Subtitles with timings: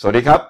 [0.00, 0.40] สวัสดีครับ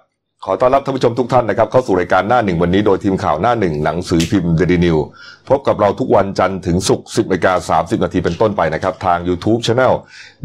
[0.44, 4.98] ขอต้อนรับท่านผู้ชมทุกท่านนะครับ เข้าสู่รายการหน้าหนึ่งวันนี้โดยทีมข่าวหน้าหนึ่งหนังสือพิมพ์เดลินิว
[5.48, 9.94] พบกับเราทุกวันจันทร์ถึงศุกร์10นาฬิกา30 นาทีเป็นต้นไปนะครับ ทาง YouTube Channel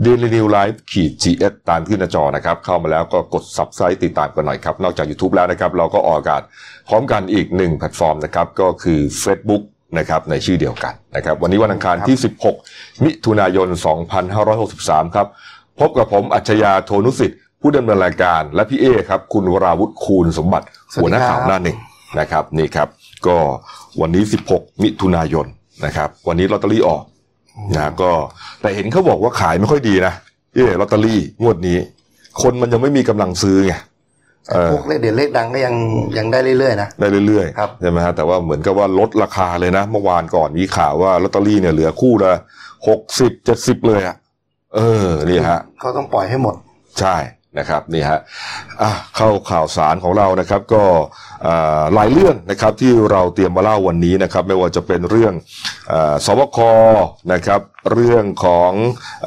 [0.05, 6.41] Daily New Life ขีด GS ตามขึ้นหน้าจอนะครับ เข้ามาแล้วก็กด Subscribe ติดตามกันหน่อยครับ นอกจาก YouTube แล้วนะครับ เราก็ออกอากาศ
[6.87, 9.63] พร้อมกันอีกหนึ่งแพลตฟอร์มนะครับก็คือ Facebook
[9.97, 12.17] นะครับในชื่อเดียวกันนะครับวันนี้วันอังคารที่
[12.59, 13.67] 16 มิถุนายน
[14.41, 15.27] 2563 ครับ
[15.79, 21.77] พบกับผมอัจฉริยะโทนุสิทธิ์ ผู้ดำเนินรายการและพี่เอครับ คุณวราวุฒิคูณสมบัติสวัหัสวดีหครับน้าข่าวหน้าหนึ่ง
[22.19, 22.87] นะครับนี่ครับ
[23.27, 23.37] ก็
[24.01, 25.45] วันนี้ 16 มิถุนายน
[25.85, 27.03] นะครับ วันนี้ลอตเตอรี่ออก
[27.75, 28.11] นะก็
[28.61, 30.13] แต่เห็นเขาบอกว่าขายไม่ค่อยดีนะ
[30.55, 31.77] เออลอตเตอรี่งวดนี้
[32.41, 33.73] คนมันยังไม่มีกำลังซื้อไง
[34.51, 35.75] เออพวกเลขเด่นเลขดังก็ยัง
[36.17, 42.31] ยังได้เรื่อยๆนะได้เรื่อยครับใช่ไหมฮะแต่ว่าเหมือนกับว่าลดราคาเลยนะ เมื่อวานก่อนมีข่าวว่าลอตเตอรี่เนี่ยเหลือคู่ละ
[42.87, 44.15] หกสิบเจ็ดสิบเลยอะ
[44.75, 46.55] เออนี่ฮะเขาต้องปล่อยให้หมด
[46.99, 47.15] ใช่
[47.59, 48.19] นะครับนี่ฮะ
[48.81, 50.83] อะเข้าข่าวสารของเรานะครับก็
[51.45, 55.33] อ่าหลายเรื่องนะครับที่เราเตรียมมาเล่าวันนี้นะครับไม่ว่าจะเป็นเรื่อง
[55.91, 56.59] อาสบค
[57.33, 57.61] นะครับ
[57.93, 58.71] เรื่องของ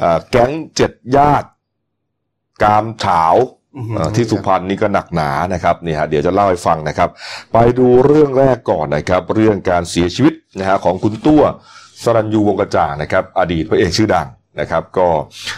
[0.01, 1.49] อาแก๊งเจ็ดญาติ
[2.63, 3.23] กามเฉา
[3.75, 7.09] อื้อหือเอ่อที่สุพรรณนี่ก็หนักหนานะครับนี่ฮะเดี๋ยวจะเล่าให้ฟังนะครับ
[7.53, 11.43] ไปดูเรื่องแรกก่อนนะครับ เรื่องการเสียชีวิตนะฮะของคุณตัว
[12.03, 14.27] สรัญยูวงศ์กระจ่างนะครับ อดีตพระเอกชื่อดัง
[14.59, 15.07] นะครับก็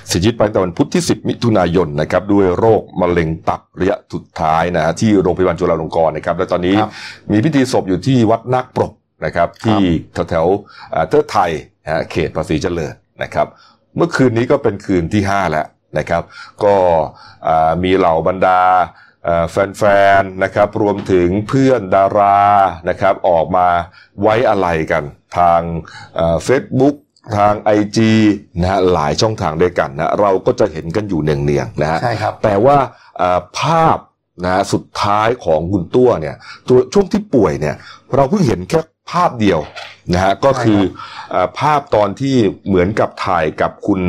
[0.07, 6.91] เสียชีวิตไปตั้งแต่วันพุธที่ 10 มิถุนายนนะครับด้วยโรคมะเร็งตับระยะสุดท้ายนะฮะที่โรงพยาบาลจุฬาลงกรณ์นะครับและตอนนี้ครับ
[7.31, 8.93] มีพิธีศพอยู่ที่วัดนาคปรก
[9.25, 9.81] นะครับที่
[10.13, 11.51] แถวแถวๆอ่าเทิดไทย
[11.83, 13.47] นะฮะเขตภาษีเจริญนะครับ
[13.95, 16.23] เมื่อคืนนี้ก็เป็นคืนที่ 5 แล้วนะครับ
[16.63, 16.75] ก็
[17.47, 18.61] อ่ามีเหล่าบรรดา
[19.25, 19.45] เอ่อ
[19.77, 19.83] แฟ
[20.21, 22.39] นๆนะครับรวมถึงเพื่อนดารา
[22.89, 23.67] นะครับออกมา
[24.21, 25.03] ไว้อะไรกัน
[25.37, 25.61] ทาง
[26.45, 26.95] เฟซบุ๊ก
[27.37, 27.97] ทาง IG
[28.59, 32.77] นะฮะหลายช่องทางด้วยกันนะเราก็จะเห็นกันอยู่เนืองๆนะฮะใช่ครับ แต่ว่า
[33.17, 33.97] เอ่อภาพ
[34.43, 36.35] นะฮะสุดท้ายของคุณตัวเนี่ย
[36.67, 37.75] ตัวช่วงที่ป่วยเนี่ย
[38.15, 38.79] เราเพิ่งเห็นแค่
[39.11, 39.59] ภาพเดียว
[40.13, 40.79] นะฮะก็คือ
[41.31, 42.35] เอ่อภาพตอนที่
[42.67, 44.01] เหมือนกับถ่ายกับคุณ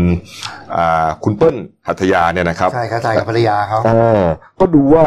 [0.76, 1.56] อ่าคุณเปิ้ล
[1.86, 3.90] หัตถยาเนี่ยนะครับใช่ครับใช่กับภรรยาเขาเอ
[4.22, 4.24] อ
[4.60, 5.04] ก็ดูว่า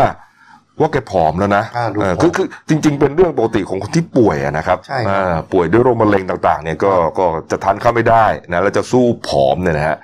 [0.80, 9.98] ว่าแกผอมแล้วนะอ่าดูเออผอมคือคือจริง ๆ เป็นเรื่องปกติของคนที่ป่วยอะนะครับใช่ครับอ่าป่วยด้วยโรคมะเร็งต่างๆ เนี่ยก็ก็จะทานข้าวไม่ได้นะแล้วจะสู้ผอมเนี่ยนะฮะ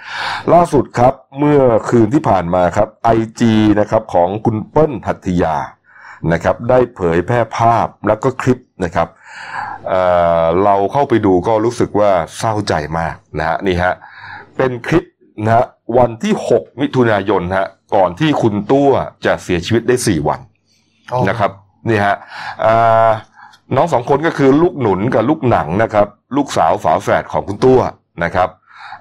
[0.53, 1.59] ล่าสุดครับเมื่อ
[1.89, 3.09] คืนที่ผ่านมาครับไอ
[3.39, 5.57] จีนะครับของคุณเปิ้ลหัตถยา
[6.33, 9.07] นะครับได้เผยแพร่ภาพแล้วก็คลิปนะครับ
[9.89, 10.01] เอ่
[10.43, 13.93] อเราเข้าไปดูก็รู้สึกว่าเศร้าใจมากนะฮะนี่ฮะ
[14.57, 15.03] เป็นคลิป
[15.43, 15.65] นะฮะ
[15.97, 18.89] วันที่ 6 มิถุนายนฮะก่อนที่คุณตัว
[19.25, 20.48] จะเสียชีวิตได้ 4 วันอ๋อ
[21.29, 21.51] นะครับ
[21.89, 22.15] นี่ฮะ
[22.65, 23.09] อ่า
[23.75, 27.79] น้องสองคนก็คือลูกหนุนกับลูกหนังนะครับ ลูกสาวฝาแฝดของคุณตัว
[28.23, 28.49] นะครับ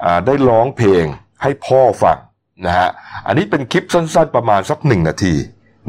[0.04, 1.04] อ่าได้ร้องเพลง
[1.42, 2.18] ให้พ่อฟัง
[2.66, 2.88] นะฮะ
[3.26, 5.34] อันนี้เป็นคลิปสั้น ๆประมาณสักหนึ่งนาที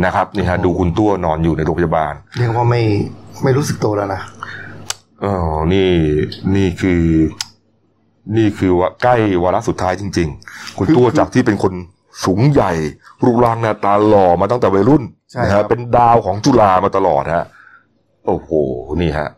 [0.05, 2.81] นะครับนี่ฮะดูคุณตัวนอนอยู่ในโรงพยาบาลเรียกว่าไม่
[3.43, 4.21] ไม่รู้สึกตัวแล้วนะ
[5.23, 5.33] อ๋อ
[5.73, 5.89] นี่
[6.55, 7.03] นี่คือ
[8.37, 11.73] นี่คือว่าใกล้วาระสุดท้ายจริง ๆ คุณตัวจากที่เป็นคน
[12.25, 12.71] สูงใหญ่
[13.23, 17.45] รูปร่างหน้าตาหล่อมาตั้งแต่วัยรุ่น ใช่นะครัฮะบ เป็นดาวของจุฬามาตลอดฮะ
[18.25, 18.49] โอ้โห
[19.01, 19.29] นี่ฮะ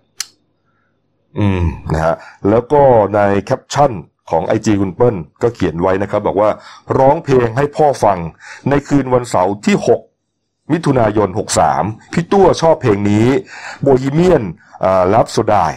[1.40, 1.64] อืม
[1.94, 2.16] นะฮะ
[2.50, 2.82] แล้วก็
[3.16, 3.92] ในแคปชั่น
[4.32, 6.50] ของไอจีคุณเปิ้ลก็เขียนไว้นะครับ บอกว่า
[6.98, 8.18] ร้องเพลงให้พ่อฟัง
[8.70, 9.76] ในคืนวันเสาร์ที่
[10.24, 11.30] 6 มิถุนายน
[11.72, 13.28] 63 พี่ตัวชอบเพลงนี้
[13.82, 14.44] โบฮีเมียน
[15.14, 15.72] ลับโซดาย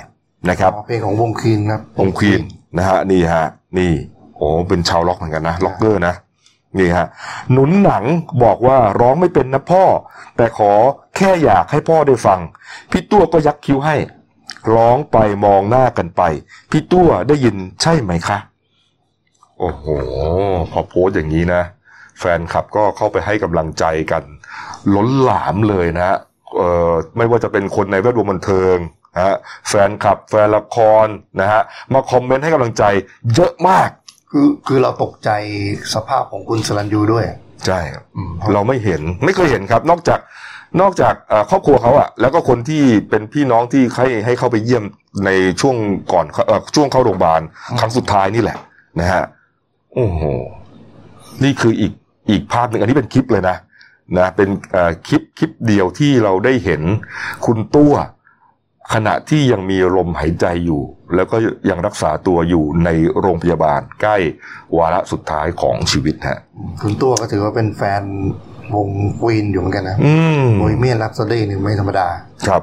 [0.50, 2.42] นะครับ อ๋อเพลงของวงควีนครับ องควีน
[2.76, 3.46] นะฮะนี่ฮะ
[3.78, 3.92] นี่
[4.36, 6.14] โอ้เป็นชาวล็อกเหมือนกันนะ ล็อกเกอร์นะ
[6.78, 7.06] นี่ฮะ
[7.52, 8.04] หนุนหนัง
[8.42, 9.84] บอกว่าร้องไม่เป็นนะพ่อ
[10.36, 10.72] แต่ขอ
[11.16, 12.40] แค่อยากให้พ่อได้ฟัง
[12.90, 13.96] พี่ตัวก็ยักคิ้วให้
[14.74, 16.22] ร้องไปมองหน้ากันไป
[16.70, 18.38] พี่ตัวได้ยินใช่ไหมคะ
[19.58, 19.84] โอ้โห
[20.72, 21.62] พอโพสต์อย่างนี้นะ
[22.18, 24.22] แฟนคลับก็เข้าไปให้กำลังใจกัน
[24.94, 26.16] ล้นหลามเลยนะฮะ
[26.56, 28.76] เอ่อไม่ว่าจะเป็นคนในแวดวงบันเทิง
[29.14, 29.36] นะฮะ
[29.68, 31.06] แฟนคลับแฟนละคร
[31.40, 32.84] นะฮะมาคอมเมนต์ให้กำลังใจ
[33.34, 33.88] เยอะมาก
[34.36, 35.30] คือคือเราตกใจ
[35.94, 37.24] สภาพของคุณสรัญยูด้วย
[37.66, 40.20] ใช่ครับอืมเราไม่เห็นไม่เคยเห็นครับ นอกจาก
[40.80, 44.84] นอกจากเอ่อครอบครัวเขาอะแล้วก็คนที่เป็นพี่น้องที่ให้ให้เข้าไปเยี่ยม
[45.24, 45.76] ในช่วง
[46.12, 47.40] ก่อนเอ่อช่วงเข้าโรงพยาบาล
[47.78, 48.56] ครั้งสุดท้ายนี่แหละ
[49.00, 49.24] นะฮะ
[49.94, 50.20] โอ้โห
[51.44, 51.92] นี่คืออีก
[52.30, 53.56] อีกภาพหนึ่งอันนี้เป็นคลิปเลยนะ
[54.18, 56.82] นะ เป็นเอ่อคลิปคลิปเดียวที่เราได้เห็น
[57.46, 57.92] คุณตัว
[58.92, 60.82] ขณะที่ยังมีลมหายใจอยู่
[61.14, 61.36] แล้วก็
[61.70, 62.88] ยังรักษาตัวอยู่ใน
[63.20, 64.16] โรงพยาบาลใกล้
[64.78, 66.38] วาระสุดท้ายของชีวิตฮะ
[66.82, 68.02] คุณตัวก็ถือว่าเป็นแฟน
[68.74, 68.88] วง
[69.20, 70.14] ควีนอยู่เหมือนกันนะอื
[70.44, 72.06] มโบยเมียนรับซดี้นี่ไม่ธรรมดา
[72.48, 72.62] ครับ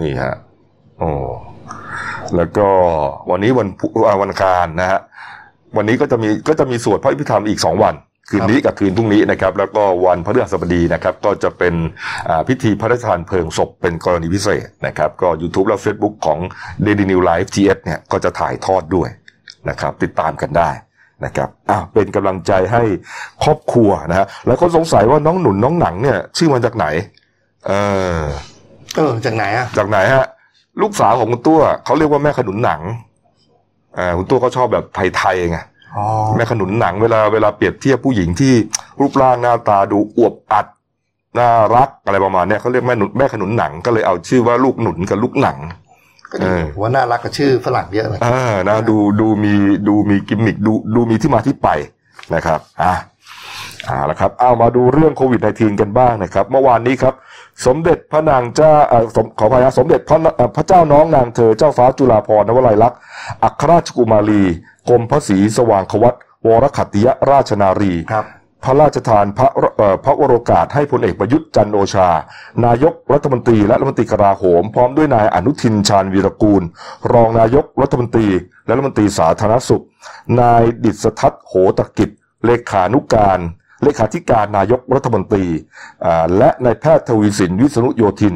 [0.00, 0.34] นี่ฮะ
[0.98, 1.10] โอ้
[2.36, 2.68] แล้วก็
[3.30, 5.00] วันนี้วันพุอ่าวันอังคารนะฮะ
[5.76, 7.94] วันนี้ก็จะมีก็จะมีสวดพระอภิธรรมอีกสองวัน
[8.28, 11.74] คืนนี้กับคืนพรุ่งนี้นะครับแล้วก็วันพฤหัสบดีนะครับก็จะเป็น
[12.28, 16.38] อ่าพิธีพระราชทานเพลิงศพเป็นกรณีพิเศษนะครับก็ YouTube และ Facebook ของ
[16.84, 19.08] Daily New Life GS เนี่ยก็จะถ่ายทอดด้วย
[19.68, 20.70] นะครับติดตามกันได้
[21.24, 22.82] นะครับอ่าเป็นกำลังใจให้
[23.44, 26.86] ครอบครัวนะฮะแล้วก็สงสัยว่าน้องหนุนน้องหนังเนี่ย ชื่อมาจากไหน
[27.66, 27.72] เอ
[28.20, 28.22] อ
[28.96, 30.26] เออจากไหนอะจากไหนฮะ
[30.82, 32.80] ลูกสาวของคุณตัวเขาเรียกว่าแม่ขนุนหนัง
[33.98, 34.84] อ่าคุณตัวเขาชอบแบบ
[35.16, 35.75] ไทยๆไงอ๋อ
[36.36, 38.54] แม่ขนุนหนังเวลาเวลาเปรียบเทียบผู้หญิงที่
[39.00, 40.66] รูปร่างหน้าตาดูอวบอัด
[41.38, 45.58] น่ารักอะไรประมาณเนี้ยเขาเรียกแม่หนุนแม่ขนุนหนังก็เลยเอาชื่อว่าลูกหนุนกับลูกหนัง
[46.30, 49.52] ก็ดีเออหัวน่ารักกับชื่อฝรั่งเยอะเลยอ่านะดูดูมี
[49.88, 51.68] ดูมีกิมมิคดูดูมีที่มาที่ไป
[52.34, 52.94] นะครับอะ
[53.86, 57.14] เอาละครับเอามาดูเรื่องโควิด -19 กันบ้างนะครับ เมื่อวานนี้ครับ
[57.64, 62.98] สมเด็จพระนางเจ้าเอ่อสมขออภัยนะสมเด็จพระเอ่อพระเจ้าน้องนางเธอเจ้าฟ้าจุฬาภรณ์นวลัยลักษณ์
[63.44, 64.42] อัครราชกุมารี
[64.88, 66.14] กรมพระศรีสว่างควัต
[66.46, 68.26] วรขัตติยราชนารีครับ
[68.64, 72.08] พระราชทานพระเอ่อพระวโรกาสให้พลเอกประยุทธ์จันทร์โอชา
[72.64, 76.62] นายกรัฐมนตรีและรัฐมนตรีกลาโหม พร้อมด้วยนายอนุทินชาญวีรกูล
[77.12, 78.28] รองนายกรัฐมนตรี
[78.66, 79.84] และรัฐมนตรีสาธารณสุข
[80.40, 82.10] นายดิษทัศน์โหตกิจ
[82.44, 83.40] เลขานุการ
[83.82, 85.44] เลขาธิการนายกรัฐมนตรี
[86.04, 88.34] อ่าและนายแพทย์ทวีสินวิษณุโยธิน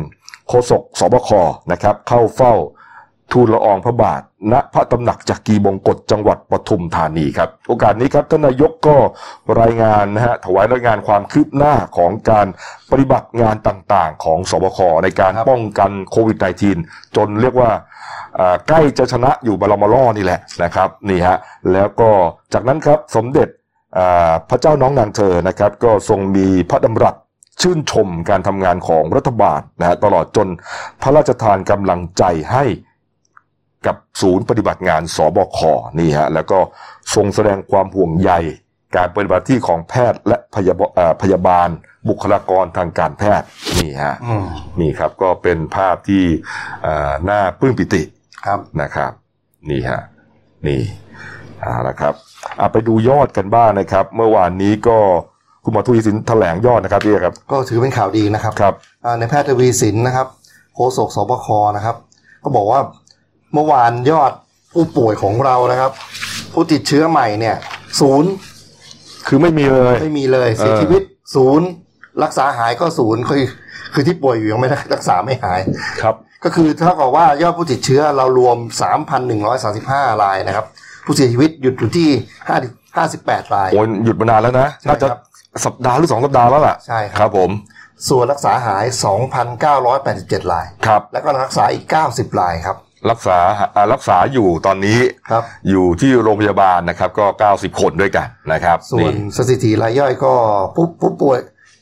[0.48, 1.31] โฆษกสบค
[1.72, 2.54] นะครับเข้าเฝ้า
[3.32, 4.22] ทูลละอองพระบาท
[4.52, 8.96] ณพระตำหนักจักรีบงกฎจังหวัดปทุมธานีครับ โอกาสนี้ครับท่านนายกก็
[9.60, 12.46] รายงานนะฮะถวายรายงานความคืบหน้าของการ
[12.90, 16.38] ปฏิบัติงานต่างๆ ของสบคในการครับป้องกันโควิด
[16.76, 17.70] -19 จนเรียกว่า
[18.38, 21.37] อ่าใกล้จะชนะอยู่บาลามาล่อนี่แหละนะครับนี่ฮะ
[21.72, 22.10] แล้วก็
[22.54, 23.60] จากนั้นครับสมเด็จอ่า
[24.48, 27.14] พระเจ้าน้องนางเธอนะครับก็ทรงมีพระดำรัส
[27.60, 30.48] ชื่นชมการทำงานของรัฐบาลนะฮะตลอดจน
[31.02, 32.64] พระราชทานกำลังใจให้
[33.87, 35.58] กับศูนย์ปฏิบัติงานสบค
[35.98, 36.58] นี่ฮะแล้วก็
[37.14, 38.31] ทรงแสดงความห่วงใย
[38.96, 41.69] การปฏิบัติที่ของแพทย์และพยาบเอ่อพยาบาล
[42.08, 43.46] บุคลากรทางการแพทย์
[43.78, 44.46] นี่ฮะอืม
[44.81, 46.25] นี่ครับก็เป็นภาพที่
[46.82, 48.02] เอ่อน่าปลื้มปิติ
[48.46, 49.12] ครับนะครับ
[49.70, 50.00] นี่ฮะ
[50.66, 50.81] นี่
[51.60, 52.30] เอาละครับเอา
[52.72, 54.96] ไปดูยอดกันบ้างนะครับ เมื่อวานนี้ก็
[55.64, 60.26] คุณหมอทุยสินแถลงยอดนะครับพี่ครับ ก็ถือเป็นข่าวดีนะครับครับอ่าในแพทย์ทวีสินนะครับ
[60.75, 61.46] โฆษกสบค
[61.76, 61.96] นะครับ
[62.44, 62.81] ก็บอกว่า
[63.54, 64.32] เมื่อวานยอด
[64.72, 65.90] ผู้ป่วยของเรานะครับ
[66.52, 67.56] ผู้ติดเชื้อใหม่เนี่ย
[68.00, 68.31] ศูนย์
[69.26, 71.02] คือไม่มีเลยไม่มีเลยเสียเออชีวิต
[71.34, 71.66] ศูนย์
[72.22, 73.42] รักษาหายก็ศูนย์คือ
[73.94, 75.60] คือที่ป่วยอยู่ยังไม่ได้รักษาไม่หาย
[76.02, 76.14] ครับ
[76.44, 78.56] ก็คือเท่ากับว่ายอดผู้ติดเชื้อเรารวม
[79.38, 80.66] 3,135รายนะครับ
[81.04, 82.09] ผู้เสียชีวิต หยุดอยู่ที่
[82.49, 85.19] 5 58ราย โอ้ยหยุดมานานแล้วนะใช่น่าจะครับ
[85.67, 87.51] สัปดาห์หรือสองสัปดาห์แล้วล่ะใช่คครับรับผม
[88.09, 88.85] ส่วนรักษาหาย
[89.69, 92.77] 2,987ราย ครับ แล้วก็รักษาอีก 90รายครับ
[93.11, 93.39] รักษา
[93.77, 94.99] อ่ารักษาอยู่ตอนนี้
[95.31, 100.33] ครับอยู่ที่โรงพยาบาลนะครับก็ 90 คนด้วยกันนะครับ ส่วนนี่สถิติรายย่อยก็
[100.75, 101.39] ผู้ผู้ป่วย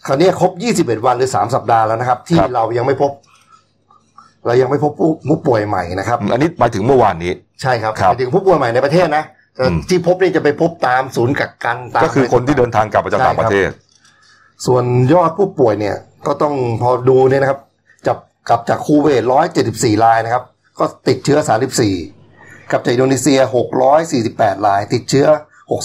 [0.07, 3.13] คราวนี้ครบ 21 วันหรือ 3 สัปดาห์แล้วนะครับ ที่เรายังไม่พบ
[4.47, 7.33] เรายังไม่พบผู้ผู้ป่วยใหม่นะครับ อันนี้ไปถึงเมื่อวานนี้
[7.63, 9.37] ใช่ครับครับหมายถึงผู้ป่วยใหม่ในประเทศนะแต่อืม
[9.89, 13.71] ที่พบนี่จะไปพบตามศูนย์กักกันตามก็คือคนที่เดินทางกลับมาจากใช่ต่างประเทศ
[14.67, 15.97] ส่วนยอดผู้ป่วยเนี่ย
[16.27, 17.61] ก็ต้องพอดูเนี่ยนะครับ
[18.07, 18.19] จับ
[18.49, 19.23] กลับจากคูเวต
[19.63, 20.45] 174รายนะครับ
[20.79, 21.39] ก็ติดเชื้อ
[22.05, 23.41] 34กลับจากอินโดนีเซีย
[24.03, 25.27] 648ราย ติดเชื้อ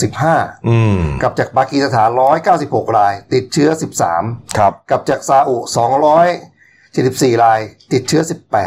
[0.03, 2.09] 65อืมกลับจากปากีสถาน
[2.53, 3.69] 196ราย ติดเชื้อ
[4.13, 5.57] 13ครับกลับจากซาอุ
[6.45, 7.59] 274ราย
[7.94, 8.21] ติดเชื้อ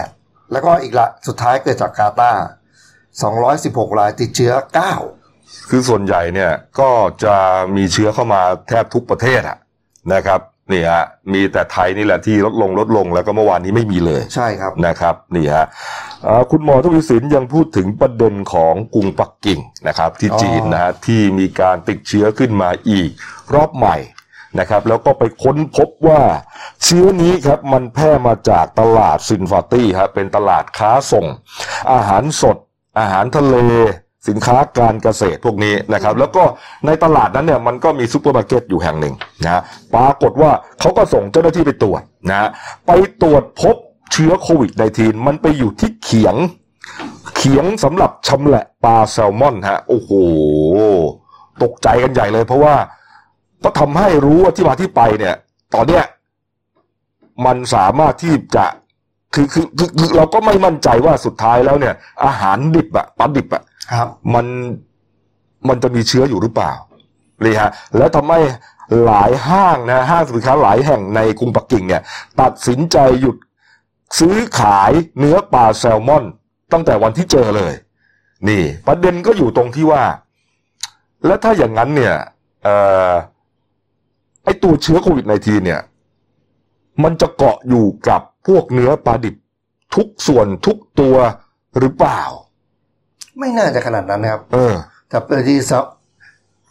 [0.05, 2.45] 18แล้วก็อีกละสุดท้ายเกิดจากกาตาร์
[3.25, 4.53] 216 รายติดเชื้อ
[5.11, 6.91] 9 คือส่วนใหญ่เนี่ยก็
[7.25, 7.37] จะ
[7.77, 9.59] มีเชื้อเข้ามาแทบทุกประเทศอะ
[10.15, 10.41] นะครับ
[10.73, 15.67] นี่ฮะมีแต่ไทยนี่แหละที่ลดลงลดลงแล้วก็เมื่อวานนี้ไม่มีเลยใช่ครับนะครับนี่ฮะ
[16.25, 23.11] เอ่อคุณหมอทวีสินยังพูดถึงประเด็นของกรุงปักกิ่งนะครับ ที่อ๋อจีนนะฮะที่มีการติดเชื้อขึ้นมาอีก
[23.55, 23.97] รอบใหม่
[24.59, 26.21] นะครับ แล้วก็ไปค้นพบว่า
[26.85, 31.27] เชื้อนี้ครับมันแพร่มาจากตลาดซินฟาตี้ครับเป็นตลาดค้าส่ง
[31.93, 32.57] อาหารสด
[32.99, 33.57] อาหารทะเล
[34.29, 36.43] สินค้าการเกษตรพวกนี้นะครับ แล้วก็
[36.87, 39.63] ในตลาดนั้นเนี่ยมันก็มีซูเปอร์มาร์เก็ตอยู่แห่งหนึ่งนะ
[39.95, 40.51] ปรากฏว่า
[40.81, 42.49] เขาก็ส่งเจ้าหน้าที่ไปตรวจนะฮะ
[42.87, 43.77] ไปตรวจพบ
[44.13, 46.37] เชื้อโควิด -19 มันไปอยู่ที่เขียง
[47.37, 50.11] เขียงสำหรับชำแหละปลาแซลมอนฮะโอ้โห
[51.63, 52.75] ตกใจกันใหญ่เลย เพราะว่า
[53.65, 55.35] ก็ทำให้รู้ว่าที่มาที่ไปเนี่ย
[55.75, 56.05] ตอนเนี้ย
[57.45, 58.67] มันสามารถที่จะ
[59.35, 64.47] คือคือคือคือเราก็ไม่มั่นใจว่าสุดท้ายแล้วเนี่ย อาหารดิบอะปลาดิบอะครับ มัน
[65.69, 66.73] มันจะมีเชื้ออยู่หรือเปล่า
[67.41, 68.41] เลยฮะ แล้วทำให้
[69.05, 72.03] หลายห้างนะห้างสินค้าหลายแห่งในกรุงปักกิ่งเนี่ย
[72.41, 73.37] ตัดสินใจหยุด
[74.19, 76.25] ซื้อขายเนื้อปลาแซลมอน
[76.73, 77.73] ตั้งแต่วันที่เจอเลย
[78.49, 80.05] นี่ ประเด็นก็อยู่ตรงที่ว่า
[81.27, 82.15] และถ้าอย่างนั้นเนี่ย
[82.63, 82.75] เอ่
[83.11, 83.13] อ
[84.45, 85.81] ไอตัวเชื้อโควิด -19 เนี่ย
[87.03, 89.35] มันจะเกาะอยู่กับพวกเนื้อปลาดิบ
[89.95, 91.17] ทุกส่วนทุกตัว
[91.79, 92.23] หรือเปล่า
[93.39, 94.75] ไม่น่าจะขนาดนั้นนะครับ เออ
[95.09, 95.85] แต่เป็นที่แซล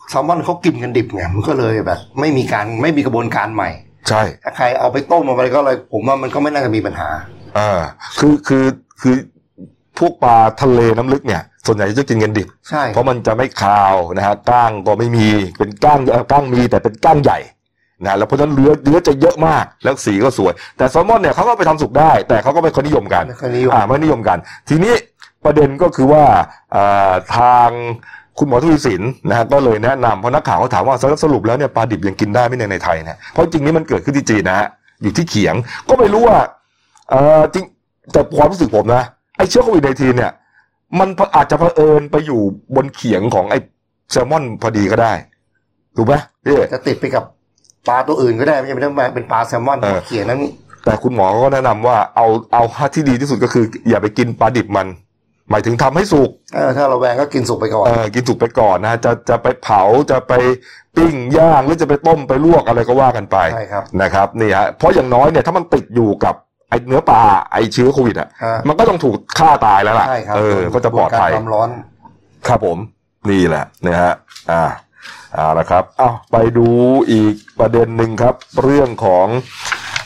[0.09, 3.69] แซลมอนเขากินกันดิบไงมันก็เลยแบบ ไม่มีการไม่มีกระบวนการใหม่
[4.09, 7.09] ใช่ถ้าใครเอาไปต้มเอาไปก็เลยผมว่ามันก็ไม่น่าจะมีปัญหา
[7.57, 7.81] อ่า
[8.19, 8.65] คือคือ
[9.01, 9.15] คือ
[9.97, 15.27] พวกปลาทะเลน้ำลึกเนี่ย ส่วนใหญ่จะกินกันดิบใช่เพราะมันจะไม่คาวนะฮะก้างก็ไม่มี
[15.57, 17.39] เป็นก้างเอ่อก้างมีแต่เป็นก้างใหญ่
[18.03, 24.37] นะแล้วเพราะฉะนั้นเนื้อเนื้อจะเยอะมาก แล้วสีก็สวย แต่แซลมอนเนี่ยเขาก็ไปทำสุกได้ แต่เขาก็ไม่ค่อยนิยมกันไม่ค่อยนิยมอ่าไม่นิยมกัน
[24.69, 24.93] ทีนี้
[25.45, 26.23] ประเด็นก็คือว่า
[26.75, 27.69] อ่าทาง
[28.37, 34.67] คุณหมอทวีสินนะฮะก็เลยแนะนำเพราะนักข่าวเขาถามว่าสรุปแล้วเนี่ยปลาดิบยังกินได้ไหมในในไทยเนี่ยเพราะจริงนี่มันเกิดขึ้นที่จีนนะฮะ
[35.01, 35.55] อยู่ที่เขียง
[35.89, 36.39] ก็ไม่รู้ว่า
[37.09, 37.65] เออจริง
[38.11, 39.03] แต่ความรู้สึกผมนะ
[39.37, 40.31] ไอ้เชื้อโควิดในทีเนี่ย
[40.99, 42.41] มันอาจจะเผอิญไปอยู่
[42.75, 43.59] บนเขียงของไอ้
[44.11, 45.13] แซลมอนพอดีก็ได้
[45.95, 46.13] ถูกไหม
[46.45, 47.23] พี่จะติดไปกับ
[47.87, 50.41] ปลาตัวอื่นก็ได้ไม่ใช่ต้องเป็นปลาแซลมอนเออเขียนนั้น
[50.85, 52.63] แต่คุณหมอก็แนะนำว่าเอาเอา
[52.95, 54.87] ที่ดีที่สุดก็คือ อย่าไปกินปลาดิบมัน
[55.49, 60.33] หมายถึงทำให้สุกเออถ้าเราแวงก็กินสุกไปก่อนเออกินสุกไปก่อนนะจะจะไปเผาจะไป
[60.97, 66.35] ปิ้งย่างหรือจะไปต้มไปลวกอะไรก็ว่ากันไปใช่ครับนะครับนี่ฮะเพราะอย่างน้อยเนี่ยถ้ามันติดอยู่กับ
[66.69, 71.69] ไอ้เนื้อปลาไอ้เชื้อโควิดอะฮะมันก็ต้องถูกฆ่าตายแล้วล่ะใช่ครับเออ ก็จะปลอดภัยความร้อน
[72.47, 72.77] ครับผม
[73.29, 74.13] นี่แหละนะฮะ
[74.51, 74.63] อ่า
[75.35, 76.69] เอาละครับเอาไปดู
[77.11, 79.27] อีกประเด็นหนึ่งครับ เรื่องของ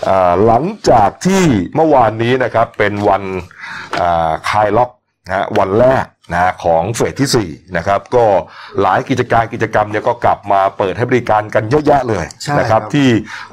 [0.08, 1.44] อาหลังจากที่
[1.76, 3.24] เมื่อวานนี้นะครับเป็นวัน
[4.00, 4.92] อ่าคลายล็อก
[5.28, 8.26] นะฮะวันแรกนะฮะของเฟสที่สี่นะครับก็
[8.82, 13.08] หลายกิจการกิจกรรมเนี่ยก็กลับมาเปิดให้บริการกันเยอะแยะเลยใช่นะครับครับ ที่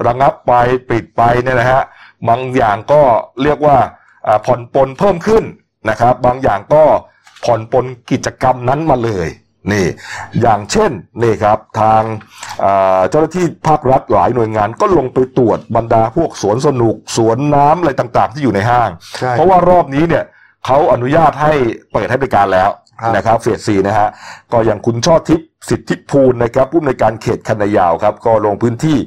[0.07, 0.53] ระงับไป
[0.91, 1.83] ปิดไปเนี่ยนะฮะ
[2.29, 3.03] บางอย่างก็
[3.43, 3.79] เรียกว่า
[4.27, 5.45] อ่าผ่อนปลนเพิ่มขึ้น
[5.91, 6.85] นะครับ บางอย่างก็
[7.45, 9.29] ผ่อนปลนกิจกรรมนั้นมาเลย
[9.73, 9.87] นี่
[10.43, 10.91] อย่างเช่น
[11.23, 12.03] นี่ครับทาง
[12.65, 20.25] อ่าเจ้าหน้าที่ภาครัฐหลายหน่วยงานก็ลงไปตรวจบรรดาพวกสวนสนุกสวนน้ำอะไรต่างๆ ที่อยู่ในห้างใช่เพราะว่ารอบนี้เนี่ย
[20.67, 21.55] เขาอนุญาตให้
[21.93, 22.71] เปิดให้บริการแล้ว
[23.01, 24.09] ครับนะครับเฟสซีนะฮะ
[24.53, 28.99] ก็อย่างคุณช่อทิพย์สิทธิภูลนะครับผู้อำนวยการเขตคันนายาวครับ ก็ลงพื้นที่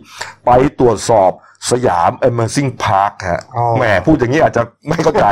[0.45, 1.31] ไปตรวจสอบ
[1.71, 5.25] สยาม Amazing Park ฮะอ๋อแหมพูดอย่างนี้อาจจะไม่เข้าใจ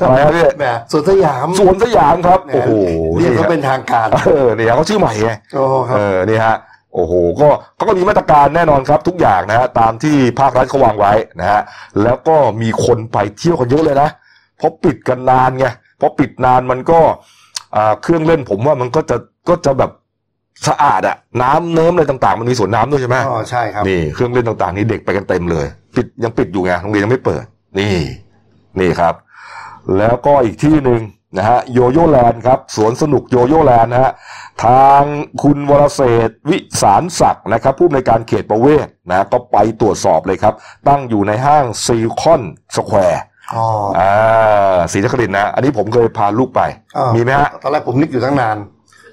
[0.00, 2.70] อะไรครับพี่แหมสวนสยามสวนสยามครับโอ้โห
[3.18, 6.56] เรียกนี่เขาฮะเป็นทางการเออเนี่ยเขาชื่อใหม่ไงโอ้ครับเออนี่ฮะ
[6.94, 11.60] โอ้โหก็เขาก็มีมาตรการแน่นอนครับทุกอย่างนะฮะตามที่ภาครัฐเขาวางไว้นะฮะ
[12.02, 14.08] แล้วก็มีคนไปเที่ยวกันเยอะเลยนะ
[14.58, 15.66] เพราะปิดกันนานไง
[15.98, 17.00] เพราะปิดนานมันก็
[17.76, 19.16] อ่าเครื่องเล่นผมว่ามันก็จะ
[19.48, 19.90] ก็จะแบบ
[20.66, 27.44] สะอาดอะน้ำเนิ้มอะไรต่างๆ มันมีสวนน้ำด้วยใช่ไหมอ๋อใช่ครับนี่เครื่องเล่นต่างๆนี่เด็กไปกันเต็มเลย ปิดยังปิดอยู่ไงโรงเรียนยังไม่เปิด
[27.78, 27.96] นี่
[28.80, 29.14] นี่ครับ
[29.98, 31.00] แล้วก็อีกที่หนึ่ง
[31.36, 34.12] นะฮะโยโย่แลนด์ครับสวนสนุกโยโย่แลนด์นะฮะ
[34.64, 35.02] ทาง
[35.42, 40.54] คุณวรเศรษฐ์วิสารศักดิ์นะครับ ผู้อำนวยการเขตประเวศนะก็ไปตรวจสอบเลยครับ
[40.88, 42.42] ตั้งอยู่ในห้างซีคอน
[42.76, 43.22] สแควร์
[43.54, 43.64] อ๋อ
[43.98, 46.60] อ่าศรีนครินทร์นะ อันนี้ผมเคยพาลูกไป
[46.96, 48.56] อ่ามีไหมฮะตอนแรกผมนึกอยู่ตั้งนาน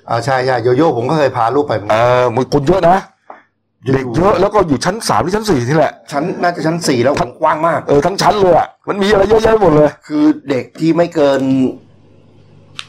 [0.10, 2.98] อ่าใช่ใช่โยโย่ผมก็เคยพาลูกไปเหมือนเอกันอมันคนเยอะนะ
[3.94, 11.42] เด็กเยอะแล้วก็อยู่ชั้นสามหรือชั้นสี่นี่แหละชั้นน่าจะชั้นสี่แล้วกว้างมาก เออทั้งชั้นเลยอะมันมีอะไรเยอะแยะไปหมดเลย คือเด็กที่ไม่เกิน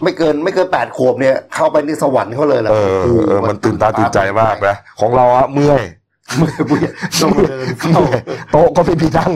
[0.02, 5.82] ไม่เกินไม่เกินแปดขวบเนี่ย เข้าไปในสวรรค์เขาเลยแหละเออโโหเออมันตื่นตาตื่นใจมากนะของเราอะเมื่อย
[6.68, 9.32] ผู้ใหญ่ต้องเดินเข้า เมื่อยโต๊ะก็ไม่มีนั่ง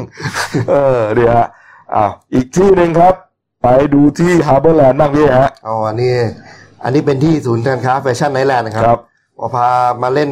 [0.70, 1.48] เออเดี๋ยวฮะ
[1.94, 3.14] อ้าวอีกที่หนึ่งครับ
[3.62, 6.14] ไปดูที่ HarborLand บ้างพี่ฮะ เอาอันนี้
[6.84, 9.00] อันนี้เป็นที่ศูนย์การค้า Fashion Island นะครับครับ
[9.38, 9.68] พอพา
[10.02, 10.30] มาเล่น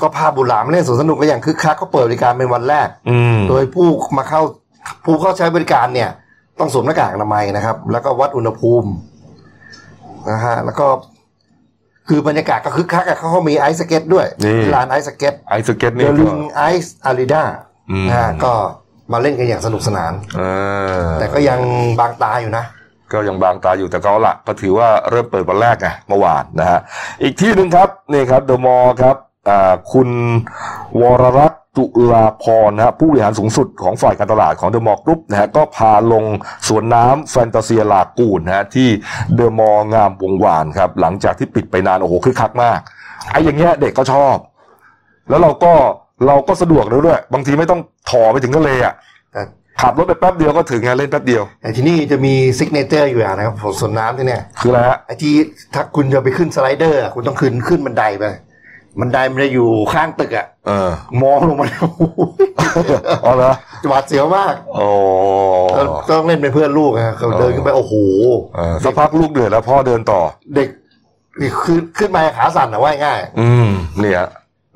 [0.00, 3.86] ก็พาบุตรหลานมาเล่นสวนสนุกก็อย่างคึกคักก็เปิดบริการเป็นวันแรก อืม โดยผู้
[4.18, 4.40] มาเข้า
[5.04, 6.10] ผู้เข้าใช้บริการเนี่ย
[6.58, 8.88] ต้องสวมหน้ากากอนามัยนะครับ แล้วก็วัดอุณหภูมิ
[10.30, 10.86] นะฮะแล้วก็
[12.08, 17.42] คือบรรยากาศก็คึกคักอะเขาเขามี ice skate ด้วยนี่ ลาน ice skateไอสเก็ตเดนี่ไอซ์อาริดา
[17.90, 18.52] อืม นะฮะก็
[19.12, 20.42] มาเล่นกันอย่างสนุกสนานเอ
[21.02, 21.58] อแต่ก็ยัง
[22.00, 22.64] บางตาอยู่นะ
[23.12, 26.80] ก็ยังบางตาอยู่แต่ก็เอาละก็ถือว่าเริ่มเปิดวันแรกไงเมื่อวานนะฮะ
[27.22, 29.16] อีกที่หนึ่งครับนี่ครับเดอะมอลล์ครับ
[29.92, 30.08] คุณ
[31.00, 36.24] วรรัตน์จุลาพรนะฮะผู้บริหารสูงสุดของฝ่ายการตลาดของเดอะมอลล์กรุ๊ปนะฮะก็พาลง
[36.68, 38.88] สวนน้ำ Fantasia Lagoon นะฮะที่
[39.34, 42.80] เดอะมอลล์งามวงวานครับ หลังจากที่ปิดไปนานโอ้โหคึกคักมาก
[43.30, 44.36] ไอ้อย่างเงี้ยเด็กก็ชอบ
[45.28, 45.72] แล้วเราก็
[46.26, 47.80] เราก็สะดวกแล้วด้วย บางทีไม่ต้อง
[48.10, 48.94] ถ่อไปถึงทะเลอะ
[49.82, 55.34] ขับรถไปแป๊บเดียวก็ถึงไงเล่นแป๊บเดียว แต่ที่นี่จะมี signature อยู่อย่างนะครับสวนน้ำที่เนี่ยคืออะไรฮะไอ้ที่
[55.74, 58.24] ถ้าคุณจะไปขึ้น slider อะคุณต้องขึ้นขึ้นบันไดไป
[59.00, 60.90] บันไดมันจะอยู่ข้างตึกอะเออ
[61.22, 61.86] มองลงมาแล้ว
[63.24, 63.52] อ๋อเหรอ
[63.88, 64.88] หวาดเสียวมากโอ้
[65.76, 67.94] แล้วต้องเล่นเป็นเพื่อนลูกอะเขาเดินขึ้นไปโอ้โห
[68.56, 70.20] เออสักพักลูกเดือดแล้วพ่อเดินต่อ
[70.56, 70.68] เด็ก
[71.40, 73.68] นี่ขึ้นขึ้นมาขาสั่นอะว่าง่าย อืม
[74.00, 74.24] เนี่ย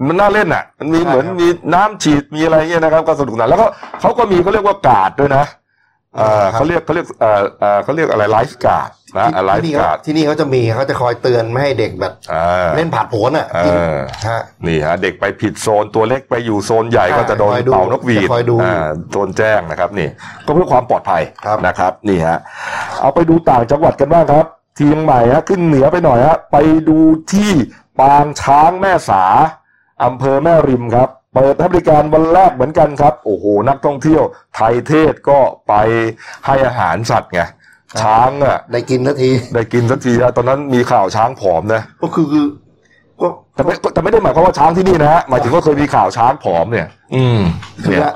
[0.07, 3.67] มันน่าเล่นอะ มันมีใช่เหมือนครับมีน้ำฉีดมีอะไรเงี้ยนะครับ ก็สนุกสนานแล้วก็
[4.01, 5.45] เขาก็มีเขาเรียกว่ากาดด้วยนะ
[6.17, 13.97] เออครับเขาเรียกเขาเรียกเออเออเขาเรียกอะไรไลฟ์การ์ดนะไลที่ฟ์นี่เขาการ์ดที่นี่เขาจะมีเขาจะคอยเตือนไม่ให้เด็กแบบอ่าเล่นผาดโผนอะเออ
[14.29, 18.75] ฮะนี่ฮะเด็กไปผิดโซนตัวเล็กไปอยู่โซนใหญ่ใช่ก็จะโดนคอยดูเป่านกหวีดจะคอยดูอ่า
[19.13, 20.09] โดนแจ้งนะครับนี่
[20.47, 22.39] ก็เพื่อความปลอดภัยครับนะครับนี่ฮะ
[23.01, 26.57] เอาไปดูต่างจังหวัดกันบ้างครับ ทีเชียงใหม่ฮะขึ้นเหนือไปหน่อยฮะไป
[26.89, 26.99] ดู
[27.33, 27.53] ที่
[28.01, 29.25] ปางช้างแม่สา
[30.05, 34.23] อำเภอแม่ริมครับ เปิดให้บริการวันแรกเหมือนกันครับ โอ้โห นักท่องเที่ยว
[34.55, 35.39] ไทยเทศก็
[35.69, 35.75] ไป
[36.47, 37.41] ให้อาหารสัตว์ไง
[38.03, 42.47] ช้างอะได้กินทันทีได้กินสักทีนะตอนนั้นมีข่าวช้างผอมนะก็คือคือ
[43.21, 47.41] ก็แต่ไม่แต่ไม่ได้หมายความว่าช้างที่นี่นะฮะหมายถึงว่าเคยมีข่าวช้างผอมเนี่ย อืม
[47.85, 48.15] คือเนี่ยละ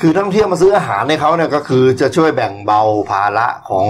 [0.00, 2.80] คือนักท่องเที่ยวมาซื้ออาหารในเขาเนี่ยก็คือจะช่วยแบ่งเบา
[3.10, 3.86] ภาระของ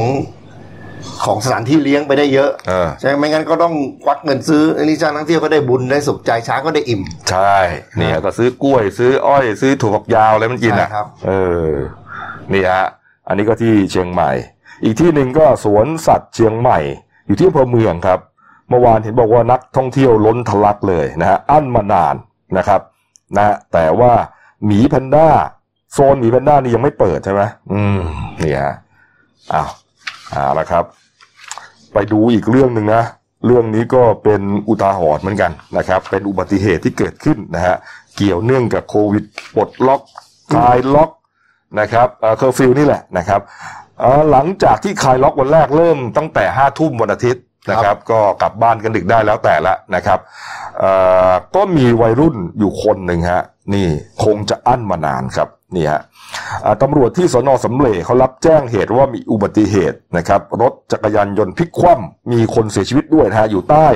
[1.24, 7.56] ของสถานที่เลี้ยงไปได้เยอะเออ ใช่ไหมไม่งั้นก็ต้องควักเงินซื้ออันนี้จ้างนักท่องเที่ยวก็ได้บุญได้สุขใจช้างก็ได้อิ่ม ใช่
[7.96, 11.32] เนี่ยก็ซื้อกล้วยซื้ออ้อย ซื้อถั่วฝักยาวอะไรมันกินอะใช่ครับ เอ
[11.68, 11.72] อ
[12.52, 12.84] นี่ฮะ
[13.28, 14.30] อันนี้ก็ที่เชียงใหม่
[14.84, 16.78] อีกที่หนึ่งก็สวนสัตว์เชียงใหม่
[17.26, 18.20] อยู่ที่อำเภอเมืองครับ
[18.68, 22.14] เมื่อวานเห็นบอกว่านักท่องเที่ยวล้นทะลักเลยนะฮะอั้นมานาน
[22.58, 22.80] นะครับ
[23.36, 24.12] นะแต่ว่า
[24.66, 25.28] หมีแพนด้า
[25.92, 28.00] โซนหมีแพนด้านี่ยังไม่เปิดใช่ไหมอืม
[28.42, 28.74] นี่ฮะ
[29.52, 30.84] อ้าวเอาละครับ
[31.92, 33.02] ไปดูอีกเรื่องหนึ่งนะ
[33.46, 37.76] เรื่องนี้ก็เป็นอุทาหรณ์เหมือนกันนะครับ เป็นอุบัติเหตุที่เกิดขึ้นนะฮะ
[38.16, 40.02] เกี่ยวเนื่องกับโควิดปลดล็อก
[40.52, 41.10] คลายล็อก
[41.80, 43.40] นะครับเคอร์ฟิวนี่แหละนะครับ
[44.00, 50.18] เอ่อหลังจากที่คลายล็อกวันแรกเริ่มตั้งแต่ห้าทุ่มวันอาทิตย์นะครับ ก็กลับบ้านกันดึกได้แล้วแต่ละนะครับ
[50.78, 50.90] เอ่
[51.30, 53.42] อก็มีวัยรุ่นอยู่คนหนึ่งฮะ
[53.74, 53.88] นี่
[54.24, 56.02] คงจะอั้นมานานครับนี่ฮะ
[56.64, 63.86] อ่าตำรวจที่สนสำเร็จเขารับแจ้งเหตุว่ามีอุบัติเหตุนะครับ รถจักรยานยนต์พลิกคว่ำมีคนเสียชีวิตด้วยนะฮะอยู่ใต้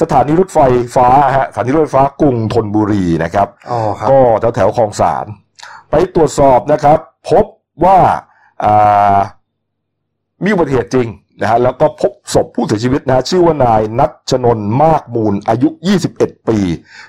[0.00, 0.58] สถานีรถไฟ
[0.96, 5.26] ฟ้าฮะสถานีรถไฟฟ้ากรุงธนบุรีนะครับอ๋อครับก็แถวแถวๆคลองสาร
[5.90, 6.98] ไปตรวจสอบนะครับ
[7.30, 7.44] พบ
[7.84, 7.98] ว่า
[8.64, 9.18] อ่า
[10.44, 11.08] มีอุบัติเหตุจริง
[11.40, 15.68] นะฮะแล้วก็พบศพผู้เสียชีวิตนะฮะชื่อว่านายนัชนนท์มากมูลอายุ
[16.08, 16.58] 21 ปี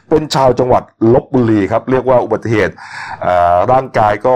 [0.09, 0.83] เป็นชาวจังหวัด
[1.13, 2.73] ลบบุรีครับ เรียกว่าอุบัติเหตุ
[3.25, 4.35] อ่าร่างกายก็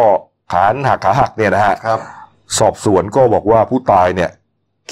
[0.52, 2.00] ขาหักขาหักเนี่ยนะฮะครับ
[2.60, 4.30] สอบสวนก็บอกว่าผู้ตายเนี่ย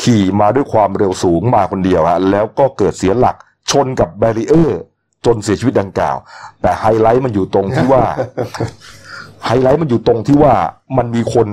[0.01, 3.36] ขี่มาด้วยความเร็วสูงมาคนเดียวฮะแล้วก็เกิดเสียหลัก
[3.71, 4.79] ชนกับแบรีเออร์
[5.25, 6.17] จนเสียชีวิตดังกล่าว
[6.62, 8.03] แต่ไฮไลท์มันอยู่ตรงที่ว่า
[9.45, 10.53] ไฮไลท์มันอยู่ตรงที่ว่า
[10.97, 11.47] มันมีคน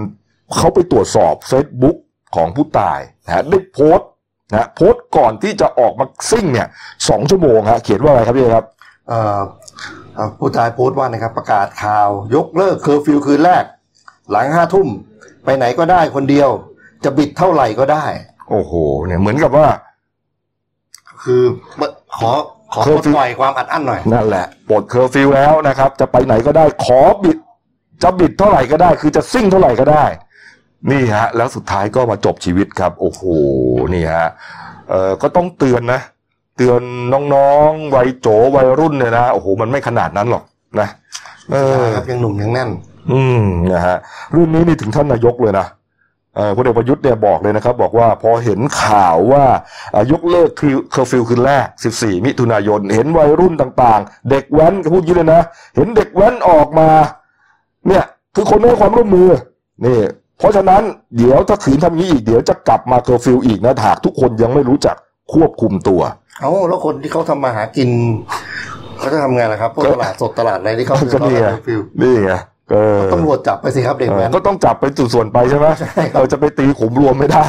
[0.57, 1.96] เขาไปตรวจสอบ Facebook
[2.35, 4.09] ของผู้ตายนะฮะได้โพสต์
[4.51, 6.68] นะฮะโพสต์ก่อนที่จะออกมาซิ่งเนี่ย
[7.09, 8.66] สองชั่วโมงฮะเขียนว่าอะไรครับพี่ครับ
[9.09, 9.40] เอ่อ
[10.14, 13.64] เอ่อผู้ตายโพสต์ว่านะครับประกาศข่าว ยกเลิกเคอร์ฟิวคืนแรก
[14.31, 14.88] หลังห้าทุ่ม
[15.44, 16.49] ไปไหนก็ได้คนเดียว
[17.05, 18.05] จะบิดเท่าไหร่ก็ได้
[18.51, 18.73] โอ้โห
[19.07, 19.68] เนี่ยเหมือนกับว่า
[21.23, 21.42] คือ
[22.16, 22.31] ขอ
[22.73, 27.38] ขอปลดเคอร์ฟิวปล่อยความอัดอั้นหน่อยนั่นแหละปลดเคอร์ฟิวแล้วนะครับ จะไปไหนก็ได้ขอบิด
[28.03, 30.05] จะบิดเท่าไหร่ก็ได้ คือจะซิ่งเท่าไหร่ก็ได้
[30.90, 33.23] นี่ฮะ แล้วสุดท้ายก็มาจบชีวิตครับ โอ้โห
[33.94, 34.29] นี่ฮะ
[34.90, 36.01] เอ่อก็ต้องเตือนนะ
[36.57, 36.81] เตือน
[37.35, 40.44] น้องๆวัยโจ๋วัยรุ่นเนี่ยนะโอ้โหมันไม่ขนาดนั้นหรอก
[40.81, 40.88] นะ
[41.53, 42.70] เออครับยังหนุ่มยังแน่น
[43.12, 43.97] อืมนะฮะ
[44.33, 45.66] เรื่องนี้นี่ถึงท่านนายกเลยนะ
[46.37, 49.44] เอ่อพลเอกประยุทธ์เนี่ยบอกเลยนะครับ บอกว่าพอเห็นข่าวว่า
[49.94, 51.66] อ่ายกเลิกคือเคอร์ฟิวคืนแรก
[51.97, 55.40] 14 มิถุนายน เห็นวัยรุ่นต่างๆ เด็กแว้นก็พูดอยางนี้เลยนะ
[55.77, 56.88] เห็นเด็กแว้นออกมา
[57.88, 59.29] เนี่ย คือคนไม่ให้ความร่วมมือ
[59.87, 59.99] นี่
[60.38, 60.83] เพราะฉะนั้น
[61.16, 64.97] เดี๋ยวถ้าขืนทำนี้อีกเดี๋ยวจะกลับมาเคอร์ฟิวอีกนะหากทุกคนยังไม่รู้จัก
[65.33, 66.01] ควบคุมตัว
[66.40, 67.90] เอาแล้วคนที่เขาทำมาหากิน
[68.99, 72.33] เขาจะทำไงล่ะครับพวกตลาดสดตลาดอะไรที่เขาก็นี่ไงเคอร์ฟิวนี่ไง
[72.70, 77.44] เออตำรวจจับไปสิครับเออเด็กแว้นก็ต้องจับเป็นส่วนๆไปใช่ไหมใช่ครับเราจะไปตีคลุมรวมไม่ได้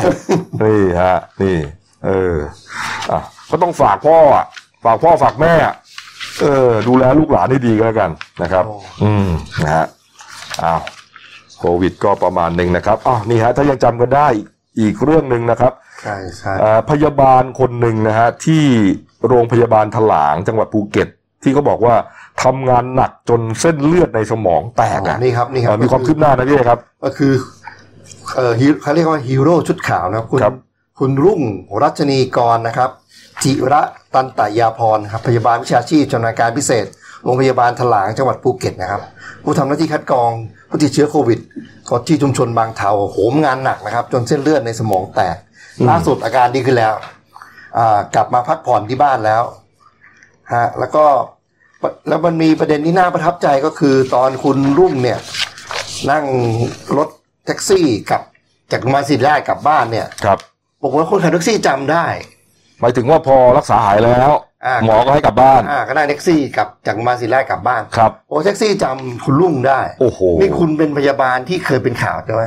[0.64, 1.58] นี่ฮะ นี่
[2.06, 2.36] เออ
[3.12, 3.22] อะ
[3.52, 4.46] ก็ต้องฝากพ่ออะ
[4.86, 5.76] ฝากพ่อฝากแม่อะ
[6.42, 8.64] เออ ดูแลลูกหลานให้ดีก็แล้วกันนะครับ
[9.04, 9.30] อืม
[9.64, 9.86] นะฮะ
[10.64, 10.82] อ้าว
[11.60, 14.28] โควิดก็ประมาณหนึ่งนะครับอ้าวนี่ฮะถ้ายังจำกันได้
[14.80, 18.64] อีกเรื่องหนึ่งนะครับใช่ใช่อ่าพยาบาลคนหนึ่งนะฮะที่
[19.28, 21.08] โรงพยาบาลถลางจังหวัดภูเก็ต
[21.44, 21.96] ที่เขาบอกว่า
[22.44, 27.32] ทำงานหนักจนเส้นเลือดในสมองแตกอ๋ออะนี่ครับนี่ครัอ่ามีความคืบหน้านะพี่ครับ ก็คือ
[28.36, 30.56] เอ่อฮีเขาเรียกว่าฮีโร่ชุดขาวนะครับคุณครับ
[31.00, 31.42] คุณรุ่ง
[31.82, 32.90] รัชนีกรนะครับ
[33.44, 33.82] จิระ
[34.14, 36.86] ตันตยาพรครับพยาบาลวิชาชีพชำนาญการพิเศษ
[37.26, 39.02] โรงพยาบาลถลางจังหวัดภูเก็ตนะครับ
[39.44, 40.32] ผู้ทำหน้าที่คัดกรอง
[40.70, 41.40] ผู้ติดเชื้อโควิด
[41.90, 45.38] ก็ที่ชุมชนบางเทาโหมงานหนักนะครับ จนเส้นเลือดในสมองแตก
[45.90, 46.94] ล่าสุดอาการดีขึ้นแล้ว
[47.78, 49.44] อ่ากลับมาพักผ่อนที่บ้านแล้ว
[50.54, 51.06] ฮะแล้วก็
[52.08, 55.20] แล้วมันมีประเด็นที่น่าประทับใจก็คือตอนคุณรุ่งเนี่ย
[56.12, 56.26] นั่ง
[56.98, 57.10] รถ
[57.46, 58.22] แท็กซี่กลับ
[58.72, 60.40] จากศิริราชกลับบ้านเนี่ยครับ
[60.82, 62.06] บอกว่าคนขับแท็กซี่จำได้
[62.80, 64.55] หมายถึงว่าพอรักษาหายแล้วอ่า
[64.86, 72.44] หมอก็ให้กลับบ้านอ่าก็ได้แท็กซี่กลับจากศิริราชกลับบ้านครับโอ้แท็กซี่จำคุณลุงได้โอ้โหนี่คุณเป็นพยาบาลที่เคยเป็นข่าวใช่ไหม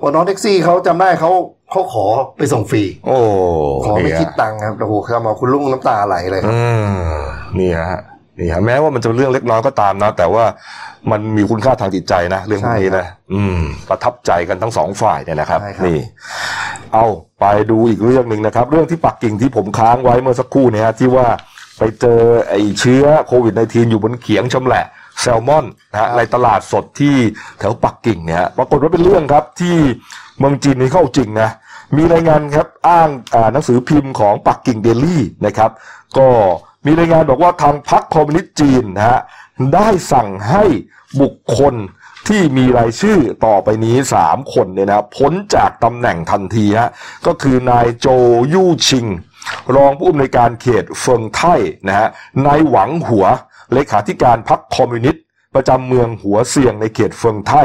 [0.00, 1.30] ว่าน้องแท็กซี่เขาจำได้เขา
[1.70, 3.16] เขาขอไปส่งฟรี โอ้
[3.84, 6.98] ขอไม่นี่ฮะคิดตังค์ครับโอ้โหทำเอาคุณลุงน้ำตาไหลเลยครับอืม
[7.58, 7.98] นี่ฮะ
[8.38, 10.44] นี่ฮะแม้ว่ามันจะเรื่องเล็กน้อยก็ตามนะ แต่ว่า
[11.10, 15.98] มันมีคุณค่าทางจิตใจนะ เรื่องพวกนี้นะอืม ประทับใจกันทั้งสองฝ่ายเนี่ยนะครับใช่ครับนี่
[16.94, 17.06] เอา
[17.40, 21.26] ไปดูอีกเรื่องหนึ่งนะครับ เรื่องที่ปักกิ่งที่ผมค้างไว้เมื่อสักครู่เนี่ยฮะที่ว่า
[21.78, 24.84] ไปเจอไอ้เชื้อโควิด -19 อยู่บนเขียงชำแหละ
[25.20, 27.16] แซลมอนนะฮะในตลาดสดที่
[27.58, 29.76] แถวปักกิ่งเนี่ยฮะปรากฏว่าเป็นเรื่องครับที่
[30.38, 31.50] เมืองจีนนี่เข้าจริงนะ
[31.96, 35.70] มีรายงานครับอ้างอ่าหนังสือพิมพ์ของปักกิ่งเดลี่นะครับ
[36.18, 36.28] ก็
[36.86, 39.20] มีรายงานบอกว่าทางพรรคคอมมิวนิสต์จีนนะฮะ
[39.74, 40.64] ได้สั่งให้
[41.20, 41.74] บุคคล
[42.28, 46.90] ที่มีรายชื่อต่อไปนี้ 3 คนเนี่ยนะพ้นจากตำแหน่งทันทีฮะ
[47.26, 48.06] ก็คือนายโจ
[48.54, 49.06] ยู่ชิง
[49.76, 51.54] รองผู้อำนวยการเขตเฟิงไท่
[51.88, 52.08] นะฮะ
[52.46, 53.26] นายหวังหัว
[53.72, 55.22] เลขาธิการพรรคคอมมิวนิสต์
[55.54, 57.62] ประจำเมืองหัวเซียงในเขตเฟิงไท่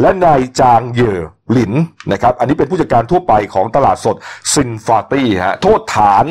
[0.00, 1.18] และนายจางเหย่อ
[1.52, 1.72] หลิน
[2.12, 4.16] นะครับอันนี้เป็นผู้จัดการทั่วไปของตลาดสด
[4.52, 6.24] ซินฟาตี้ฮะโทษฐาน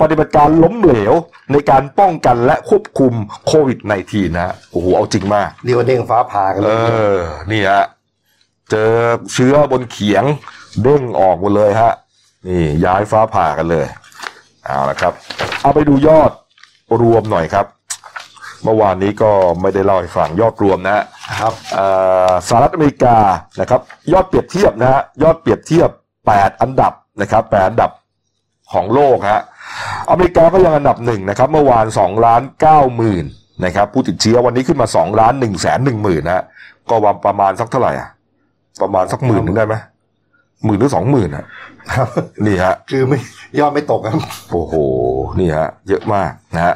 [0.00, 1.12] ปฏิบัติการล้มเหลว
[1.52, 3.14] ในการป้องกันและควบคุม
[3.46, 7.84] โควิด -19 นะฮะโอ้โหเอาจริงมากเรียกว่าเด้งฟ้าผ่ากันเอเลยอนี่ฮะ
[8.70, 8.92] เจอ
[9.32, 10.24] เชื้อบนเขียง
[10.82, 11.92] เด้งออกหมดเลยฮะ
[12.46, 13.86] นี่ย้ายฟ้าผ่ากันเลย
[14.66, 15.12] เอาละครับ
[15.62, 16.30] เอาไปดูยอด
[17.00, 17.66] รวมหน่อยครับ
[18.64, 21.04] เมื่อวานนี้ก็ไม่ได้เล่าให้ฟังยอดรวมนะฮะ
[21.40, 21.86] ครับเอ่
[22.28, 23.16] อสหรัฐอเมริกา
[23.60, 23.80] นะครับ
[24.12, 25.88] ยอดเปรียบเทียบนะฮะยอดเปรียบเทียบ
[26.24, 27.90] 8 อันดับนะครับ8อันดับ
[28.72, 29.42] ของโลกฮะ
[30.10, 33.24] อเมริกาก็ยังอันดับหนึ่งนะครับ เมื่อวาน2ล้าน9หมื่น
[33.64, 36.44] นะครับ ผู้ติดเชื้อวันนี้ขึ้นมา2ล้าน1แสน1หมื่นนะฮะ
[36.90, 38.08] ก็ว่าประมาณสักเท่าไหร่อะ
[38.82, 39.74] ประมาณสักหมื่นหนึ่งได้ไหม
[40.64, 41.46] หมื่นหรือสองหมื่นอะ
[41.94, 42.08] ครับ
[42.46, 43.18] นี่ฮะ คือไม่
[43.58, 44.18] ยอดไม่ตกครับ
[44.52, 44.74] โอ้โห
[45.40, 46.74] นี่ฮะ เยอะมากนะฮะ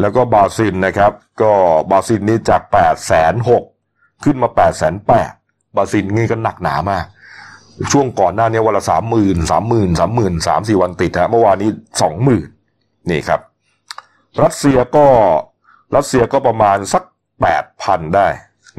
[0.00, 1.52] แล้วก็บราซิลนะครับ ก็
[1.90, 3.62] บราซิลนี่จากแปดแสนหก
[4.24, 5.30] ขึ้นมาแปดแสนแปด
[5.76, 7.04] บราซิลนี่ก็หนักหนามาก
[7.92, 11.70] ช่วงก่อนหน้านี้วันละสามหมื่นสามหมื่นสามหมื่นสามสี่วันติดฮะ เมื่อวานนี้
[12.02, 12.46] สองหมื่น
[13.10, 13.40] นี่ครับ
[14.42, 15.06] รัสเซียก็
[15.96, 17.02] รัสเซียก็ประมาณสัก
[17.42, 18.28] แปดพันได้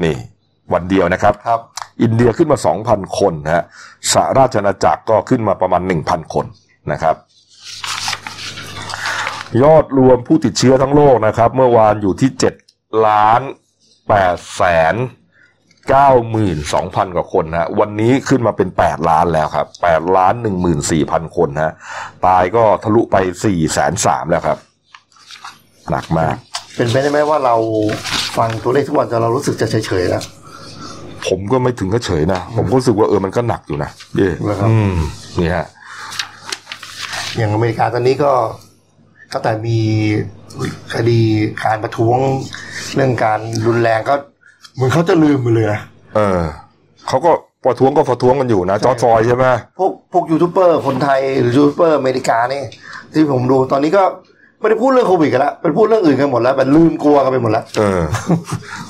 [0.04, 0.16] นี่
[0.72, 1.60] วันเดียวนะครับครับ
[2.02, 3.64] อินเดียขึ้นมา 2,000 คนนะฮะ
[4.12, 6.46] สหราชอาณาจักรก็ขึ้นมาประมาณ 1,000 คน
[6.92, 7.16] นะครับ
[9.62, 12.30] ยอดรวมผู้ติดเชื้อทั้งโลกนะครับ เมื่อวานอยู่ที่
[12.66, 13.40] 7ล้าน
[13.98, 14.94] 8แสน
[15.94, 20.34] 92,000 กว่าคนนะฮะวันนี้ขึ้นมาเป็น 8 ล้านแล้วครับ8ล้าน
[20.84, 21.72] 14,000 คนนะฮะ
[22.26, 24.58] ตายก็ทะลุไป4แสน3แล้วครับ
[25.90, 26.36] หนักมาก
[26.76, 27.56] เป็นไปได้ไหมว่าเรา
[28.38, 30.24] ฟังตัวเลขทุกวันจนเรารู้สึกจะเฉยๆแล้ว
[31.26, 34.94] ผมก็ไม่ถึงก็เฉยนะ ผมก็รู้สึกว่าเออมันก็หนักอยู่นะเย่เหรอครับอืม
[35.40, 35.66] นี่ฮะ
[37.36, 38.32] อย่างอเมริกาตอนนี้ก็
[39.32, 39.78] ก็แต่มี
[40.94, 41.20] คดี
[41.64, 42.18] การประท้วง
[42.94, 44.14] เรื่องการรุนแรงก็
[44.74, 45.80] เหมือนเขาจะลืมไปเลยนะ
[46.16, 46.40] เออ
[47.08, 47.30] เขาก็
[47.64, 49.44] ประท้วงก็ประท้วงกันอยู่นะจอร์จฟลอยด์ใช่ไหม
[49.78, 52.62] พวกพวกยูทูบเบอร์คนไทยหรือยูทูบเบอร์อเมริกานี่
[53.12, 54.04] ที่ผมดูตอนนี้ก็
[54.64, 58.02] ไม่ได้พูดเรื่องโควิดกันแล้วเป็นพูดเรื่องอื่นกันหมดแล้วแบบลืมกลัวกันไปหมดแล้วเออ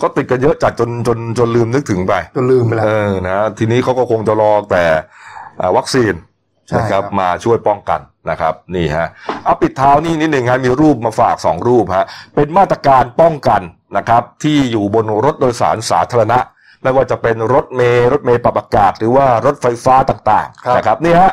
[0.00, 4.84] ก็ติดกันเยอะจัดจนจนจนลืมนึกถึงไปจนลืมไปแล้วเออนะทีนี้เขาก็คงจะรอแต่
[5.60, 6.14] อ่าวัคซีน
[6.68, 9.06] ใช่นะคครัรับบมาช่วยป้องกันนะครับนี่ฮะ
[9.44, 13.62] เอาปิดเท้านี่นิดหนึ่งฮะมีรูปมาฝากสองรูปฮะเป็นมาตรการป้องกัน
[13.96, 16.38] นะครับที่อยู่บนรถโดยสารสาธารณะ
[16.82, 21.32] ไม่ว่าจะเป็นรถเมล์รถเมล์ปรับอากาศ หรือว่ารถไฟฟ้าต่างครับๆนะครับนี่ฮะ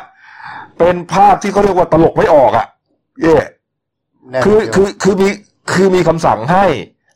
[0.78, 2.66] เป็นภาพที่เขาเรียกว่าตลกไม่ออกอะ
[3.22, 3.46] เย่แน่
[4.44, 5.28] คือคือคือมี
[5.72, 6.64] คือมีคำสั่งให้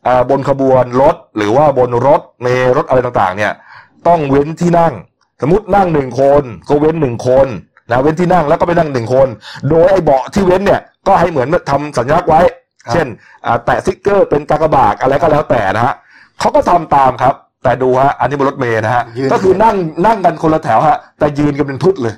[0.07, 3.53] อ่าบนขบวนรถหรือว่าบนรถเมล์รถอะไรต่างๆ เนี่ย
[4.07, 4.93] ต้องเว้นที่นั่ง
[5.41, 7.47] สมมตินั่งหนึ่งคนก็เว้นหนึ่งคน
[7.89, 9.27] นะเว้นที่นั่งแล้วก็ไปนั่งหนึ่งคน
[9.69, 12.41] โดยไอ้เบาะที่เว้นเนี่ยก็ให้เหมือนทำสัญลักษณ์ไว้
[12.91, 13.07] เช่น
[13.45, 15.93] อ่าแตะสติ๊กเกอร์เป็นกากบาทอะไรก็แล้วแต่นะฮะ
[16.39, 22.13] เขาก็ทำตามครับ แต่ดูฮะอันนี้บนรถเมล์นะฮะก็คือนั่งนั่งกันคนละแถวฮะแต่ยืนกันเป็นทุดเลย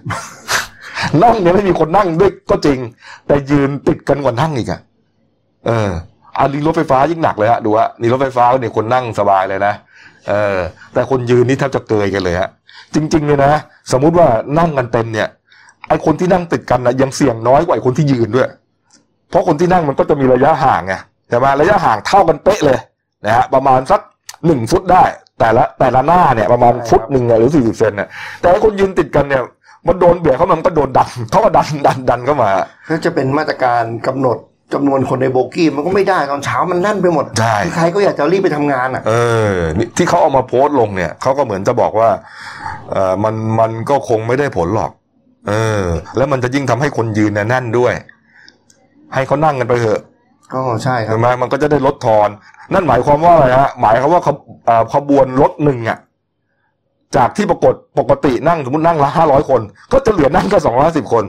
[1.24, 2.80] นั่งเนี่ยไม่มีคนนั่งด้วยก็จริง
[3.28, 4.82] แต่ยืนติดกันกว่านั่งอีกอะ
[5.68, 5.90] เออ
[6.40, 9.74] อันนี้รถไฟฟ้ายิ่งหนักเลยฮะดูฮะนี่รถไฟฟ้าเนี่ยคนนั่งสบายเลยนะ
[10.30, 10.58] เออ
[10.94, 12.50] แต่คนยืนนี่แทบจะเกยกันเลยฮะ
[12.96, 13.52] จริง ๆ เลยนะ
[13.92, 14.28] สมมุติว่า
[14.60, 15.28] นั่งกันเต็มเนี่ย
[15.90, 18.48] ไอคนที่นั่งติดกันนะยังเสี่ยงน้อยกว่าไอคนที่ยืนด้วย
[19.30, 20.94] เพราะคนที่นั่งมันก็จะมีระยะห่างไง
[21.30, 22.80] ใช่ไหมระยะห่างเท่ากันเป๊ะเลย
[23.26, 24.02] นะฮะประมาณสัก
[24.46, 25.04] หนึ่งฟุตได้
[25.40, 28.10] แต่ละแต่ละหน้าเนี่ยประมาณฟุตหนึ่งหรือสี่สิบเซนเนี่ย
[28.42, 29.44] แต่คนยืนติดกันเนี่ย
[29.88, 32.50] มันโดนเบียดเข้ามามันก็โดนดันเขาก็ดันดันดันเข้ามา
[32.88, 34.38] ถ้าจะเป็นมาตรการกำหนด
[34.74, 39.14] จำนวนคนในโบกี้มันก็ไม่ได้ตอนเช้ามันแน่นไปหมดใช่ใครก็อยากจะรีบไปทำงานอะ เอ
[39.52, 42.10] อนี่ที่เขาเอามาโพสต์ลงเนี่ยเขาก็เหมือนจะบอกว่า
[42.92, 44.92] เออมันมันก็คงไม่ได้ผลหรอก
[45.50, 45.84] เออ
[46.18, 47.94] แล้วมันจะยิ่งทำให้คนยืนเนี่ยแน่นด้วย
[49.14, 50.02] ให้เขานั่งกันไปเถอะ
[50.54, 52.30] อ๋อใช่ครับใช่ไหมมันก็จะได้ลดทอน
[52.74, 55.98] นั่นหมายความว่าอะไรฮะหมายความว่าขบเอ่อขบวนรถหนึ่งอะ
[57.16, 59.62] จากที่ปรากฏปกตินั่งสมมตินั่งละห้าร้อยคน
[59.94, 61.24] ก็จะเหลือนั่งแค่สองร้อยสิบคน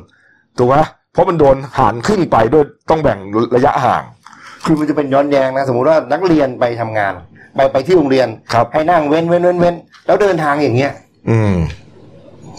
[0.59, 0.77] ถูกไหม
[1.13, 3.19] เพราะมันโดนหารครึ่งไปด้วยต้องแบ่ง
[3.57, 4.03] ระยะห่าง
[4.65, 7.13] คือมันจะเป็นย้อนแย้งนะ สมมุติว่านักเรียนไปทำงาน
[7.57, 9.75] ไปไปที่โรงเรียนครับให้นั่งเว้นเว้นเว้นเว้น
[10.07, 10.93] แล้วเดินทางอย่างเงี้ย
[11.31, 11.57] อืม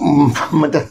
[0.02, 0.26] อืม
[0.62, 0.82] มันจะ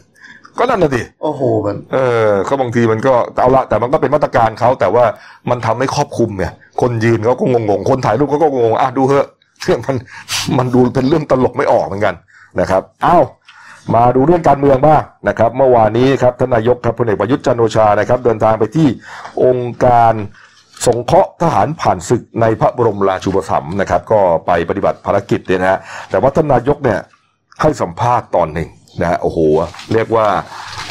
[0.58, 5.04] ก็นั่นน่ะสิโอ้โหมัน เออก็บางทีมันก็เอาละแต่มันก็เป็นมาตรการเขาแต่ว่า
[5.50, 9.26] มันทำให้ครอบคลุมเนี่ยคนยืนเขาก็งงๆคนถ่ายรูปเขาก็งงอะดูเถอะ
[9.62, 9.96] เรื่องมัน
[10.58, 12.14] มันดูเป็นเรื่องตลกไม่ออกเหมือนกัน
[12.60, 13.24] นะครับอ้าว
[13.94, 18.88] มาดูเรื่องการเมืองบ้างนะครับ เมื่อวานนี้ครับท่านนายกครับพลเอกประยุทธ์จันทร์โอชานะครับ เดินทางไปที่
[19.44, 20.14] องค์การ
[20.86, 25.78] สงเคราะห์ทหารผ่านศึกในพระบรมราชูปถัมภ์นะครับ ก็ไปปฏิบัติภารกิจเนี่ยนะฮะ
[26.10, 26.98] แต่ว่าท่านนายกเนี่ย
[27.60, 28.68] ให้สัมภาษณ์ตอนหนึ่ง
[29.00, 29.38] นะฮะโอ้โห
[29.92, 30.26] เรียกว่า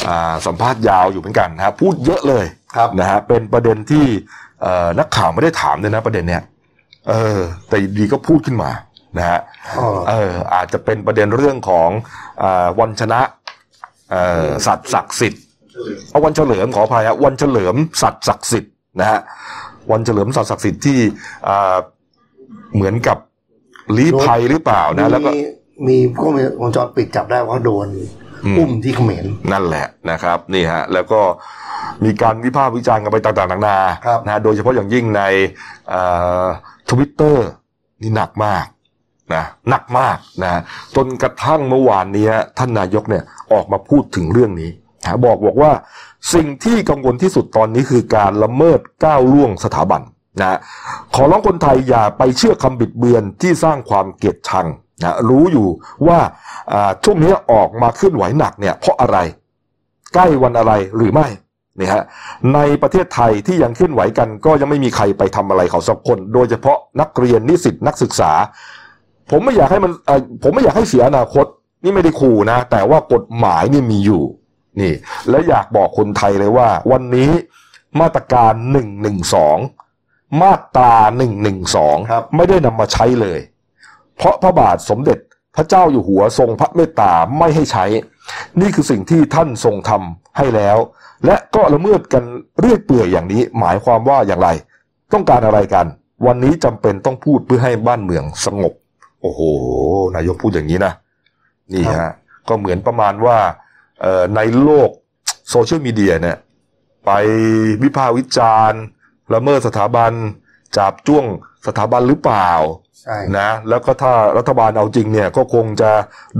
[0.08, 2.44] อ่าสัมภาษณ์ยาวอยู่เหมือนกันนะฮะพูดเยอะเลย
[2.76, 4.06] ครับนะฮะเป็นประเด็นที่
[4.62, 6.42] เอ่อนักข่าวไม่ได้ถามเลยนะประเด็นเนี้ย
[7.08, 8.70] เออ แต่อยู่ดีก็พูดขึ้นมา
[9.18, 9.40] นะฮะ
[9.78, 11.88] อ๋อเออ อาจจะเป็นประเด็นเรื่องของ
[12.42, 13.20] อาวันชนะ
[14.10, 15.42] เอ่อสัตว์ศักดิ์สิทธิ์
[16.10, 19.20] เอาวันเฉลิมขออภัยฮะวันเฉลิมสัตว์ศักดิ์สิทธิ์นะฮะ
[19.90, 20.98] วันเฉลิมสัตว์ศักดิ์สิทธิ์ที่
[21.48, 21.76] อ่า
[22.74, 23.18] เหมือนกับ
[23.96, 25.40] ลี้ภัยหรือเปล่านะ แล้วก็มี
[25.86, 27.88] มีก็มีวงจรปิดจับได้ว่าโดน
[28.44, 31.20] อืมอุ้มที่เขมรนั่นแหละนะครับนี่ฮะแล้วก็
[32.04, 35.22] มีการวิพากษ์วิจารณ์กันไปต่างๆนานาครับนะฮะโดยเฉพาะอย่างยิ่งใน
[36.90, 37.46] ทวิตเตอร์
[38.02, 38.66] นี่หนักมาก
[39.34, 40.60] นะหนักมากนะ
[40.96, 44.70] จนกระทั่งเมื่อวานนี้ท่านนายกเนี่ยออกมาพูดถึงเรื่องนี้
[45.04, 45.72] นะบอกบอกว่า
[46.34, 50.02] สิ่งที่กังวลที่สุดตอนนี้คือการละเมิดก้าวล่วงสถาบัน
[50.40, 50.58] นะ
[51.14, 54.66] ขอร้องคนไทยอย่าไปเชื่อคำบิดเบือนที่สร้างความเกลียดชัง
[55.02, 55.68] นะรู้อยู่
[56.06, 56.18] ว่า
[57.04, 59.18] ช่วงนี้ออกมาเคลื่อนไหวหนักเนี่ยเพราะอะไร
[60.14, 61.26] ใกล้วันอะไรหรือไม่
[61.80, 62.04] นี่ยฮะ
[62.54, 68.32] ในประเทศไทยที่ยังเคลื่อนไหวกัน ก็ยังไม่มีใครไปทำอะไรเขาสักคน โดยเฉพาะนักเรียนนิสิตนักศึกษา
[69.30, 71.46] ผมไม่อยากให้มันเอ่อผมไม่อยากให้เสียอนาคต
[71.84, 74.22] นี่ไม่ได้ขู่นะ แต่ว่ากฎหมายนี่มีอยู่
[74.80, 74.92] นี่
[75.30, 77.30] และอยากบอกคนไทยเลยว่า วันนี้
[78.00, 79.58] มาตรการหนึ่งหนึ่งสอง
[80.42, 83.40] มาตราหนึ่งหนึ่งสองครับไม่ได้นำมาใช้เลย
[84.16, 85.18] เพราะพระบาทสมเด็จ
[85.56, 87.84] พระเจ้าอยู่หัวทรงพระเมตตาไม่ให้ใช้
[88.60, 90.78] นี่คือสิ่งที่ท่านทรงทำให้แล้ว
[91.24, 92.24] และก็ละเมิดกัน
[92.60, 94.48] เรื่อยเปื่อยอย่างนี้หมายความว่าอย่างไร
[95.12, 95.86] ต้องการอะไรกัน
[96.26, 98.72] วันนี้จำเป็นต้องพูดเพื่อให้บ้านเมืองสงบ
[99.22, 99.40] โอ้โห
[100.16, 100.92] นายกพูดอย่างนี้นะ
[101.72, 102.12] นี่ครัฮะบ
[102.48, 103.38] ก็เหมือนประมาณว่า
[104.00, 104.90] เอ่อในโลก
[105.50, 106.36] โซเชียลมีเดียเนี่ย
[107.06, 107.10] ไป
[107.82, 108.80] วิพากษ์วิจารณ์
[109.34, 110.12] ละเมิดสถาบัน
[110.76, 111.24] จับจ้วง
[111.66, 112.50] สถาบันหรือเปล่า
[113.02, 115.90] ใช่นะแล้วก็ถ้ารัฐบาลเอาจริงเนี่ยก็คงจะ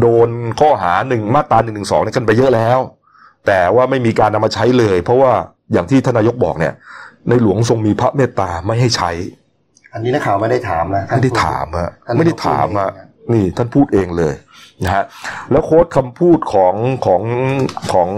[0.00, 0.28] โดน
[0.60, 2.78] ข้อหาหนึ่งมาตราหนึ่งหนึ่งสองนี่กันไปเยอะแล้ว
[3.46, 5.32] แต่ว่าไม่มีการนำมาใช้เลย เพราะว่า
[5.72, 6.74] อย่างที่ท่านนายกบอกเนี่ย
[7.28, 9.10] ในหลวงทรงมีพระเมตตาไม่ให้ใช้
[9.92, 14.34] อันนี้นักข่าวไม่ได้ถามนะไม่ได้ถามอะท่านไม่ได้ถามอะพูดเองนี่ท่านพูดเองเลย
[14.84, 15.04] นะฮะ
[15.50, 16.74] แล้วโค้ดคำพูดของ
[17.06, 17.22] ของ
[17.92, 18.08] ของ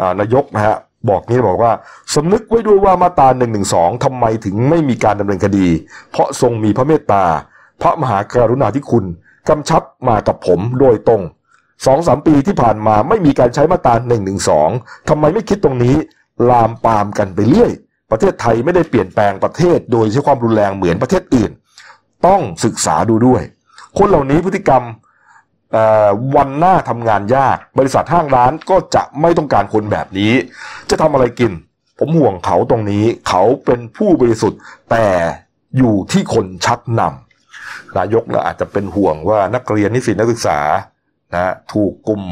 [0.00, 0.76] อานายกนะฮะ
[1.10, 1.72] บอกนี้บอกว่า
[2.14, 5.68] สำนึกไว้ด้วยว่ามาตราหนึ่งหนึ่งสองทำไมถึงไม่มีการดำเนินคดี
[6.10, 7.24] เพราะทรงมีพระเมตตา
[7.82, 9.04] พระมหากรุณาธิคุณ
[9.48, 11.22] กำชับมากับผมโดยตรง
[11.86, 14.68] สองสามปีที่ผ่านมาไม่มีการใช้มาตราหนึ่งหนึ่งสอง
[15.08, 15.96] ทำไมไม่คิดตรงนี้
[16.50, 17.72] ลามปามกันไปเรื่อย
[18.10, 21.50] ประเทศไทยไม่ได้เปลี่ยนแปลงประเทศ โดยใช้ความรุนแรงเหมือนประเทศอื่น
[22.26, 23.42] ต้องศึกษาดูด้วย
[23.98, 24.82] คนเหล่านี้พฤติกรรม
[26.36, 30.32] วันหน้าทำงานยาก บริษัทห้างร้านก็จะไม่ต้องการคนแบบนี้
[30.90, 31.52] จะทำอะไรกิน
[31.98, 35.06] ผมห่วงเขาตรงนี้ เขาเป็นผู้บริสุทธิ์แต่
[35.78, 37.31] อยู่ที่คนชักนำ
[37.98, 40.58] นายกนะอาจจะเป็นห่วงว่านักเรียนนิสิตนักศึกษา
[41.34, 42.22] นะถูกกลุ่ม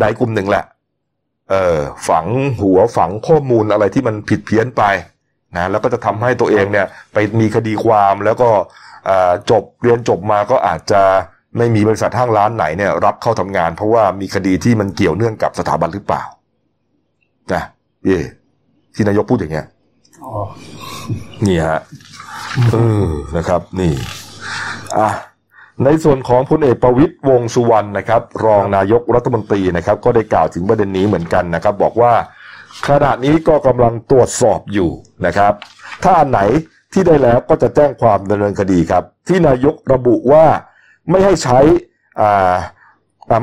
[0.00, 0.64] ใดกลุ่มหนึ่งแหละ
[1.50, 2.26] เออฝัง
[2.60, 4.82] หัวฝังข้อมูลอะไรที่มันผิดเพี้ยนไป
[5.56, 8.50] นะแล้วก็จะทำให้ตัวเองเนี่ยไปมีคดีความแล้วก็
[9.06, 11.02] เอ่อจบเรียนจบมาก็อาจจะ
[11.58, 16.22] ไม่มีบริษัทห้างร้านไหนเนี่ยรับเข้าทำงาน เพราะว่ามีคดีที่มันเกี่ยวเนื่องกับสถาบันหรือเปล่า
[17.52, 17.62] นะ
[18.04, 18.20] เย่
[18.94, 19.66] ที่นายกพูดอย่างเงี้ย
[20.24, 20.32] อ๋อ
[21.46, 21.80] นี่ฮะ
[22.72, 23.92] เออนะครับ นี่
[24.98, 25.10] อะ
[25.84, 32.12] ในส่วนของพลเอกประวิตยวงสุวรรณนะครับ รองนายกรัฐมนตรีนะครับ ก็ได้กล่าวถึงประเด็นนี้เหมือนกันนะครับ บอกว่า
[32.88, 34.90] ขณะนี้ก็กำลังตรวจสอบอยู่
[35.26, 35.52] นะครับ
[36.02, 36.40] ถ้าอันไหน
[36.92, 40.44] ที่ได้แล้วก็จะแจ้งความดำเนินคดีครับ ที่นายกระบุว่า
[41.10, 41.58] ไม่ให้ใช้
[42.20, 42.54] อ่า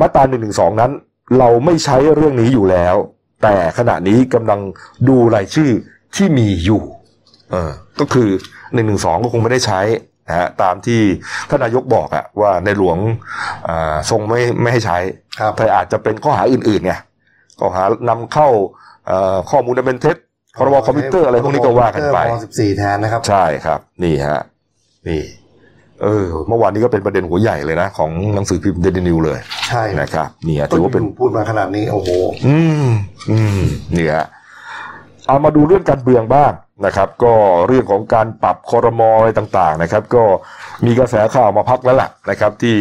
[0.01, 0.91] มาตราหนึ่งหนึ่งสองนั้น
[1.39, 2.95] เราไม่ใช้เรื่องนี้อยู่แล้ว
[3.43, 4.59] แต่ขณะนี้กำลัง
[5.07, 5.71] ดูรายชื่อ
[6.15, 6.81] ที่มีอยู่
[7.51, 8.29] เออก็คือ
[8.73, 9.79] หนึ่งหนึ่งสองก็คงไม่ได้ใช้
[10.31, 11.01] นะฮะตามที่
[11.49, 12.97] ท่านนายกบอกอะว่าในหลวง
[13.67, 14.97] อ่าทรงไม่ไม่ให้ใช้
[15.39, 16.93] ครับแต่อาจจะเป็นข้อหาอื่นๆไง
[17.59, 18.47] ข้อหานำเข้า
[19.07, 20.17] เอ่อข้อมูลอันเป็นเท็จ
[20.57, 24.39] พรบคอมพิวเตอร์อะไรพวกนี้ก็ว่ากันไปม14แทนนะครับ ใช่ครับ นี่ฮะ
[25.07, 25.21] นี่
[26.01, 29.39] เออเมื่อวานนี้ก็เป็นประเด็นหัวใหญ่เลยนะ ของหนังสือพิมพ์เดลินิวส์เลย
[29.69, 32.09] ใช่นะครับนี่ฮะก็ถือว่าเป็นอยู่พูดมาขนาดนี้ โอ้โห
[32.47, 32.87] อืม
[33.29, 33.61] อืม
[33.95, 34.25] นี่ฮะ
[35.27, 36.51] เอามาดูเรื่องการเมืองบ้าง
[36.85, 37.33] นะครับ ก็
[37.67, 40.23] เรื่องของการปรับคอรมออะไรต่างๆนะครับ ก็
[40.85, 42.77] มีกระแสข่าวมาพักแล้วล่ะนะครับ ที่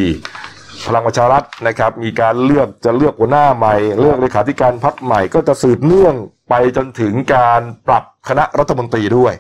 [0.87, 6.15] พลังประชารัฐนะครับ มีการเลือกจะเลือกหัวหน้าใหม่ เลือกเลขาธิการพักใหม่ ก็จะสืบเนื่อง
[6.49, 9.33] ไปจนถึงการปรับคณะรัฐมนตรีด้วย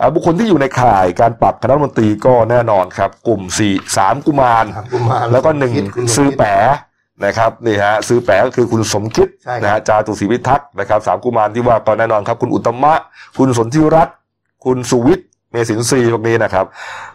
[0.00, 6.54] อ่าบุคคลที่อยู่ในข่ายการปรับคณะรัฐมนตรีก็แน่นอนครับ กลุ่มสี่สามกุมารครับกุมารแล้วก็หนึ่งคิดคุณสมคิดซื้อแปะ
[7.24, 12.94] นะครับนี่ฮะซื้อแปะก็คือคุณสมคิดใช่ครับ นะฮะจาตุศรีพิทักษ์นะครับสามกุมารที่ว่าก็แน่นอนครับ คุณอุตตมะ
[13.38, 14.16] คุณสนธิรัตน์
[14.64, 16.64] คุณสุวิทย์เมสินทรีย์พวกนี้นะครับ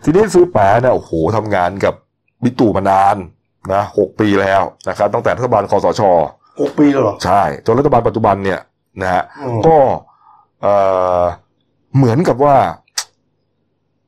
[0.03, 1.93] ทีนี้ซื้อแปะเนี่ยโอ้โหทำงานกับ
[2.43, 3.15] บิ๊กตู่มานาน
[3.73, 6.01] นะหกปีแล้วนะครับตั้งแต่รัฐบาลคอสช
[6.61, 8.59] หกปีแล้วเหรอ ใช่จนรัฐบาลปัจจุบันเนี่ย
[9.01, 9.77] นะฮะอืม ก็
[10.61, 10.73] เอ่
[11.21, 11.23] อ
[11.95, 12.55] เหมือนกับว่า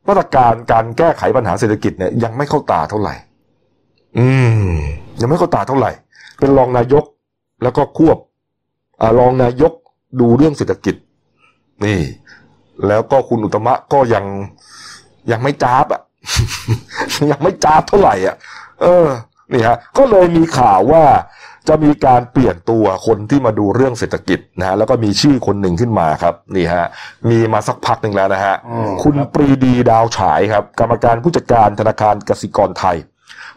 [0.08, 3.16] มาตรการการแก้ไขปัญหาเศรษฐกิจเนี่ยยังไม่เข้าตาเท่าไหร่
[4.18, 4.28] อื
[4.74, 4.78] ม
[5.22, 5.92] ยังไม่เข้าตาเท่าไหร่
[6.40, 7.04] เป็นรองนายก
[7.64, 8.18] แล้วก็ควบ
[9.02, 9.72] อ่ารองนายก
[10.20, 10.96] ดูเรื่องเศรษฐกิจ
[11.86, 12.00] นี่
[12.88, 14.26] แล้วก็คุณอุตมะก็ยัง
[15.32, 16.02] ยังไม่จ้าบอะ
[17.32, 18.36] ยังไม่จ้าบเท่าไหร่อะ
[18.82, 19.08] เออ
[19.54, 21.04] นี่ฮะก็เลยมีข่าวว่า
[21.68, 26.86] จะมีการเปลี่ยนตัวคนที่มาดูเรื่องเศรษฐกิจนะฮะแล้วก็มีชื่อคนหนึ่งขึ้นมาครับนี่ฮะ
[27.30, 32.98] มีมาสักพักหนึ่งแล้วนะฮะอืมคุณปรีดีดาวฉายครับ กรรมการผู้จัดการธนาคารกสิกรไทย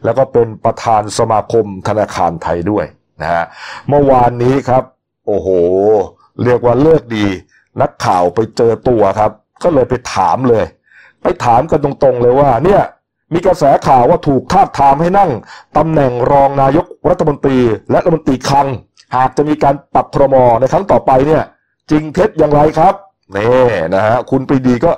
[0.05, 2.87] แล้วก็เป็นประธานสมาคมธนาคารไทยด้วย
[3.23, 3.45] นะฮะ
[3.89, 4.83] เมื่อวานนี้ครับ
[5.27, 5.49] โอ้โห
[6.45, 7.27] เรียกว่าเลิกดี
[7.81, 9.31] นักข่าวไปเจอตัวครับ
[9.63, 10.65] ก็เลยไปถามเลย
[11.23, 12.83] ไปถามกันตรงๆเลยว่า เนี่ย
[13.33, 15.31] มีกระแสข่าวว่าถูกทาบทามให้นั่ง
[15.77, 17.59] ตำแหน่งรองนายกรัฐมนตรี
[17.91, 18.69] และรัฐมนตรีคลัง
[19.17, 21.43] หากจะมีการปรับครมในครั้งต่อไปเนี่ย
[21.91, 22.95] จริงเท็จอย่างไรครับ
[23.37, 24.91] นี่นะฮะคุณปรีดีก็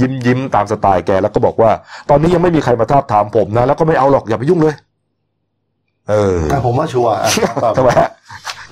[0.00, 1.70] ยิ้มยิ้มตามสไตล์แกแล้วก็บอกว่า
[2.10, 4.74] ตอนนี้ยังไม่มีใครมาทาบทามผมนะ แล้วก็ไม่เอาหรอกอย่าไปยุ่งเลย
[6.10, 7.22] เออแต่ผมว่าชัวร์อะ
[7.64, 8.10] ตอบทำไมฮะ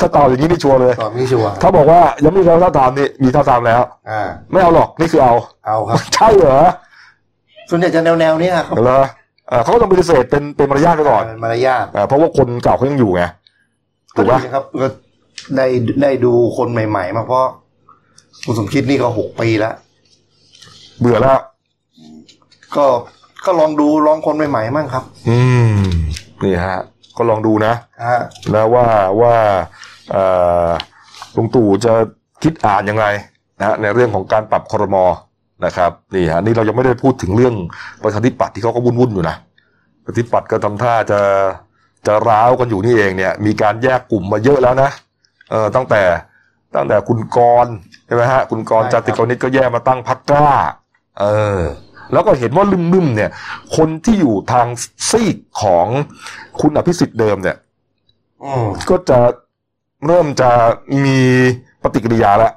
[0.01, 5.35] ถ้าตอบอย่างนี้นี่ชัวร์เลยตอบไม่ชัวร์ถ้าบอกว่ายังไม่มีใครมาทาบทามนี่มีทาบทามแล้ว อ่า ไม่เอาหรอกนี่คือเอา
[5.67, 6.59] เอาครับ ใช่เหรอ
[7.71, 9.01] ส่วนใหญ่จะแนวแนวๆเนี้ยครับเหรอ
[9.49, 13.23] เอ่อเขาก็ต้องปฏิเสธเป็นเป็นมารยาทไปก่อนมารยาทอ่าเพราะว่าคนเก่าเขายังอยู่ไง
[14.17, 14.87] ถูก็กดีปะนะครับก็
[15.57, 15.67] ได้
[16.03, 17.45] ได้ดูคนใหม่ ๆ มาเพราะ
[18.45, 19.75] คุณสมคิดนี่ก็หกปีแล้ว
[21.03, 21.38] เบื่อแล้ว
[22.77, 22.87] ก็
[23.45, 25.38] ก็ลองดูลองคนใหม่ๆมั่งครับ อื
[25.75, 25.77] ม
[26.43, 26.79] นี่ฮะ
[27.17, 27.75] ก็ลองดูนะ
[28.07, 28.19] ฮะ
[28.55, 28.87] นะว่า
[29.21, 29.35] ว่า
[30.11, 30.25] เอ่
[30.67, 30.69] อ
[31.37, 31.93] ลุงตู่จะ
[32.43, 33.05] คิดอ่านยังไง
[33.59, 34.97] นะในเรื่องของการปรับครม
[35.65, 37.55] นะครับนี่ฮะนี่เรายังไม่ได้พูดถึงเรื่อง
[38.03, 39.37] ประชาธิปัตย์ที่เขาก็วุ่นๆอยู่นะ
[40.05, 41.21] ประชาธิปัตย์ก็ทำท่าจะ
[42.07, 44.91] จะร้าวกันอยู่นี่เองเนี่ย มีการแยกกลุ่มมาเยอะแล้วนะ
[45.51, 46.03] เออตั้งแต่
[46.75, 47.73] ตั้งแต่คุณกรณ์
[48.07, 50.49] ใช่ไหมฮะคุณกรณ์จาติกรนิตก็แยกมาตั้งพักกล้า
[51.18, 51.25] เอ
[51.59, 51.61] อ
[52.12, 53.31] แล้วก็เห็นว่าลืมๆเนี่ย
[53.77, 54.66] คนที่อยู่ทาง
[55.11, 55.87] ซีกของ
[56.61, 57.57] คุณอภิสิทธิ์เดิมเนี่ย
[58.44, 59.18] อืมก็จะ
[60.07, 60.51] เริ่มจะ
[61.05, 61.18] มี
[61.83, 62.53] ปฏิกิริยาแล้ว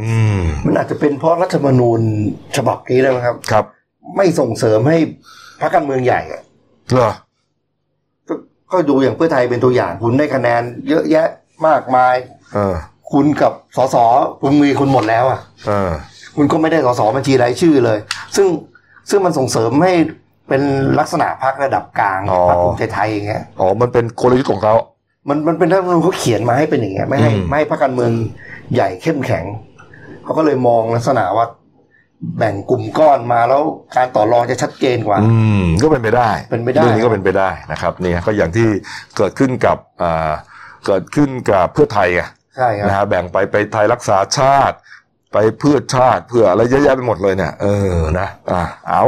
[0.00, 2.00] อืมมันอาจจะเป็นเพราะรัฐธรรมนูญ
[2.56, 3.64] ฉบับนี้เลยมั้งครับ ครับ
[4.16, 4.96] ไม่ส่งเสริมให้
[5.60, 6.42] พรรคการเมืองใหญ่อะ
[6.92, 7.10] เหรอ
[8.28, 8.34] ก็
[8.72, 11.28] ก็ดูอย่างเพื่อไทยเป็นตัวอย่างคุณได้คะแนนเยอะแยะ
[11.66, 12.14] มากมาย
[12.54, 12.74] เออ
[13.12, 13.96] คุณกับสส
[14.40, 15.90] คุณมีคุณหมดแล้วอะ เออ
[16.36, 17.98] คุณก็ไม่ได้สสบัญชีรายชื่อเลย
[18.36, 18.46] ซึ่ง
[19.10, 19.92] ซึ่งมันส่งเสริมให้
[20.48, 20.62] เป็น
[20.98, 24.74] ลักษณะพรรคระดับกลางอ๋อพรรคภูมิใจไทยอย่างเงี้ยอ๋อมันเป็นกลยุทธ์ของเขา
[25.28, 28.10] มันมันเป็นรัฐธรรมนูญเขาเขียนมาให้เป็นอย่างเงี้ยไม่ให้อืมไม่ให้พรรคการเมือง
[28.74, 29.44] ใหญ่เข้มแข็ง
[30.24, 31.46] เขาก็เลยมองลักษณะว่า
[32.38, 33.62] แบ่งกลุ่มก้อนมาแล้ว
[33.96, 38.68] การต่อรองจะชัดเจนกว่า อืมก็เป็นไปได้เป็นไปได้เรื่องนี้ก็เป็นไปได้นะครับนี่ก็อย่างที่
[39.16, 40.32] เกิดขึ้นกับอ่า
[40.86, 42.22] เกิดขึ้นกับเพื่อไทยไง
[42.56, 44.76] ใช่ครับนะฮะแบ่งไปไปไทยรักษาชาติ
[45.34, 49.04] ไปเพื่อชาติเพื่ออะไรเยอะแยะไปหมดเลยเนี่ยเออนะอ่าเอา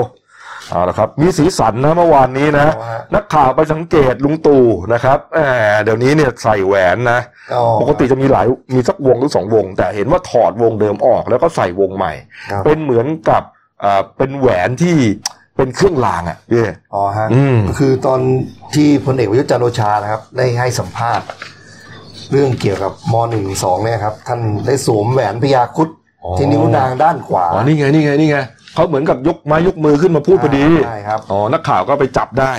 [0.70, 5.40] เอาละครับ มีสีสันนะเมื่อวานนี้นะเอาฮะนักข่าวไปสังเกตลุงตู่นะครับแหม
[5.82, 7.20] เดี๋ยวนี้เนี่ยใส่แหวนนะ
[7.54, 12.12] อ๋อปกติจะมีหลายมีสักวงหรือสองวง แต่เห็นว่าถอดวงเดิมออกแล้วก็ใส่วงใหม่
[12.51, 13.42] ครับเป็นเหมือนกับ
[13.82, 14.96] อ่าเป็นแหวนที่
[15.57, 16.62] เป็นเครื่องรางอะพี่
[16.94, 18.20] อ๋อฮะอืมก็คือตอน
[18.74, 21.26] ที่พลเอกประยุทธ์จันทร์โอชานะครับ ได้ให้สัมภาษณ์
[22.30, 26.05] เรื่องเกี่ยวกับมหนึ่งสองเนี่ยครับ ท่านได้สวมแหวนพญาครุดอ๋อ
[26.39, 28.39] ที่นิ้วนางด้านขวาอ๋อนี่ไงนี่ไงนี่ไง
[28.74, 32.53] เขาเหมือนกับยกไม้ยกมือขึ้นมาพูดพอดีใช่ครับอ๋อนักข่าวก็ไปจับได้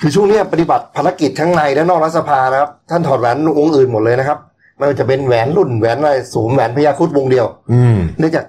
[0.00, 4.38] คือช่วงเนี้ยปฏิบัติภารกิจทั้งในและนอกรัฐสภานะครับ ท่านถอดแหวนวงอื่นหมดเลยนะครับ
[4.76, 8.46] ไม่ว่าจะเป็นแหวนรุ่นแหวนอะไรสวมแหวนพญาครุดวงเดียว อืมเนื่องจาก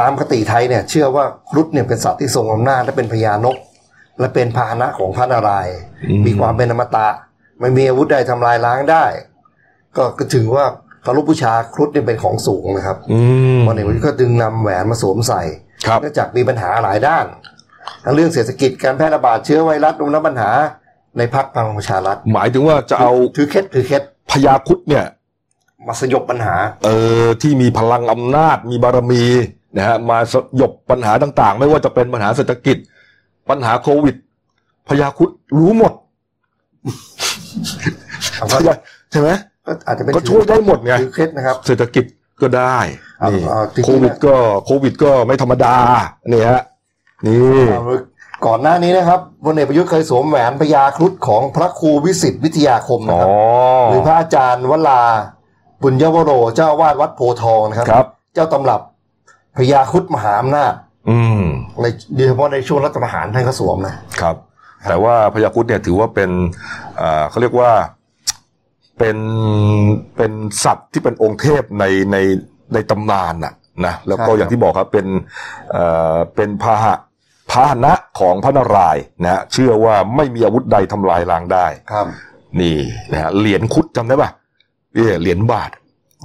[0.00, 3.56] ตามคติไทยเนี่ย เชื่อว่าครุฑเนี่ยเป็นสัตว์ที่ทรงอำนาจและเป็นพญานก
[4.20, 5.76] และเป็นพาหนะของพระนารายณ์
[6.08, 7.08] อืมมีความเป็นอมตะ
[7.60, 9.04] ไม่มีอาวุธใดทำลายล้างได้
[9.96, 13.18] ก็ก็ถือว่าเคารพบูชาครุฑเนี่ยเป็นของสูงนะครับอื
[13.56, 15.42] มพลเอกประยุทธ์ก็จึงนำแหวนมาสวมใส่
[15.86, 17.26] ครับเนื่องจากมีปัญหาหลายด้าน
[18.04, 20.50] ทั้งเรื่องเศรษฐกิจการแพร่ระบาดเชื้อไวรัสรวมทั้งปัญหา
[21.18, 25.04] ในพรรคพลังประชารัฐหมายถึงว่าจะเอาถือเคล็ดถือเคล็ดพญาครุดเนี่ย
[25.86, 26.90] มาสยบปัญหา เอ
[27.22, 29.24] อที่มีพลังอำนาจมีบารมี
[29.76, 32.76] นะฮะมาสยบปัญหาต่างๆ ไม่ว่าจะเป็นปัญหาเศรษฐกิจ
[33.50, 34.16] ปัญหาโควิด
[34.88, 35.92] พญาครุดรู้หมด
[38.36, 38.74] เอาก็พญา
[39.10, 39.28] ใช่ไหม
[39.66, 42.04] ก็อาจจะเป็นก็ช่วยได้หมดไงถือเคล็ดนะครับ เศรษฐกิจ
[42.42, 42.78] ก็ได้
[43.20, 44.34] เอานี่เอาจริงๆโควิดก็
[44.64, 45.76] โควิดก็ไม่ธรรมดา
[46.32, 46.62] นี่ฮะ
[47.26, 47.82] นี่เอา
[48.46, 55.00] ก่อนหน้านี้นะครับพลเอกประยุทธ์เคยสวมแหวนพญาครุฑของพระครูวิสิตวิทยาคมนะอ๋คอรับหรือพระอาจารย์วลา
[55.82, 58.80] บุญยวโรเจ้าอาวาดวัดโพธิ์ทองนะครับครับเจ้าตำรับ
[59.56, 60.72] พญาครุฑมหาอำนาจ
[61.08, 61.42] อืม
[61.80, 61.84] ใน
[62.16, 64.36] โดยเฉพาะในช่วงรัฐประหารท่านก็สวมนะครับ
[64.88, 66.30] แต่ว่าพญาครุดเนี่ยถือว่าเป็น
[67.00, 67.70] อ่าเขาเรียกว่า
[68.98, 69.18] เป็น
[70.16, 70.32] เป็น
[70.64, 72.16] สัตว์ที่เป็นองค์เทพในใน
[72.74, 73.54] ในตำนานน่ะ
[73.86, 75.06] นะแล้วก็อย่างที่บอกครับเป็น
[75.72, 75.84] เอ่
[76.14, 76.94] อเป็นพาหะ
[77.50, 82.06] พาหนะของพระนารายณ์นะฮะเชื่อว่าไม่มีอาวุธใดทำลายล้างได้ ครับ
[82.60, 82.76] นี่
[83.12, 84.30] นะฮะเหรียญคุดจำได้ป่ะ
[84.96, 85.70] นี่เหรียญบาท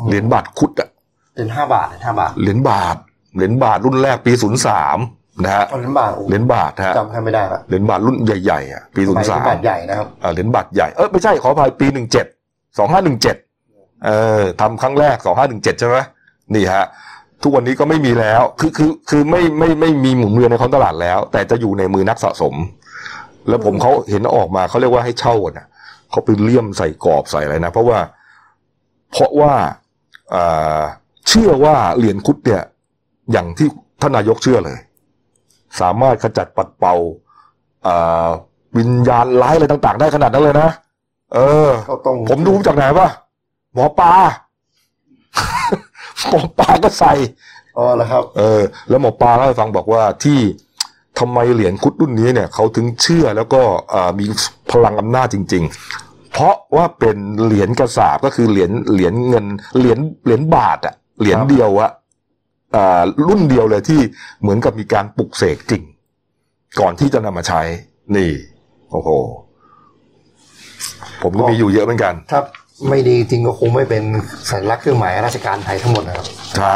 [0.07, 0.89] เหรียญบาทคุดอะ
[1.35, 2.95] เป็นห้าบาทห้าบาทเหรียญบาท
[3.35, 4.97] เหรียญบาทรุ่นแรกปีศูนย์สาม
[5.43, 12.25] นะฮะเหรียญบาทโอ้เหรียญบาทนะฮะจำท่านไม่ได้ละเหรียญบาทรุ่นใหญ่ๆอะปีศูนใบย์สามบาทใหญ่นะครับเหรียญบาทใหญ่ เออไม่ใช่ขออภัยปีหนึ่งเจ็ด
[12.77, 13.35] สองห้าหนึ่งเจ็ด
[14.05, 14.09] เอ
[14.39, 15.97] อทำครั้งแรกสองห้าหนึ่งเจ็ดใช่ไหม
[16.55, 16.85] นี่ฮะ
[17.43, 22.55] ทุกวันนี้ก็ไม่มีแล้ว คือคือคือไม่ไม่ไม่มีหมุนเวียนในท้องตลาดแล้ว แต่จะอยู่ในมือนักสะสม
[23.49, 25.67] แล้วผมเขาเห็นออกมาเขาเรียกว่าให้เช่ากันนะ
[26.11, 27.99] เขาไปเลี่ยมใส่กรอบใส่อะไรนะ เพราะว่า
[29.11, 29.53] เพราะว่า
[30.33, 30.81] อ่า
[31.27, 32.63] เชื่อว่าเหรียญคุดเนี่ย
[33.31, 33.67] อย่างที่
[34.01, 34.77] ท่านนายกเชื่อเลย
[35.79, 36.95] สามารถขจัดปัดเป่า
[37.87, 38.27] อ่า
[38.77, 40.69] วิญญาณร้ายอะไรต่าง ๆ ได้ขนาดนั้นเลยนะ
[41.33, 43.09] เออก็ต้องผมดูจากไหนปะ
[43.73, 44.13] หมอปลา
[46.29, 47.13] หมอปลาก็ใส่
[47.77, 50.39] อ๋อแล้วครับ เออ แล้วหมอปลาเล่าให้ฟังบอกว่าที่
[51.19, 53.61] ทำไมเหรียญคุดรุ่นนี้เนี่ยเขาถึงเชื่อแล้วก็
[53.93, 54.25] อ่ามี
[54.71, 55.63] พลังอำนาจจริง
[55.97, 59.45] ๆ เพราะว่าเป็นเหรียญกระสาบก็คือเหรียญเหรียญเงิน
[59.77, 61.91] เหรียญเหรียญบาทอะเหรียญครับเดียวอะ
[62.75, 63.99] อ่ารุ่นเดียวเลยที่
[64.41, 65.83] เหมือนกับมีการปลุกเสกจริง
[66.79, 67.61] ก่อนที่จะนำมาใช้
[68.15, 68.31] นี่
[68.91, 69.09] โอ้โห
[71.23, 72.41] ผมก็มีอยู่เยอะเหมือนกัน ถ้า
[72.89, 74.03] ไม่ดีจริงก็คงไม่เป็น
[74.51, 76.27] สัญลักษณ์เครื่องหมายราชการไทยทั้งหมดนะครับ
[76.57, 76.75] ใช่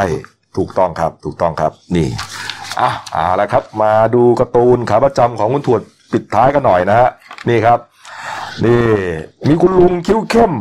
[0.57, 2.07] ถูกต้องครับ ถูกต้องครับ นี่
[2.81, 5.81] อะเอาละครับ มาดูการ์ตูนขาประจำของคุณถวด
[6.11, 7.09] ปิดท้ายกันหน่อยนะฮะ
[7.49, 7.79] นี่ครับ
[8.65, 8.83] นี่
[9.47, 10.51] มีคุณลุงคิ้วเข้ม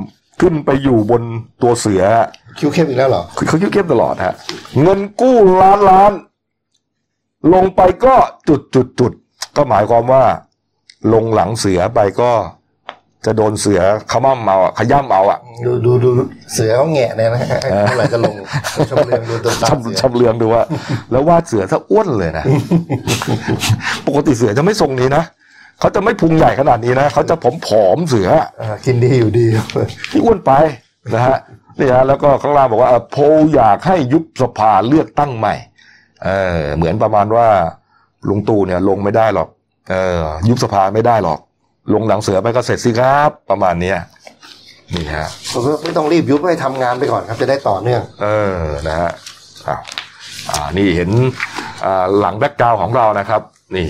[0.40, 1.22] ขึ้นไปอยู่บน
[1.62, 2.02] ตัวเสือ
[2.58, 4.34] คิวเข้มอีกแล้วเหรอคือเขาคิ้วเข้มตลอดฮะ
[4.82, 6.12] เงินกู้ล้านล้าน
[7.54, 8.14] ลงไปก็
[8.48, 9.12] จุดจุดจุด
[9.56, 10.24] ก็หมายความว่า
[11.12, 12.30] ลงหลังเสือไปก็
[13.26, 16.10] จะโดนเสือขมั่มเอาอะขย่ำเอาอะดูดูดู
[16.54, 18.34] เสือเขาแงะเนี่ยนะฮะเมื่อไหร่จะลง
[18.90, 20.62] ชมเรืองดูตัวตามเสือชำชำเลืองดูว่า
[21.10, 22.44] แล้ววาดเสือถ้าอ้วนเลยนะ
[24.06, 25.24] ปกติเสือจะไม่ทรงนี้นะ
[25.80, 27.34] เขาจะไม่พุงใหญ่ขนาดนี้นะเขาจะ
[27.66, 28.28] ผอมๆเสือ
[28.60, 29.46] อ่ากินดีอยู่ดี
[30.10, 30.52] ที่อ้วนไป
[31.14, 31.36] นะฮะ
[31.78, 33.22] นี่ฮะแล้วก็ข้างล่างบอกว่าเอ่อโพล
[33.54, 35.54] อยากให้ยุบสภาเลือกตั้งใหม่
[36.24, 37.46] เออเหมือนประมาณว่า
[38.28, 39.48] ลุงตู่เนี่ยลงไม่ได้หรอก
[39.90, 41.38] เออยุบสภาไม่ได้หรอก
[41.94, 43.98] ลงหลังเสือไปก็เสร็จสิครับ ประมาณเนี้ย
[44.94, 45.28] นี่ฮะ
[45.82, 48.26] ไม่ต้องรีบยุบให้ทำงานไปก่อนครับจะได้ต่อเนื่อง เอ
[48.58, 49.10] อนะฮะ
[49.68, 49.80] อ้าว
[50.48, 51.10] อ่านี่เห็น
[51.84, 53.40] อ่าหลังแบ็กกราวของเรานะครับ
[53.76, 53.86] นี่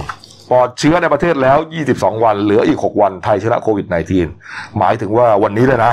[0.51, 1.59] ปลอดเชื้อในประเทศแล้ว
[1.93, 3.86] 22 วันเหลืออีก 6 วันไทยชนะโควิด
[4.30, 5.93] -19 หมายถึงว่าวันนี้เลยนะ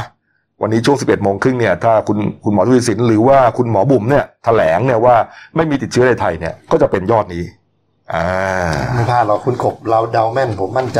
[0.61, 5.15] วันนี้ช่วง 11โมงครึ่งเนี่ย ถ้าคุณคุณหมอทุยศิลป์หรือว่าคุณหมอบุ๋มเนี่ยแถลงเนี่ยว่า
[5.55, 7.58] ไม่มีติดเชื้อในไทยเนี่ยก็จะเป็นยอดนี้อ่า
[8.93, 10.99] ไม่พลาดหรอกคุณกบเราเดาแม่นผมมั่นใจ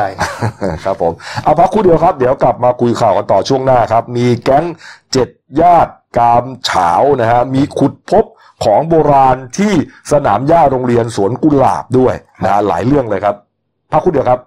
[0.84, 4.66] ครับผม เอาพักครู่เดียวครับ เดี๋ยวกลับมาคุยข่าวกันต่อช่วงหน้าครับ มีแก๊ง
[5.14, 5.30] เจ็ด
[5.62, 6.92] ญาติกามเฉา
[7.22, 8.26] นะฮะมีขุดพบ
[8.66, 9.74] ของโบราณที่
[10.12, 13.36] สนามหญ้าโรงเรียนสวนกุหลาบด้วยนะฮะหลายเรื่องเลยครับ
[13.92, 14.40] พักครู่เดียวครับ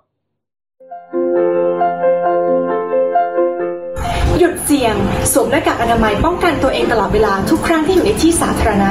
[4.38, 4.94] หยุดเสี่ยง
[5.32, 8.90] สวมหน้ากากอนามัยป้องกันตัวเองตลอดเวลาทุกครั้งที่อยู่ในที่สาธารณะ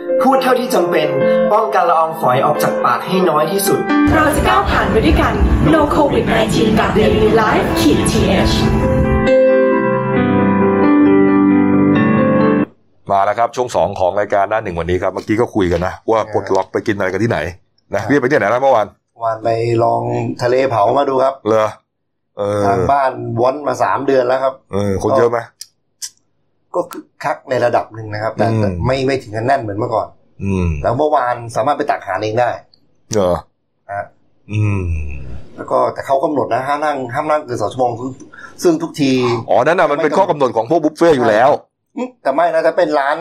[0.23, 1.07] พูดเท่าที่จำเป็น
[1.53, 3.79] ป้องกันละอองฝอยออกจากปากให้น้อยที่สุด
[4.15, 5.33] เราจะก้าวผ่านไปด้วยกัน
[5.73, 8.53] No COVID 19กับ Daily Life ขีด th
[13.11, 17.39] มาแล้วครับช่วงสองของรายการหน้าหนึ่งวันนี้ครับเมื่อกี้ก็คุยกันนะว่าปลดล็อกไปกินอะไรกันที่ไหน
[17.95, 18.87] นะพี่ไปที่ไหนนะเมื่อวาน
[19.23, 19.49] วันไป
[19.83, 20.01] ลอง
[20.41, 21.69] ทะเลเผามาดูครับเลอ
[22.37, 23.11] เออทางบ้าน
[23.41, 25.39] วอนมาสามเดือนแล้วครับเออคนเยอะไหม
[26.75, 30.07] ก็คึกคักในระดับหนึ่งนะครับ แต่อืมแต่ไม่ไม่ถึงกับแน่นเหมือนเมื่อก่อน
[30.43, 32.49] อืมแล้วเมื่อวานสามารถไปตักอาหารเองได้
[33.13, 33.33] เหรอ
[33.87, 34.05] นะฮะ
[34.51, 34.83] อืม
[35.55, 38.11] แล้วก็แต่เขากำหนดนะห้ามนั่งห้ามนั่งเกินสองชั่วโมงซึ่ง
[38.63, 39.13] ซึ่งทุกที
[39.49, 41.49] อ๋อ นั่นน่ะมันเป็นข้อกำหนดของพวกบุฟเฟ่ต์อยู่แล้ว
[41.95, 43.17] อืมแต่ไม่นะถ้าเป็นร้าน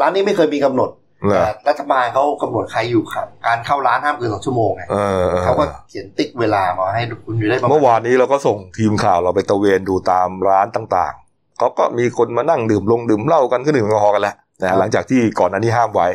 [0.00, 0.90] ร้านนี้ไม่เคยมีกำหนด
[1.26, 11.27] เหรอแต่รัฐบาลเขากำหนดใครอยู่ครับการเข้าร้านห้ามเกินสองชั่วโมงไงเออเออเขาก็เขียนติ๊กเวลามาให้คุณอยู่ได้ประมาณเมื่อวานนี้เราก็ส่งทีมข่าวเราไปตระเวนดูตามร้านต่างๆ
[11.58, 16.08] เขาก็มีคนมานั่งดื่มลงดื่มเหล้ากันก็ดื่มแอลกอฮอล์กันแหละนะฮะหลังจากที่ก่อนหน้านี้ห้ามไว้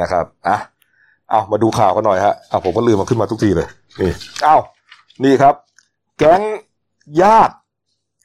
[0.00, 0.58] นะครับอะ
[1.30, 3.68] เอามาดูข่าวกันหน่อยฮะอะผมก็ลืมมาขึ้นมาทุกทีเลย
[4.00, 4.12] นี่
[4.44, 4.56] เอ้า
[5.24, 5.54] นี่ครับ
[6.18, 6.42] แก๊ง
[7.22, 7.56] ญาติ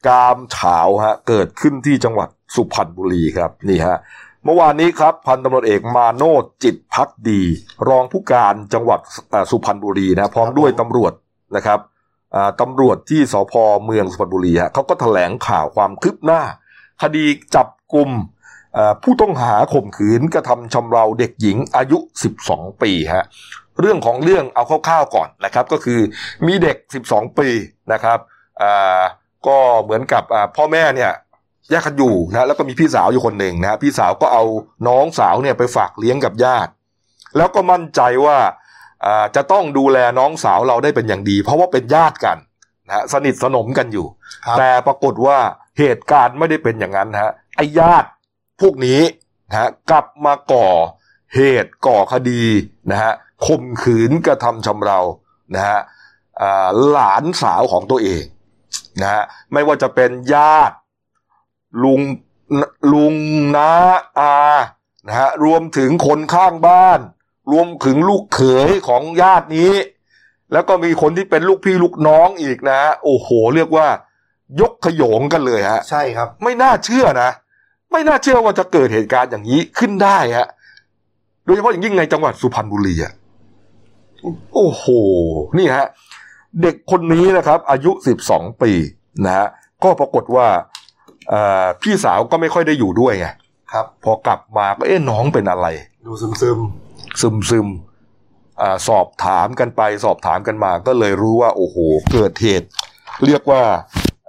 [0.08, 3.98] กามเฉาวฮะเกิดขึ้นที่จังหวัดสุพรรณบุรีครับนี่ฮะ
[4.46, 7.42] เมื่อวานนี้ครับพันตำรวจเอกมาโนดจิตพักดี
[7.88, 9.00] รองผู้การจังหวัด
[9.30, 11.14] เอ่อสุพรรณบุรีนะพร้อมด้วยตำรวจ
[11.56, 11.95] นะครับอ่า
[12.62, 13.54] ตำรวจที่สพ
[13.86, 16.42] เมืองสุพรรณบุรีฮะเขาก็แถลงข่าวความคืบหน้า
[17.02, 17.26] คดี
[17.56, 18.10] จับกลุ่ม
[19.04, 21.98] ผู้ต้องหาข่มขืนกระทำชำเราเด็กหญิงอายุ
[22.40, 23.26] 12 ปีฮะ
[23.80, 26.00] เรื่องของเรื่องเอาคร่าวๆก่อนนะครับก็คือ
[26.48, 26.78] มีเด็ก
[27.08, 27.50] 12 ปี
[27.94, 28.20] นะครับ
[29.48, 30.24] ก็เหมือนกับ
[30.56, 31.12] พ่อแม่เนี่ย
[31.70, 34.44] แยกกันอยู่นะแล้วก็มีพี่สาวอยู่คนหนึ่งนะพี่สาวก็เอา
[34.88, 36.72] น้องสาวเนี่ยไปฝากเลี้ยงกับญาติ
[37.38, 38.38] แล้วก็มั่นใจว่า
[39.36, 42.38] จะต้องดูแลน้องสาวเราได้เป็นอย่างดี เพราะว่าเป็นญาติกัน
[42.88, 44.08] นะฮะสนิทสนมกันอยู่
[44.46, 45.38] ครับแต่ปรากฏว่า
[45.80, 48.10] เหตุการณ์ไม่ได้เป็นอย่างนั้นนะฮะไอ้ญาติ
[48.62, 49.02] พวกนี้
[49.50, 50.68] นะฮะกลับมาก่อ
[51.36, 52.44] เหตุก่อคดี
[52.92, 53.12] นะฮะ
[53.46, 55.00] ข่มขืนกระทำชำเรา
[55.56, 55.80] นะฮะ
[56.42, 58.24] อ่าหลานสาวของตัวเอง
[59.02, 60.76] นะฮะไม่ว่าจะเป็นญาติ
[61.84, 62.02] ลุง
[62.94, 63.16] ลุง
[63.56, 63.72] น้า
[64.20, 64.36] อา
[65.08, 67.00] นะฮะรวมถึงคนข้างบ้าน
[67.52, 69.74] รวมถึงลูกเขยของญาตินี้
[70.54, 73.88] แล้วก็มีคนที่เป็นลูกพี่ลูกน้องอีกนะฮะโอ้โห เรียกว่า
[74.62, 77.30] ยกขโยงกันเลยฮะ ใช่ครับ ไม่น่าเชื่อนะ
[77.92, 80.48] ไม่น่าเชื่อว่าจะเกิดเหตุการณ์อย่างนี้ขึ้นได้ฮะ
[81.46, 83.14] โดยเฉพาะอย่างยิ่งในจังหวัดสุพรรณบุรีอะ
[84.54, 84.86] โอ้โห
[85.58, 85.86] นี่ฮะ
[86.62, 88.72] เด็กคนนี้นะครับ อายุสิบสองปี
[89.26, 89.48] นะฮะ
[89.84, 90.48] ก็ปรากฏว่า
[91.30, 93.28] เอ่อพี่สาวก็ไม่ค่อยได้อยู่ด้วยไง
[93.72, 95.68] ครับ พอกลับมาก็เอ๊ะน้องเป็นอะไร
[96.06, 96.60] ดูซึมซึม
[97.22, 97.68] ซึมซึม
[98.62, 101.78] อ่าสอบถามกันไปสอบถามกันมา ก็เลยรู้ว่า โอ้โห
[102.14, 102.68] เกิดเหตุ
[103.26, 103.64] เรียกว่า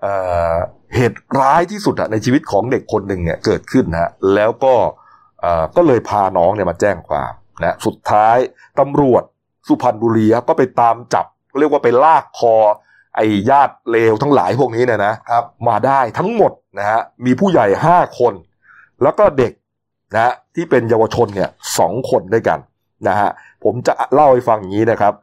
[0.01, 0.14] เอ่
[0.53, 0.55] อ
[0.95, 4.74] เหตุร้ายที่สุดอะในชีวิตของเด็กคนหนึ่งเนี่ยเกิดขึ้นนะฮะแล้วก็
[5.41, 7.32] เอ่อก็เลยพาน้องเนี่ยมาแจ้งความ
[7.62, 8.37] นะสุดท้าย
[8.80, 9.22] ตำรวจ
[9.68, 11.26] สุพรรณบุรีครับก็ไปตามจับ
[11.59, 12.55] เรียกว่าไปลากคอ
[13.16, 18.34] ไอ้ญาติเลวทั้งหลายพวกนี้เนี่ยนะๆครับมาได้ทั้งหมดนะฮะมีผู้ใหญ่ห้าคน
[19.03, 19.53] แล้วก็เด็ก
[20.14, 22.59] นะฮะที่เป็นเยาวชนเนี่ยสองคนด้วยกัน
[23.09, 23.31] นะฮะ
[23.65, 25.15] ผมจะเล่าให้ฟังอย่างนี้นะครับ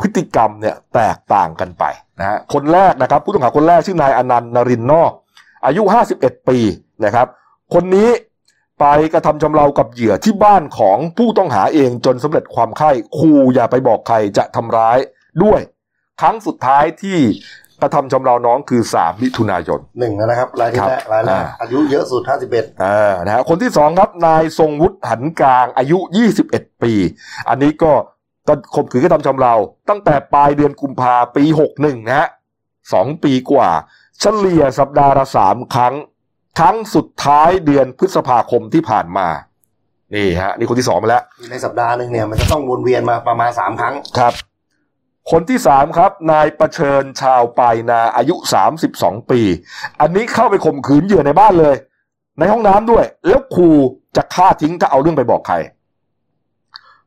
[0.00, 1.84] พฤติกรรมเนี่ยแตกต่างกันไป
[2.18, 5.12] นะฮะคนแรกนะครับ ผู้ต้องหาคนแรกชื่อนายอนันต์นรินทร์นอก
[5.66, 5.82] อายุ
[6.14, 6.58] 51 ปี
[7.04, 7.26] นะครับ
[7.74, 8.10] คนนี้
[8.80, 14.98] ไปกระทำชำเรากับเหยื่อที่บ้านของผู้ต้องหาเองจนสำเร็จความไข้คูอย่าไปบอกใครจะทำร้าย
[15.42, 15.60] ด้วย
[16.20, 17.18] ครั้งสุดท้ายที่
[17.82, 25.98] กระทำชำเราน้องคือ 3 มิถุนายนหนึ่งแล้วนะครับรายที่แรกครับรายแรกอ่าอายุเยอะสุดห้าสิบเอ็ดอ่านะฮะคนที่สองครับนายทรงวุฒิหันกลางอายุ
[26.40, 26.92] 21 ปี
[27.48, 27.92] อันนี้ก็
[28.48, 29.54] ก็ข่มขืนกระทำชำเรา
[29.88, 31.44] ตั้งแต่ปลายเดือนกุมภาปี
[31.76, 32.28] 61 นะฮะ
[32.92, 33.70] สองปีกว่า
[34.20, 35.94] เฉลี่ยสัปดาห์ละสามครั้ง
[36.58, 39.28] ครั้งสุดท้ายเดือนพฤษภาคมที่ผ่านมา
[40.14, 44.32] นี่ฮะ นี่คนที่สองไปแล้ว ในสัปดาห์หนึ่งเนี่ยมันจะต้องวนเวียนมาประมาณสามครั้ง ครับ
[45.30, 49.40] คนที่สามครับ นายประเชิญชาวปายนาอายุสามสิบสองปี
[50.00, 51.76] อันนี้เข้าไปข่มขืนเหยื่อในบ้านเลย
[52.38, 53.76] ในห้องน้ำด้วย แล้วขู่
[54.16, 55.56] จะฆ่าทิ้งถ้าเอาเรื่องไปบอกใคร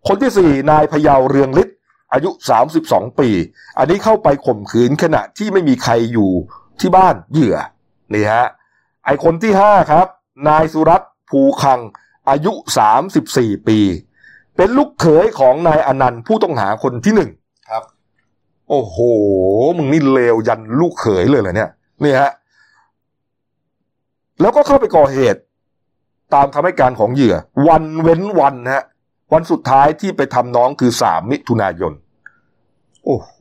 [0.08, 1.78] คนที่สี่นายพยาวเรืองฤทธิ์
[2.14, 3.30] อายุสามสิบสองปี
[3.78, 6.32] อันนี้เข้าไปข่มขืนขณะที่ไม่มีใครอยู่
[6.80, 7.58] ที่บ้านเหยื่อ
[8.14, 8.48] นี่ฮะ
[9.06, 10.08] ไอคนที่ห้าครับ
[10.48, 11.80] นายสุรัตน์ภูคัง
[12.30, 13.80] อายุสามสิบสี่ปี
[14.56, 17.32] เป็นลูกเขยของนายอนันต์ผู้ต้องหาคนที่หนึ่ง
[18.72, 18.98] โอ้โห
[19.78, 21.70] มึงนี่เลวยันลูกเขยเลยเหรอเนี่ย
[22.04, 22.32] นี่ฮะ
[24.42, 25.42] แล้วก็เข้าไปก่อเหตุ
[26.34, 27.36] ตามคำให้การของเหยื่อ
[27.68, 28.84] วันเว้นวันนะฮะ
[29.34, 31.94] วันสุดท้ายที่ไปทำน้องคือสามมิถุนายน
[33.06, 33.34] โอ้โห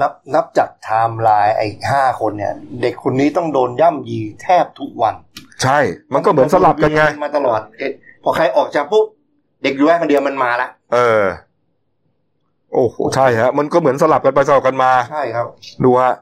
[0.00, 5.14] นับนับจากไทม์ไลน์ไอ้ห้าคนเนี่ย เด็กคนนี้ต้องโดนย่ำยีแทบทุกวัน
[5.62, 5.78] ใช่
[6.14, 9.06] มันก็เหมือนสลับกันไง มาตลอดเอ๊ะพอใครออกจากปุ๊บ
[9.62, 11.24] เด็กอยู่แค่คนเดียวมันมาละเออ
[12.72, 15.46] โอ้โหใช่ฮะมันก็เหมือนสลับกันไปสลับกันมาใช่ครับ
[15.84, 16.14] ดูฮะ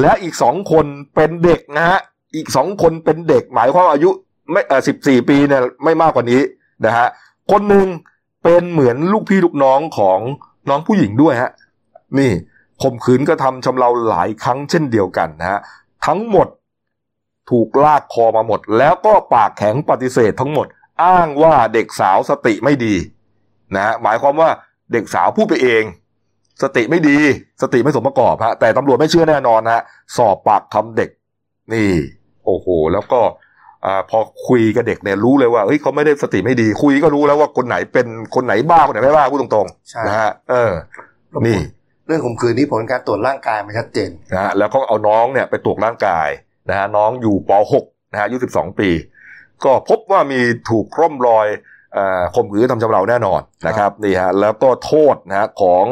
[0.00, 1.98] และอีกสองคนเป็นเด็กนะฮะ
[2.36, 4.10] อีกสองคนเป็นเด็ก หมายความว่าอายุ
[4.52, 6.40] ไม่เออสิบสี่ปีเนี่ยไม่มากกว่านี้
[6.86, 7.06] นะฮะ
[7.50, 7.86] คนหนึ่ง
[8.44, 10.18] เป็นเหมือนลูกพี่ลูกน้องของ
[10.68, 11.50] น้องผู้หญิงด้วยฮะ
[12.18, 12.30] นี่
[12.82, 15.60] ข่มขืนกระทำชำเราหลายครั้งเช่นเดียวกันนะฮะ
[16.06, 16.48] ทั้งหมด
[17.50, 20.66] ถูกลากคอมาหมด แล้วก็ปากแข็งปฏิเสธทั้งหมด
[21.04, 22.94] อ้างว่าเด็กสาวสติไม่ดี
[23.74, 24.50] นะฮะหมายความว่า
[24.92, 25.84] เด็กสาวพูดไปเอง
[26.62, 27.18] สติไม่ดี
[27.62, 29.82] สติไม่สมประกอบฮะแต่ตำรวจไม่เชื่อแน่นอนนะฮะ
[30.16, 31.10] สอบปากคำเด็ก
[31.72, 31.90] นี่
[32.44, 33.20] โอ้โห แล้วก็
[33.86, 34.18] อ่าพอ
[34.48, 40.72] คุยกับเด็กเนี่ยรู้เลยว่าเฮ้ยเขาไม่ได้สติไม่ดี คุยก็รู้แล้วว่าคนไหนเป็นคนไหนบ้าคนไหนไม่บ้าพูดตรงใช่ๆนะฮะเออ
[41.48, 41.58] นี่
[42.06, 46.28] เรื่องข่มขืนนี่ผลการตรวจร่างกายมันชัดเจนนะฮะแล้วก็เอาน้องเนี่ยไปตรวจร่างกาย
[46.68, 47.50] นะฮะน้องอยู่ป
[47.82, 48.90] .6 นะฮะอายุ12 ปี
[49.64, 50.40] ก็พบว่ามี
[50.70, 51.71] ถูกร่อมรอยเอ่อ
[52.34, 55.84] ข่มขืนทำชำเราแน่นอนนะครับนี่ฮะแล้วก็โทษนะฮะของ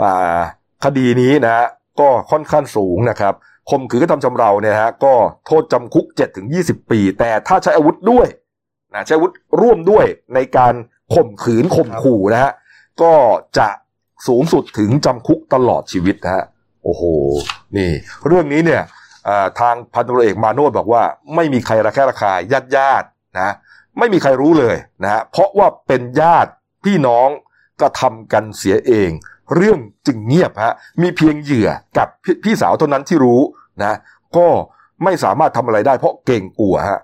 [0.00, 0.38] อ่า
[0.84, 1.66] คดีนี้นะฮะ
[2.00, 3.34] ก็ค่อนข้างสูงนะครับ
[3.70, 5.14] ข่มขืนกระทำชำเราเนี่ยฮะก็
[5.46, 8.26] โทษจำคุก7ถึง20 ปี แต่ถ้าใช้อาวุธด้วย
[8.94, 10.74] นะใช้อาวุธร่วมด้วยในการ
[11.14, 12.52] ข่มขืนข่มขู่นะฮะ
[13.02, 13.12] ก็
[13.58, 13.68] จะ
[14.28, 16.44] สูงสุดถึงจำคุกตลอดชีวิตนะฮะ
[16.82, 17.02] โอ้โห
[17.76, 17.90] นี่
[18.26, 18.82] เรื่องนี้เนี่ย
[19.28, 21.02] อ่าทางพันตำรวจเอกมาโนดบอกว่า
[21.34, 23.54] ไม่มีใครระแคะระคายญาติญาติๆนะ
[23.98, 26.50] ไม่มีใครรู้เลยนะฮะเพราะว่าเป็นญาติ
[26.84, 27.28] พี่น้อง
[27.80, 29.10] กระทำกันเสียเอง
[29.56, 31.68] เรื่องจึงเงียบฮะมีเพียงเหยื่อ
[31.98, 33.40] กับพพี่สาวเท่านั้นที่รู้
[33.84, 33.94] นะ
[34.36, 34.46] ก็
[35.04, 37.00] ไม่สามารถทำอะไรได้เพราะเก่งกลัวฮะ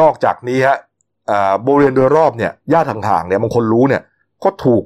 [0.00, 0.76] นอกจากนี้ฮะ
[1.30, 4.02] อ่าบริเวณโดยรอบเนี่ยญาติห่างๆเนี่ยบางคนรู้เนี่ย
[4.44, 4.84] ก็ถูก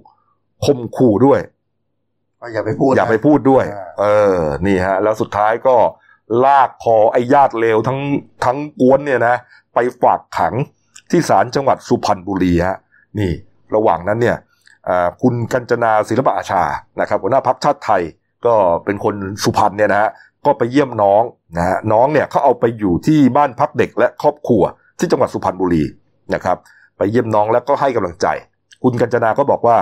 [0.65, 1.41] ข่มขู่ด้วย
[2.41, 4.05] ก็อย่าไปพูดอย่านะไปพูดด้วยอ่าเอ
[4.37, 5.77] อ นี่ฮะ แล้วสุดท้ายก็
[6.45, 8.01] ลากคอไอ้ญาติเลวทั้ง
[8.45, 9.37] ทั้งกวนเนี่ยนะ
[9.75, 10.55] ไปฝากขัง
[11.11, 12.79] ที่ศาลจังหวัดสุพรรณบุรีฮะ
[13.19, 13.33] นี่
[13.75, 14.37] ระหว่างนั้นเนี่ย
[15.23, 16.63] คุณกัญจนาศิลปอาชา
[17.01, 18.03] นะครับหัวหน้าพักชาติไทย
[18.47, 18.55] ก็
[18.85, 20.11] เป็นคนสุพรรณเนี่ยนะฮะ
[20.47, 21.23] ก็ไปเยี่ยมน้อง
[21.57, 24.63] นะฮะน้องเนี่ยเขาเอาไปอยู่ที่บ้านพักเด็กและครอบครัว
[24.99, 25.85] ที่จังหวัดสุพรรณบุรี
[26.35, 26.57] นะครับ
[26.99, 28.27] ไปเยี่ยมน้องแล้วก็ให้กำลังใจ
[28.83, 29.79] คุณกัญจนาก็บอกว่า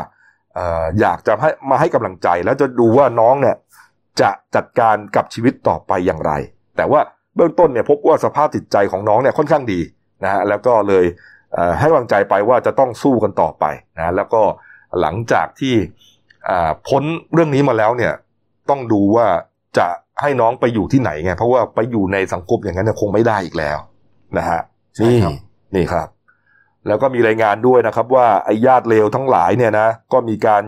[0.55, 3.57] เอ่ออยากจะให้มาให้กำลังใจ แล้วจะดูว่าน้องเนี่ย
[4.21, 6.33] จะจัดการกับชีวิตต่อไปอย่างไร
[6.77, 7.01] แต่ว่า
[7.37, 9.81] เบื้องต้นเนี่ยพบว่าสภาพจิตใจของน้องเนี่ยค่อนข้างดี
[10.23, 11.05] นะฮะแล้วก็เลย
[11.53, 13.65] เอ่อให้กำลังใจไปว่าจะต้องสู้กันต่อไป
[13.99, 14.43] นะแล้วก็
[15.01, 15.75] หลังจากที่
[16.49, 17.03] อ่าพ้น
[17.33, 18.13] เรื่องนี้มาแล้วเนี่ย
[18.71, 19.27] ต้องดูว่า
[19.79, 19.87] จะ
[20.21, 23.79] ให้น้องไปอยู่ที่ไหนไงเพราะว่าไปอยู่ในสังคมอย่างนั้นเนี่ยคงไม่ได้อีกแล้ว
[24.39, 24.61] นะฮะ
[24.95, 25.35] ใช่นี่ครับ
[25.75, 26.09] นี่ครับ
[26.87, 30.63] แล้วก็มีรายงานด้วยนะครับ ว่าไอ้ญาติเลวทั้งหลายเนี่ยนะก็มีการ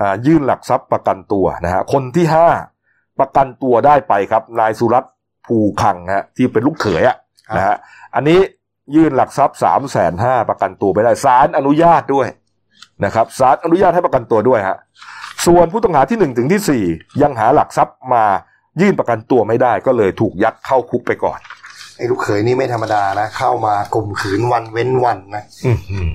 [0.00, 2.46] อ่ายื่นหลักทรัพย์ประกันตัวนะฮะคนที่ห้า
[3.20, 5.12] ประกันตัวได้ไปครับ นายสุรัตน์
[5.46, 7.16] ภูคังฮะที่เป็นลูกเขยอะ
[7.56, 7.76] นะฮะ
[8.14, 8.38] อันนี้
[8.94, 12.28] ยื่นหลักทรัพย์สามแสนห้าประกันตัวไปได้ศาลอนุญาตด้วย
[13.04, 14.76] นะครับศาลอนุญาตให้ประกันตัวด้วยฮะ
[15.46, 16.84] ส่วนผู้ต้องหาที่หนึ่งถึงที่สี่
[17.22, 18.24] ยังหาหลักทรัพย์มา
[18.80, 21.38] ยื่นประกันตัวไม่ได้ก็เลยถูกยัดเข้าคุกไปก่อน
[21.96, 26.08] ไอ้ลูกเขยนี่ไม่ธรรมดานะ เข้ามาข่มขืนวันเว้นวันนะอือหือ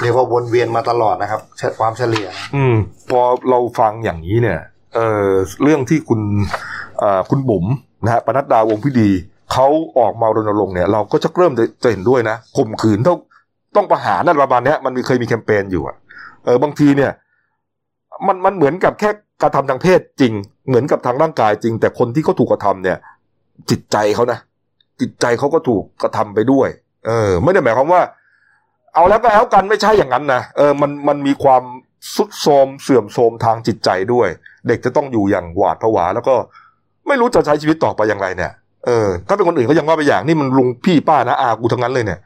[0.00, 2.76] เรียกว่าวนเวียนมาตลอดนะครับเฉความเฉลี่ยนะอืม
[3.10, 4.60] พอเราฟังอย่างนี้เนี่ย
[4.94, 5.28] เออ
[5.62, 6.20] เรื่องที่คุณ
[6.98, 7.66] เอ่อคุณบุ๋ม
[8.04, 9.10] นะฮะปนัดดาวงพิดี
[9.54, 11.52] เขาออกมารณรงค์เนี่ย เราก็จะเริ่ม
[11.82, 13.18] จะเห็นด้วยนะข่มขืนต้อง
[13.76, 15.96] ต้องประหารนั่นประมาณนี้มันมีเคยมีแคมเปญอยู่อะ
[16.44, 17.12] เออบางทีเนี่ย
[18.26, 19.10] มันมันเหมือนกับแค่
[19.42, 20.32] การทำทางเพศจริง
[20.68, 22.98] เหมือนกับทางร่างกายจริง แต่คนที่เขาถูกกระทำเนี่ย
[23.70, 24.38] จิตใจเขานะ
[25.00, 26.68] จิตใจเขาก็ถูกกระทำไปด้วย
[27.06, 28.02] เออ ไม่ได้หมายความว่า
[28.94, 31.62] เอาแล้วก็แล้วกันไม่ใช่อย่างนั้นนะเออมันมันมีความ
[32.14, 34.28] สุดโทมเสื่อมโทรมทางจิตใจด้วย
[34.68, 36.34] เด็กจะต้องอยู่อย่างหวาดผวา แล้วก็
[37.06, 38.52] ไม่รู้จะใช้ชีวิตต่อไปอย่างไรเนี่ย
[38.86, 42.18] เออถ้าเป็นคนอื่นก็ยังว่าไปอย่างนี่มันลุงพี่ป้านะอากูทั้งนั้นเลยเนี่ย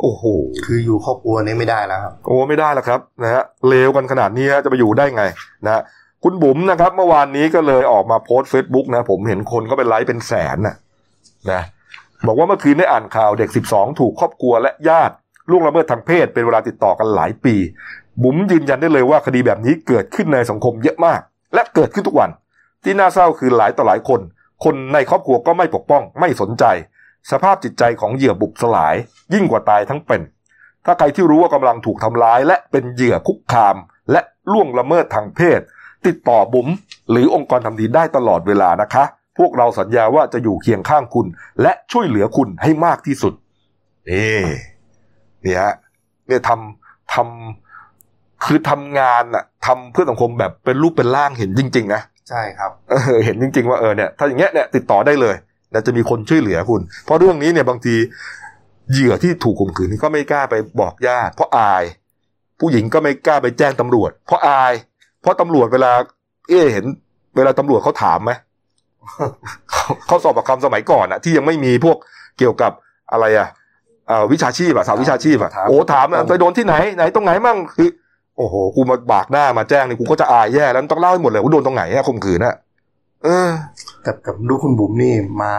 [0.00, 0.24] โอ้โห
[0.64, 5.24] คืออยู่ครอบครัวนี้ไม่ได้แล้วครับโอ้ไม่ได้แล้วครับนะฮะเลวกันขนาดนี้ฮะจะไปอยู่ได้ไง
[5.64, 5.82] นะฮะ
[6.24, 10.74] คุณบุ๋มนะครับ เมื่อวานนี้ก็เลยออกมาโพสต์เฟซบุ๊กนะ ผมเห็นคนก็เป็นไลค์เป็นแสนนะ
[11.50, 11.62] นะ
[12.26, 15.14] บอกว่าเมื่อคืนได้อ่านข่าวเด็ก 12 ถูกครอบครัวและญาติ
[15.50, 17.54] ล่วงละเมิดทางเพศเป็นเวลาติดต่อกันหลายปี
[18.22, 21.20] บุ๋มยืนยันได้เลยว่าคดีแบบนี้เกิดขึ้นในสังคมเยอะมาก
[21.54, 22.30] และเกิดขึ้นทุกวัน
[22.84, 24.20] ที่น่าเศร้าคือหลายต่อหลายคน
[24.64, 26.64] คนในครอบครัวก็ไม่ปกป้อง ไม่สนใจ
[27.30, 28.94] สภาพจิตใจของเหยื่อบุบสลาย
[29.34, 30.22] ยิ่งกว่าตายทั้งเป็น
[30.84, 33.76] ถ้าใครที่รู้ว่ากำลังถูกทำร้าย และเป็นเหยื่อคุกคาม
[34.12, 34.20] และ
[34.52, 35.60] ล่วงละเมิดทางเพศ
[36.06, 36.68] ติดต่อบุ๋ม
[37.10, 39.04] หรือองค์กรทำดีได้ตลอดเวลานะคะ
[39.38, 41.26] พวกเราสัญญาว่าจะอยู่เคียงข้างคุณ
[41.62, 43.34] และช่วยเหลือคุณให้มากที่สุด
[44.10, 44.40] นี่
[45.42, 45.74] เนี่ยฮะ
[46.26, 55.36] เนี่ยทำทำคือทำงานอะทำเพื่อสังคมแบบเป็นรูปเป็นร่างเห็นจริง ๆ นะ ใช่ครับเออเห็นจริง ๆ ว่าเออเนี่ยถ้าอย่างเงี้ยเนี่ยติดต่อได้เลย
[55.72, 57.96] แล้วจะมีคนช่วยเหลือคุณ เพราะเรื่องนี้เนี่ยบางที
[58.92, 61.84] เหยื่อที่ถูกข่มขืนก็ไม่กล้าไปบอกญาติเพราะอาย
[62.60, 64.72] ผู้หญิงก็ไม่กล้าไปแจ้งตำรวจ เพราะอาย
[65.22, 65.92] เพราะตำรวจเวลา
[66.48, 66.84] เอ๊ะเห็น
[67.36, 68.32] เวลาตำรวจเขาถามไหม
[69.70, 71.96] เขาเขาสอบปากคำสมัยก่อนอะที่ยังไม่มีพวก
[72.38, 72.72] เกี่ยวกับ
[73.12, 73.48] อะไรอะ
[74.08, 77.88] เอ่อวิชาชีพอะสาววิชาชีพอะถามโอ้ถามอะไปโดนที่ไหนไหนตรงไหนมั่งคือ
[78.38, 82.54] โอ้โห กูมาบากหน้ามาแจ้งนี่กูก็จะอายแย่แล้วต้องเล่าให้หมดเลยว่าโดนตรงไหนอะข่มขืนอะ
[83.24, 83.48] เออ
[84.06, 85.52] กับกับดูคุณบุ๋มนี่มา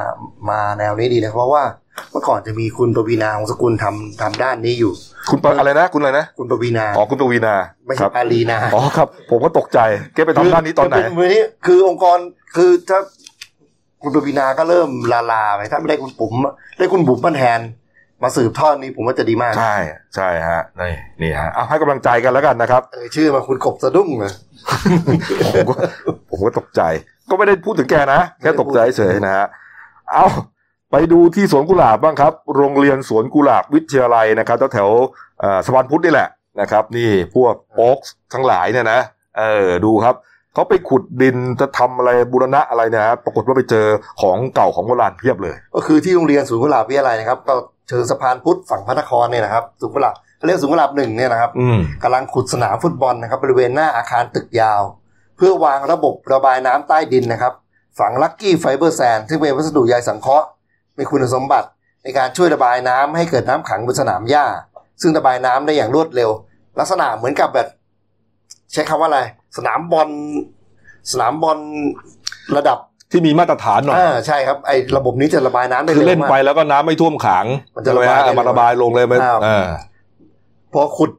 [0.50, 1.64] มาแนวนี้ดีนะเพราะว่า
[2.12, 4.92] เมื่อก่อนจะมีคุณปวีนาของสกุลทำทำด้านนี้อยู่
[5.30, 7.56] คุณปะอะไรนะ คุณอะไรนะ คุณปวีนาอ๋อคุณปวีนา
[7.86, 9.80] ไม่คใช่รับปาลีนาอ๋อครับ ผมก็ตกใจ
[10.14, 12.18] แกไปทำด้านนี้ตอนไหนคืเป็มือนี้คือองค์กร
[12.56, 13.00] คือถ้า
[14.04, 16.34] คุณปวีนาก็เริ่มลาลาไปถ้าไม่ได้คุณปุ๋ม
[16.78, 17.60] ได้คุณบุ๋มมาแทน
[18.24, 19.76] มาสืบทอดนี้ผมว่าจะดีมาก ใช่
[20.16, 24.34] ใช่ฮะนี่นี่ฮะเอาให้กำลังใจกันแล้วกันนะครับเออชื่อมาคุณกบสะดุ้งเลย
[25.54, 25.76] ผมก็
[26.30, 26.82] ผมก็ตกใจ
[27.30, 29.46] ก็ไม่ได้พูดถึงแกนะแค่ตกใจเฉยๆนะฮะ
[30.12, 30.28] เอา
[30.92, 36.30] ไปดูที่สวนกุหลาบบ้างครับ โรงเรียนสวนกุหลาบวิทยาลัยนะครับแถวๆเอ่อสะพานพุทธนี่แหละ
[36.62, 38.00] นะครับ นี่พวกโอ๊ก
[38.34, 39.00] ทั้งหลายเนี่ยนะ
[39.38, 40.16] เออดูครับ
[40.54, 43.86] เขาไปขุดดินจะทำอะไรบูรณะอะไรเนะฮะปรากฏว่าไปเจอ
[44.22, 47.56] ของเก่าของโบราณเพียบเลย ก็คือที่โรงเรียนศูนย์กุหลาบวิทยาลัยนะครับ ก็
[47.90, 54.82] เชิงสะพานพุทธฝั่งพระนครเนี่ยนะครับศูนย์กุหลาบเขาเรียกศูนย์กุหลาบหนึ่งเนี่ยนะครับอืมกำลังขุดสนามฟุตบอลนะครับบริเวณหน้าอาคารตึกยาว
[55.38, 57.54] เพื่อวางระบบระบายน้ำใต้ดินนะครับ
[58.00, 60.48] ฝังลักกี้ไฟเบอร์แซนซึ่งเป็นวัสดุใยสังเคราะห์
[60.98, 61.68] มีคุณสมบัติ
[62.04, 64.46] ในการช่วยระบายน้ำให้เกิดน้ำขังบนสนามหญ้า
[65.02, 66.30] ซึ่งระบายน้ำได้อย่างรวดเร็ว
[66.80, 67.68] ลักษณะเหมือนกับแบบ
[68.74, 69.22] ใช้คำว่าอะไร
[69.58, 70.10] สนามบอล
[71.12, 71.58] สนามบอล
[72.58, 72.80] ระดับ
[73.12, 77.46] ที่มีมาตรฐานหน่อยอ่าใช่ครับไอ้ระบบนี้จะระบายน้ำได้คือเร็วเล่นมากไปแล้วก็น้ำไม่ท่วมขัง
[77.76, 79.68] มันจะระบายใช่ไหมฮได้มาระบายลงเลยมันอ้าวเออ
[80.74, 81.12] พอขุด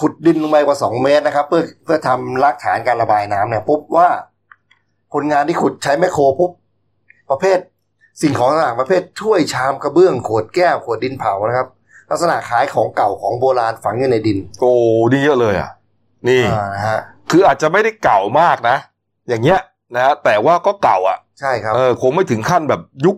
[0.00, 4.08] ขุดดินลงไปกว่าสองเมตรนะครับ เพื่อเพื่อทำรากฐานการระบายน้ำเนี่ยปุ๊บว่า
[5.14, 6.50] คนงานที่ขุดใช้แมคโครปุ๊บ
[7.30, 7.58] ประเภท
[8.22, 11.68] สิ่งของต่างๆประเภทถ้วยชามกระเบื้องขวดแก้วขวดดินเผานะครับ
[12.10, 14.72] ลักษณะคล้ายของเก่าของโบราณฝังอยู่ในดิน โอ้
[15.12, 15.70] นี่เยอะเลยอะ
[16.28, 18.76] นี่อ่านะฮะคืออาจจะไม่ได้เก่ามากนะ
[19.28, 19.58] อย่างเงี้ย
[19.94, 23.16] นะฮะแต่ว่าก็เก่าอะ ใช่ครับเออคงไม่ถึงขั้นแบบยุค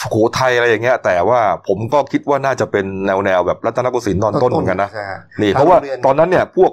[0.00, 5.12] สุโขทัยอะไรอย่างเงี้ย แต่ว่าผมก็คิดว่าน่าจะเป็นแนวแนวๆแบบรัตนโกสินทร์ตอนต้นเหมือนกันนะใช่ฮ
[5.42, 6.70] นี่ทงเพราะว่าโงยตอนนั้นเนี่ยพวก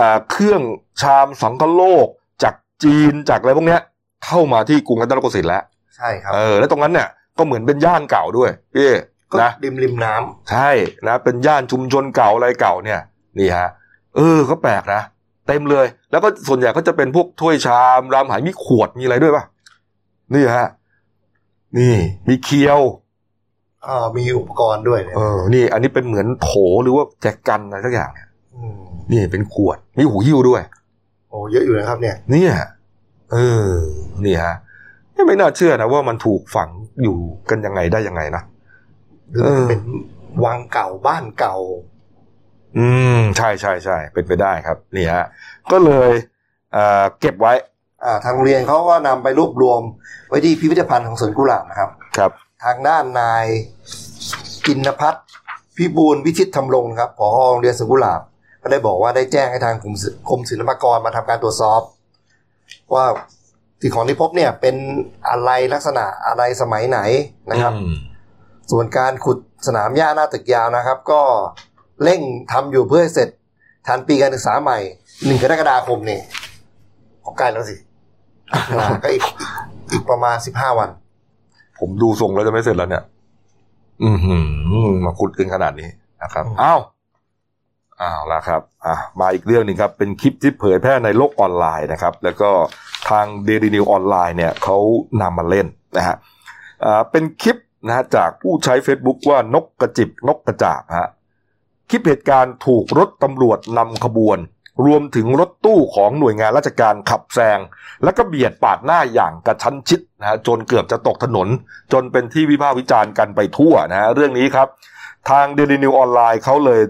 [0.00, 0.60] อ่าเครื่อง
[1.02, 2.06] ชามสังคโลก
[2.42, 3.80] จากจีนจากอะไรพวกเนี้ย
[4.26, 5.62] เข้ามาที่กรุงรัตนโกสินทร์แล้ว
[5.96, 8.90] ใช่ครับเออแล้วตรงนั้นเนี่ยก็เหมือนเป็นย่านเก่าด้วยพี่
[9.30, 10.70] ก็นะริมริมน้ำใช่
[11.08, 13.00] นะเป็นย่านชุมชนเก่าอะไรเก่าเนี่ย
[13.38, 13.68] นี่ฮะ
[14.16, 15.00] เออก็แปลกนะ
[15.46, 19.44] เต็มเลย แล้วก็ส่วนใหญ่ก็จะเป็นพวกถ้วยชามรามหายมีขวดมีอะไรด้วยป่ะ
[20.32, 20.68] นี่ฮะ
[21.78, 21.94] นี่
[22.28, 22.80] มีเคียว
[23.86, 26.50] อ่ามีอุปกรณ์ด้วยเนี่ยเออ นี่ อันนี้เป็นเหมือนโถ
[26.82, 28.28] หรือว่าแจกันอะไรสักอย่างเนี่ย
[28.70, 28.74] ม
[29.10, 30.62] นี่เป็นขวด มีหูหิ้วด้วย
[31.28, 32.52] โอ้เยอะอยู่นะครับ เนี่ย เนี่ย
[33.32, 33.36] เอ
[33.68, 33.72] อ
[34.24, 34.54] นี่ฮะ
[35.14, 36.68] นี่ไม่น่าเชื่อนะว่ามันถูกฝัง
[37.02, 37.16] อยู่
[37.50, 38.42] กันยังไงได้ยังไงนะ
[39.30, 39.82] หรือเออเป็น
[40.44, 41.56] วังเก่าบ้านเก่า
[42.76, 42.86] อื
[43.18, 45.24] ม ใช่ใช่ใช่เป็นไปได้ครับ นี่ฮะ
[45.70, 46.10] ก็เลย
[46.72, 47.73] เอ่อเก็บไว้อ่า
[48.24, 49.80] ทางโรงเรียนเขาก็นำไปรวบรวม
[50.28, 52.30] ไว้ที่พิพิธภัณฑ์ของสวนกุหลาบนะครับ ครับ
[52.64, 53.46] ทางด้านนาย
[54.66, 55.26] กินพัฒน์
[55.76, 58.20] พิบูลวิชิตธรรมรงค์ครับผอโรงเรียนสวนกุหลาบ
[58.62, 61.80] ก็ได้บอกว่าได้แจ้งให้ทางกรมศิกรมศิลปากรมาทำการตรวจสอบ
[62.94, 63.04] ว่า
[63.80, 64.76] สิ่งของที่พบเนี่ยเป็น
[65.28, 66.98] อะไรลักษณะอะไรสมัยไหน
[67.50, 67.94] นะครับอืม
[68.70, 71.22] ส่วนการขุดสนามหญ้าหน้าตึกยาวนะครับ ก็
[72.02, 72.20] เร่ง
[72.52, 73.28] ทำอยู่เพื่อให้เสร็จ
[73.86, 74.78] ทันปีการศึกษาใหม่
[75.24, 76.20] หนึ่งกรกฎาคมนี่
[77.24, 77.93] ก็ใกล้แล้วสิอ่า
[79.02, 79.24] ก็อีก
[79.92, 80.90] อีกประมาณสิบห้าวัน
[81.80, 83.04] ผมดูทรงแล้วจะไม่เสร็จแล้วเนี่ย
[84.04, 84.36] อือหื
[84.86, 85.88] อมาขุดกันขนาดนี้
[86.22, 86.80] นะครับอืมอ้าว
[88.02, 92.50] อ้าวแล้วครับ อะมาอีกเรื่องหนึ่งครับ เป็นคลิปที่เผยแพร่ในโลกออนไลน์นะครับ แล้วก็
[93.08, 94.76] ทางเดลินิวออนไลน์เนี่ยเขา
[95.22, 95.66] นำมาเล่น
[95.96, 96.16] นะฮะ
[96.84, 101.08] อ่าเป็นคลิปนะฮะจากผู้ใช้ Facebook ว่านกกระจิบนกกระจาบฮะ
[101.90, 104.38] คลิปเหตุการณ์ถูกรถตำรวจนำขบวน
[104.86, 107.58] รวมถึงรถตู้ของหน่วยงานราชการขับแซง
[108.04, 111.48] แล้วก็เบียดปาดหน้าอย่างกระชั้นชิดนะฮะจนเกือบจะตกถนน
[111.92, 114.68] จนเป็นที่วิพากษ์วิจารณ์กันไปทั่วนะฮะเรื่องนี้ครับ
[115.30, 116.80] ทางเดลินิวออนไลน์เขาเลย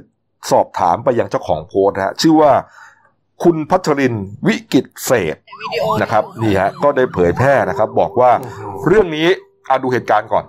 [0.50, 2.52] สอบถามไปยังเจ้าของโพสต์นะฮะชื่อว่า
[3.44, 4.14] คุณพัชริน
[4.46, 5.36] วิกิตเศษ
[6.02, 8.30] นะครับนี่ฮะก็ได้เผยแพร่นะครับ บอกว่า
[8.86, 9.26] เรื่องนี้
[9.68, 10.44] อาดูเหตุการณ์ก่อน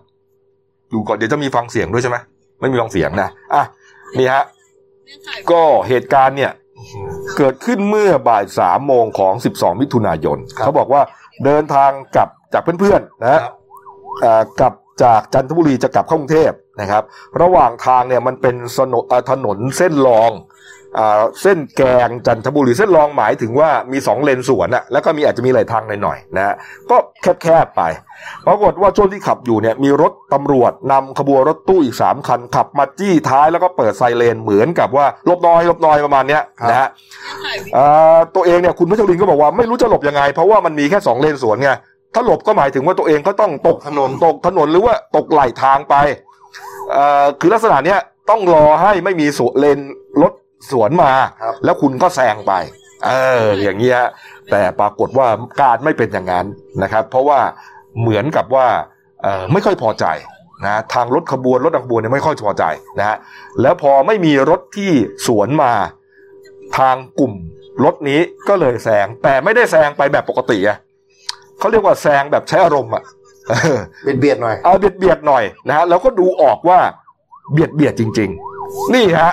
[0.93, 2.17] ดูก่อนเดี๋ยวจะมีฟังเสียงด้วยใช่ไหม
[2.59, 3.63] ไม่มีฟังเสียงนะอะ
[4.19, 4.43] นี่ฮะ
[5.51, 6.51] ก็เหตุการณ์เนี่ย
[7.37, 11.01] เกิดขึ้นเมื่อบ่ายสามโมงของ 12 มิถุนายนครับเขาบอกว่า
[11.45, 13.53] เดินทางกลับจากเพื่อนๆนะฮะครับ
[14.21, 14.73] เอ่อกลับ
[15.03, 17.03] จากจันทบุรีจะกลับเข้ากรุงเทพนะครับ
[17.41, 20.54] ระหว่างทางเนี่ยมันเป็นสนเอ่อถนนเส้นรองอ่า
[21.41, 26.55] เส้นแกงจันทบุรีเส้นรองหมายถึงว่ามีสองเลนสวนอะแล้วก็มีอาจจะมีไหลทางหน่อยๆนะฮะ
[26.89, 26.97] ก็
[27.43, 27.81] แคบๆไป
[28.47, 36.89] ปรากฏว่าช่วงที่ขับอยู่เนี่ยมีรถตำรวจนำขบวนรถตู้อีกสามคัน ขับมาจี้ท้ายแล้วก็เปิดไซเรนเหมือนกับว่าหลบหน้อยหลบหน้อยประมาณเนี้ยครับนะฮะ
[37.73, 37.85] เอ่
[38.15, 41.71] อตัวเองเนี่ยคุณพัชรินก็บอกว่าไม่รู้จะหลบยังไง เพราะว่ามันมีแค่สองเลนสวนไง
[42.13, 45.95] ถ้าหลบก็หมายถึงว่าตัวเองก็ต้องตกถนนตกถนนหรือว่าตกไหลทางไป
[46.91, 49.79] เอ่อคือลักษณะเนี้ยต้องรอให้ไม่มีสวนเลน
[50.21, 50.33] รถ
[50.71, 51.11] สวนมา
[51.41, 52.53] ครับแล้วคุณก็แซงไป
[53.05, 53.11] เอ
[53.43, 53.99] อ อย่างเงี้ย
[54.51, 55.27] แต่ปรากฏว่า
[55.61, 56.45] การไม่เป็นอย่างนั้น
[56.83, 57.39] นะครับ เพราะว่า
[58.01, 58.67] เหมือนกับว่า
[59.23, 60.05] เออไม่ค่อยพอใจ
[60.65, 62.63] นะทางรถขบวนรถขบวนเนี่ยไม่ค่อยพอใจ
[62.99, 63.17] นะฮะ
[63.61, 64.91] แล้วพอไม่มีรถที่
[65.27, 65.73] สวนมา
[66.77, 67.33] ทางกลุ่ม
[67.83, 70.77] รถนี้ก็เลยแซงแต่ไม่ได้แซงไปแบบปกติอะ
[71.59, 73.03] เขาเรียกว่าแซงแบบใช้อารมณ์อะ
[73.49, 76.79] เออเบียดเบียดหน่อยเอาเบียดเบียดหน่อยนะฮะแล้วก็ดูออกว่า
[77.51, 78.29] เบียดเบียดจริง
[78.61, 79.31] ๆ นี่ฮะ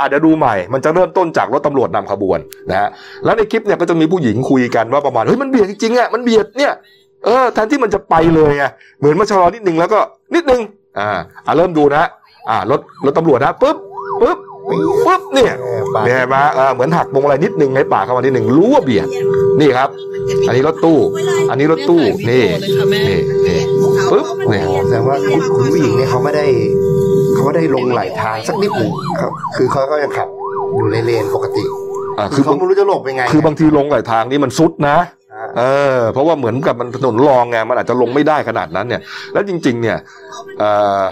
[0.00, 2.38] อาจจะเดี๋ยวดูใหม่ มันจะเริ่มต้นจากรถตำรวจนำขบวน
[2.70, 2.88] นะฮะ
[3.24, 6.72] แล้วในคลิปเนี่ยก็จะมีผู้หญิงคุยกันว่าประมาณ เฮ้ยมันเบียดจริงๆอะ มันเบียดเนี่ย
[7.24, 8.64] เออ แทนที่มันจะไปเลยไง
[8.98, 10.00] เหมือนมาชะลอนิดนึงแล้วก็
[10.34, 10.60] นิดนึง
[10.98, 11.10] อ่า
[11.46, 12.04] อ่าเริ่มดูนะ
[12.50, 13.76] อ่ารถรถตำรวจนะปุ๊บ
[14.22, 14.38] ปุ๊บ
[15.06, 19.06] ปุ๊บเนี่ยเออปาดเนี่ยมาเออเหมือนหักพวงอะไรนิดนึงให้ปากเข้ามานิดนึงรู้ว่าเบียด
[19.60, 19.88] นี่ครับ
[20.46, 20.98] อันนี้รถตู้
[21.50, 22.44] อันนี้รถตู้ นี่
[22.94, 23.16] นี่
[23.46, 23.58] นี่
[24.10, 26.46] ปุ๊บเนี่ยแสดงว่าคุณคุณผู้หญิงเนี่ยเขาไม่ได้
[27.44, 28.90] เขาไม่ได้ลงไหลทางสักนิดหนึ่ง
[29.20, 30.28] ครับ คือเขาก็ยังขับ
[30.76, 31.64] อยู่ในเลนปกติ
[32.18, 35.62] อ่าคืคืออเขาไม่รู้จะหลบยังไง คือบางทีลงหลายทางนี่มันซุดนะฮะเอ
[35.98, 39.00] อเพราะว่าเหมือนกับมันถนนรองไงมันอาจจะลงไม่ได้ขนาดนั้นเนี่ย
[39.32, 39.98] แล้วจริง ๆ เนี่ย
[40.58, 40.70] เอ่
[41.00, 41.02] อ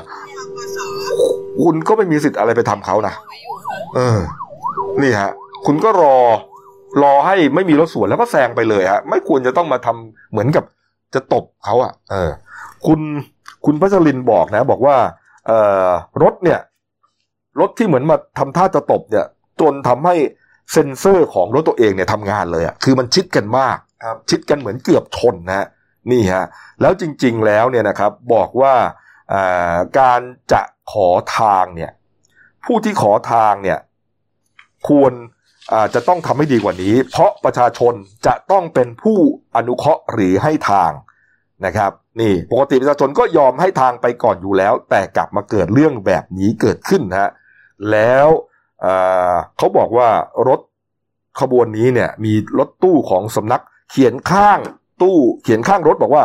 [1.62, 3.14] คุณก็ไม่มีสิทธิ์อะไรไปทำเขานะ
[3.96, 4.18] เออ
[5.02, 5.30] นี่ฮะ
[5.66, 6.16] คุณก็รอ
[7.02, 10.64] รอให้ไม่มีรถสวนแล้วก็แซงไปเลยฮะ ไม่ควรจะต้องมาทำเหมือนกับ
[11.14, 12.30] จะตบเขาอะ เออ
[12.86, 13.00] คุณ
[13.64, 15.10] คุณพัชรินบอกนะ บอกว่าเอ่อ
[16.22, 16.60] รถเนี่ย
[17.60, 19.26] รถที่เหมือนมาทำท่าจะตบเนี่ย
[19.60, 20.14] จนทำให้
[20.72, 25.66] เซ็นเซอร์ของรถตัวเองเนี่ยทำงานเลยอะคือมันชิดกันมากครับชิดกันเหมือนเกือบชนนะฮะ
[26.10, 26.46] นี่ฮะ
[26.80, 28.74] แล้วจริง ๆแล้วเนี่ยนะครับบอกว่า
[29.32, 30.20] อ่าการ
[30.52, 30.62] จะ
[30.92, 31.90] ขอทางเนี่ย
[32.64, 33.78] ผู้ที่ขอทางเนี่ย
[34.88, 35.12] ควร
[35.72, 37.94] อ่าจะต้องทำให้ดีกว่านี้ เพราะประชาชน
[38.26, 39.18] จะต้องเป็นผู้
[39.56, 40.90] อนุเคราะห์หรือให้ทาง
[41.66, 41.90] นะครับ
[42.20, 47.30] นี่ปกติประชาชนก็ยอมให้ทางไปก่อนอยู่แล้ว แต่กลับมาเกิดเรื่องแบบนี้เกิดขึ้นนะฮะ
[47.90, 48.28] แล้ว
[49.56, 50.08] เขาบอกว่า
[50.48, 50.60] รถ
[51.40, 54.58] ขบวนนี้เนี่ยมีรถตู้ของสำนักเขียนข้าง
[55.02, 56.24] ตู้เขียนข้างรถบอกว่า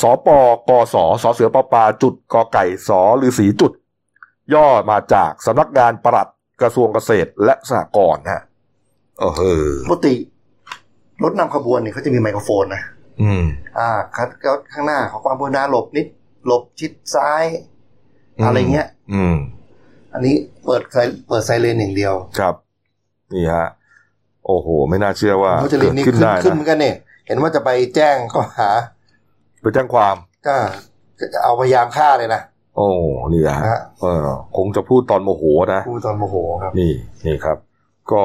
[0.00, 0.28] สป
[0.68, 2.90] กสสเสือปปาจุดกไก่ส
[3.26, 3.72] ฤษีจุด
[4.54, 6.28] ย่อมาจากสำนักงานปลัด
[6.60, 8.42] กระทรวงเกษตรและสหกรณ์ฮะ
[9.18, 10.14] เออเออปกติ
[11.22, 12.82] รถนำขบวนเนี่ยเขาจะมีไมโครโฟนนะ
[13.22, 13.44] อืม
[13.78, 16.06] อ่าคัดแล้วข้างหน้าขอความกรุณาหลบนิด
[16.46, 17.44] หลบชิดซ้าย
[18.44, 19.36] อะไรเงี้ย อืม
[20.12, 20.96] อันนี้เปิดไซ
[21.28, 22.54] เปิดไซเรนอย่างเดียว ครับ
[23.34, 23.66] นี่ฮะ
[24.46, 26.96] โอ้โห ไม่น่าเชื่อว่าเขาจะเรเกินดนี่ขึ้นขึ้นได้ขึ้นเหมืนะอนกันเนี่ย
[27.26, 28.70] เห็นว่าจะไปแจ้งข้อหา
[29.62, 30.16] ไปแจ้งความ
[30.46, 30.56] ก็
[31.34, 32.40] จะเอาพยายามฆ่าเลยนะ
[32.76, 32.86] โอ้
[33.32, 35.44] นี่ฮะนะฮะเออ คงจะพูดตอนโมโห
[35.74, 36.92] นะ พูดตอนโมโหครับ นี่
[37.26, 37.58] นี่ครับ
[38.12, 38.22] ก็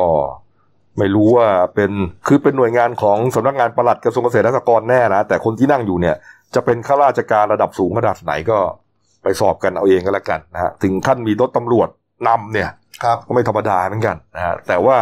[1.00, 1.92] ไม่รู้ว่าเป็น
[2.28, 6.16] คือเป็นหน่วยงานของสำนักงานปลัดกระทรวงเกษตรและสหกรณ์แน่นะแต่คนที่นั่งอยู่เนี่ย
[6.56, 8.58] จะเป็นข้าราชการระดับสูงระดับไหนก็
[9.24, 11.90] ไปสอบกันเอาเองก็แล้วกันนะฮะถึงขั้นมีรถตำรวจ
[12.28, 12.70] นำเนี่ย
[13.04, 14.98] ครับก็ไม่ธรรมดาเหมือนกันนะฮะแต่ว่า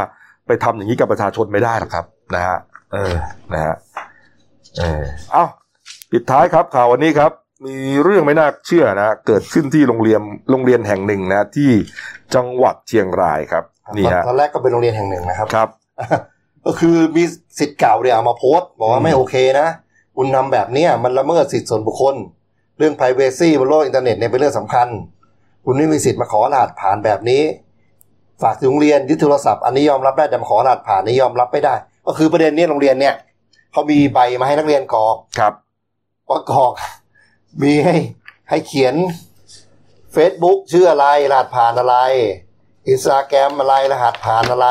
[0.48, 2.58] ไปทำอย่างนี้กับประชาชนไม่ได้หรอกครับ นะฮะ
[2.94, 3.14] เออ
[3.54, 3.76] นะฮะ
[4.80, 5.46] เออเอ้า
[6.12, 7.32] ปิดท้ายครับข่าววันนี้ครับ
[7.66, 10.22] มีเรื่องไม่น่าเชื่อนะเกิดขึ้นที่โรงเรียน
[10.52, 11.72] โรงเรียนแห่งหนึ่งนะที่
[12.36, 13.64] จังหวัดเชียงรายครับ
[13.98, 15.70] นี่ฮะตอนแรกก็เป็นโรงเรียนแห่งหนึ่งนะครับครับ
[16.66, 17.24] ก็คือมี
[17.60, 19.68] ศิษย์เก่าเนี่ยเอามาโพสต์บอกว่าอืมไม่โอเคนะ
[20.16, 22.16] คุณทำแบบเนี้ยมันละเมิดสิทธิส่วนบุคคล
[22.78, 24.88] เรื่อง p r i เวซีบนโลกอินเทอร์เน็ตเนี่ยเป็นเรื่องสำคัญ
[25.66, 27.44] คุณไม่มีสิทธิ์มาขอรหัสผ่านแบบนี้
[28.42, 31.76] ฝากถึงโรงเรียนยึดโทรศัพท์อันนี้ยอมรับได้แต่มาขอรหัสผ่านนี่ยอมรับไม่ได้
[32.08, 33.16] ก็คือประเด็นเนี้ยโรงเรียนเนี่ย
[33.72, 35.54] เขามีใบมาให้นักเรียนกรอกครับ
[36.30, 36.74] ว่ากรอก
[37.64, 37.96] มีให้
[38.50, 38.96] ให้เขียน
[40.16, 41.96] Facebook ชื่ออะไรรหัสผ่านอะไร
[42.88, 44.68] อินสตาแกรมอะไรรหัสผ่านอะไร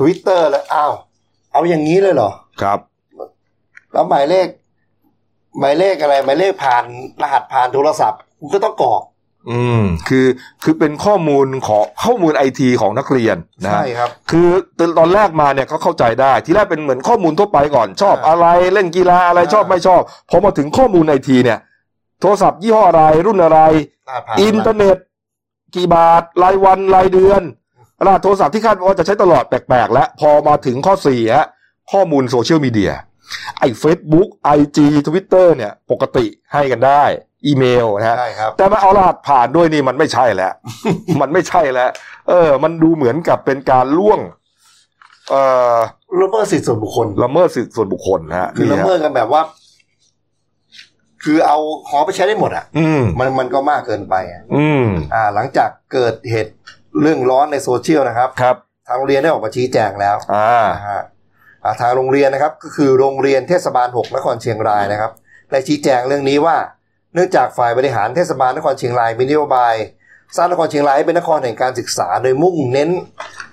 [0.00, 0.92] Twitter แล้วอ้าว
[1.52, 2.30] เอาอย่างนี้เลยเหรอ
[2.62, 2.78] ครับ
[3.92, 4.46] แล้วหมายเลข
[5.58, 6.84] หมายเลขอะไร หมายเลขผ่าน
[7.22, 9.02] รหัสผ่านโทรศัพท์คุณก็ต้องกรอก
[9.50, 10.26] อืมคือ
[10.62, 14.48] คือเป็นข้อมูลของข้อมูลไอทีของนักเรียนนะฮะใช่ครับ คือ
[14.98, 21.58] ตอนแรกมาเนี่ยเขาเข้าใจได้ที่แรกเป็นเหมือนข้อมูลทั่วไปก่อนชอบอ่าอะไรเล่นกีฬาอะไรอ่าชอบไม่ชอบพอมาถึงข้อมูลไอทีเนี่ย
[22.20, 23.60] โทรศัพท์ยี่ห้ออะไรรุ่นอะไร
[24.08, 24.96] รหัสผ่านอินเทอร์เน็ต
[25.74, 27.42] กี่บาทรายวันรายเดือน
[28.04, 31.46] รหัสโทรศัพท์ที่คาดว่าจะใช้ตลอดแปลกๆ แล้วพอมาถึงข้อสี่ฮะ
[31.92, 32.92] ข้อมูลโซเชียลมีเดีย
[33.58, 34.28] ไอ้ Facebook
[34.58, 34.78] IG
[35.08, 37.02] Twitter เนี่ยปกติให้กันได้
[37.46, 40.52] อีเมลนะฮะใช่ครับแต่มาเอารหัสผ่านด้วยนี่มันไม่ใช่แล้ว
[41.20, 41.90] มันไม่ใช่แล้ว
[42.28, 44.20] เออ มันดูเหมือนกับเป็นการล่วง
[45.30, 45.42] เอ่
[45.74, 45.76] อ
[46.20, 49.42] ละเมิดสิทธิส่วนบุคคลละเมิดสิทธิส่วนบุคคลนะฮะคือนี่ละฮะเมิดกันแบบว่า
[51.24, 56.52] คือเอาขอไปใช้ได้หมดอะ อืมมันมันก็มากเกินไปอะอืมอ่า หลังจากเกิดเหตุ
[57.02, 61.02] เรื่องร้อนในโซเชียลนะครับครับ ทางโรงเรียนได้ออกมาชี้แจงแล้วอ่านะฮะ
[61.64, 65.12] อ่าทางโรงเรียนนะครับก็คือโรงเรียนเทศบาล6นครเชียงรายนะครับ
[65.50, 66.56] ได้ชี้แจงเรื่องนี้ว่า
[67.14, 69.74] เนื่องจากฝ่ายบริหารเทศบาลนครเชียงรายมีนโยบาย
[70.36, 72.90] สร้างนครเชียงรายให้เป็นนครแห่งการศึกษา โดยมุ่งเน้น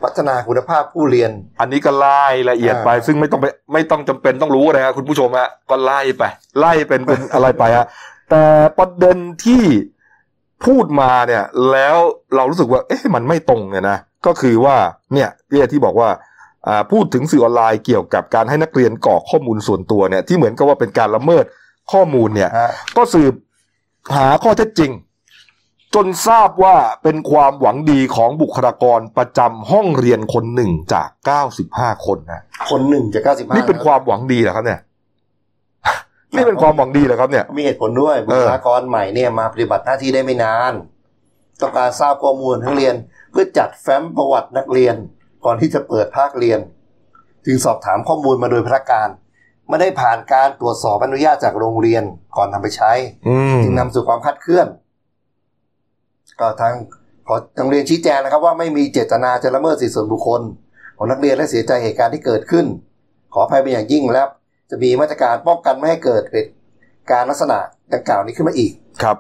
[0.04, 6.24] พัฒนาคุณภาพผู้เรียน อันนี้ก็ไล่ละเอียดไปอ่าซึ่งไม่ต้องไปไม่ต้องจำเป็นต้องรู้นะครับคุณผู้ชมฮะก็ไล่ไป
[6.60, 7.86] ไล่เป็นเป็นอะไรไปฮะ
[8.32, 8.44] แต่
[8.78, 9.64] ประเด็นที่
[10.66, 11.98] พูดมาเนี่ยแล้ว
[12.36, 14.76] เรารู้สึกว่าเอ๊ะมันไม่ตรงเนี่ยนะก็คือว่า
[15.14, 16.10] เนี่ยพี่เอที่บอกว่า
[16.68, 21.46] อ่าพูดถึงสื่อออนไลน์เกี่ยวกับการให้นักเรียนกรอกข้อมูลส่วนตัวเนี่ยที่เหมือนกับว่าเป็นการละเมิด
[21.92, 23.34] ข้อมูลเนี่ยฮะก็สืบ
[24.16, 24.92] หาข้อเท็จจริง
[25.96, 31.10] จนทราบว่าเป็นความหวังดีของบุคลากรประจำห้องเรียนคนหนึ่งจาก
[31.58, 34.80] 95 คนนะคนหนึ่งจากเก้าสิบห้านี่เป็นความหวังดีเหรอครับเนี่ย
[36.36, 40.74] นี่เป็นความหวังดีเหรอครับเนี่ย มีเหตุผลด้วยบุคลากรใหม่เนี่ยมาปฏิบัติหน้าที่ได้ไม่นาน
[41.62, 42.96] ต้องการทราบข้อมูลทั้งเรียน
[43.32, 44.96] เพื่อจัดแฟ้มประวัตินักเรียน
[45.46, 46.60] ก่อนที่จะเปิดภาคเรียน
[47.46, 49.08] จึงสอบถามข้อมูลมาโดยพนักการ
[49.70, 52.04] ไม่ได้ผ่านการตรวจสอบอนุญาตจากโรงเรียน
[52.38, 52.92] ก่อนนำไปใช้
[53.28, 54.68] อืมจึงนำสู่ความคลาดเคลื่อน
[56.40, 56.74] ก็ทาง
[57.28, 60.42] ขอโรงเรียนชี้แจงนะครับ ว่าไม่มีเจตนาจะละเมิดสิทธิส่วนบุคคล
[60.98, 62.66] ของนักเรียนและเสียใจเหตุการณ์ที่เกิดขึ้น
[63.34, 64.24] ขออภัยเป็นอย่างยิ่งและ
[64.70, 66.54] จะมีมาตรการป้องกันไม่ให้เกิดเหตุ
[67.12, 67.58] การณ์ลักษณะ
[67.94, 68.72] ดังกล่าวนี้ขึ้นมาอีก
[69.04, 69.18] ครับ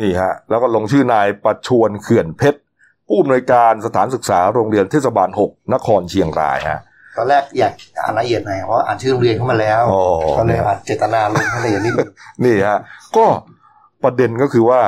[0.00, 2.60] นี่ฮะ แล้วก็ลงชื่อนายประชวนเขื่อนเพชร
[3.06, 6.80] ผู้อำนวยการสถานศึกษาโรงเรียนเทศบาล6นครเชียงรายฮะ
[7.16, 10.02] ตอนแรกอยากอ่านละเอียดหน่อยเพราะอ่านชื่อโรงเรียนเข้ามาแล้วอ๋อ
[10.38, 12.10] ก็เลยอ่านเจตนาลงให้ละเอียดนิดนึง
[12.44, 12.78] นี่ฮะ
[13.16, 13.26] ก็
[14.02, 14.80] ประเด็นก็คือว่า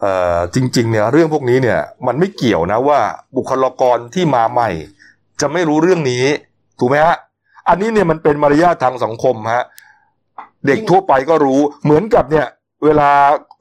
[0.00, 3.00] เอ่อจริง ๆ เนี่ย เรื่องพวกนี้เนี่ย มันไม่เกี่ยวนะว่า
[3.36, 4.70] บุคลากรที่มาใหม่
[5.40, 6.24] จะไม่รู้เรื่องนี้
[6.78, 7.16] ถูกไหมฮะ
[7.68, 9.64] อันนี้เนี่ยมันเป็นมารยาททางสังคมฮะ
[10.66, 12.46] เด็กทั่วไปก็รู้เหมือนกับเนี่ย
[12.84, 13.10] เวลา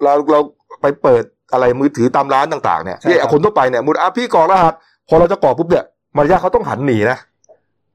[0.03, 0.39] เราเรา
[0.81, 4.73] ไปเปิดอะไรมือถือตามร้านต่าง ๆเนี่ยใช่ครับเนี่ยคนทั่วไปเนี่ยมุดอะพี่กรอกรหัส
[5.07, 5.85] พอเราจะกรอกปุ๊บเนี่ย
[6.17, 7.17] มารยาทเขาต้องหันหนีนะ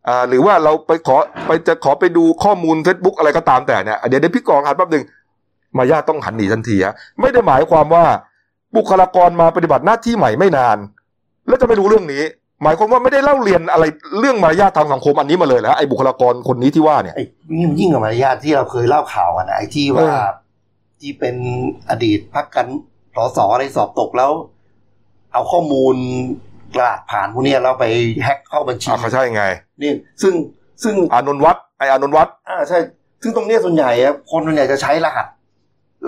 [0.09, 5.05] อ่าหรือว่าเราไปขอไปจะขอไปดูข้อมูล Facebook อะไรก็ตามแต่เนี่ยเดี๋ยวเดี๋ยวพี่กรอกรหัสแป๊บหนึ่ง
[5.77, 8.05] มารยาทต้องหันหนีทันทีฮะไม่ได้หมายความว่า
[8.77, 10.79] บุคลากรมาปฏิบัติหน้าที่ใหม่ไม่นาน
[11.49, 12.23] แล้วจะไม่รู้เรื่องนี้
[12.63, 13.85] หมายความว่าไม่ได้เล่าเรียนอะไร
[14.19, 17.25] เรื่องมารยาททางสังคมอันนี้มาเลยแล้วไอ้บุคลากรคนนี้ที่ว่าเนี่ยไอ้
[17.61, 20.25] ยิ่งยิ่งกว่ามารยาทที่เราเคยเล่าข่าวกันนะไอ้ที่ว่าเออ
[21.01, 21.37] ที่เป็น
[21.91, 22.67] อดีตพักกัน
[23.17, 24.31] สสอะไรสอบตกแล้ว
[25.33, 25.95] เอาข้อมูล
[26.75, 27.87] กระดาษผ่านพวกเนี้ยแล้วไป
[28.25, 29.45] แฮ็กเข้าบัญชีอ่าเขาใช่ไง
[29.83, 29.93] นี่
[30.23, 30.35] ซึ่ง
[30.83, 32.79] ซึ่งอานนท์วัดไอ้อานนท์วัดอ่าใช่
[33.23, 35.27] ซึ่งตรงเนี้ยส่วนใหญ่อะคนส่วนใหญ่จะใช้รหัส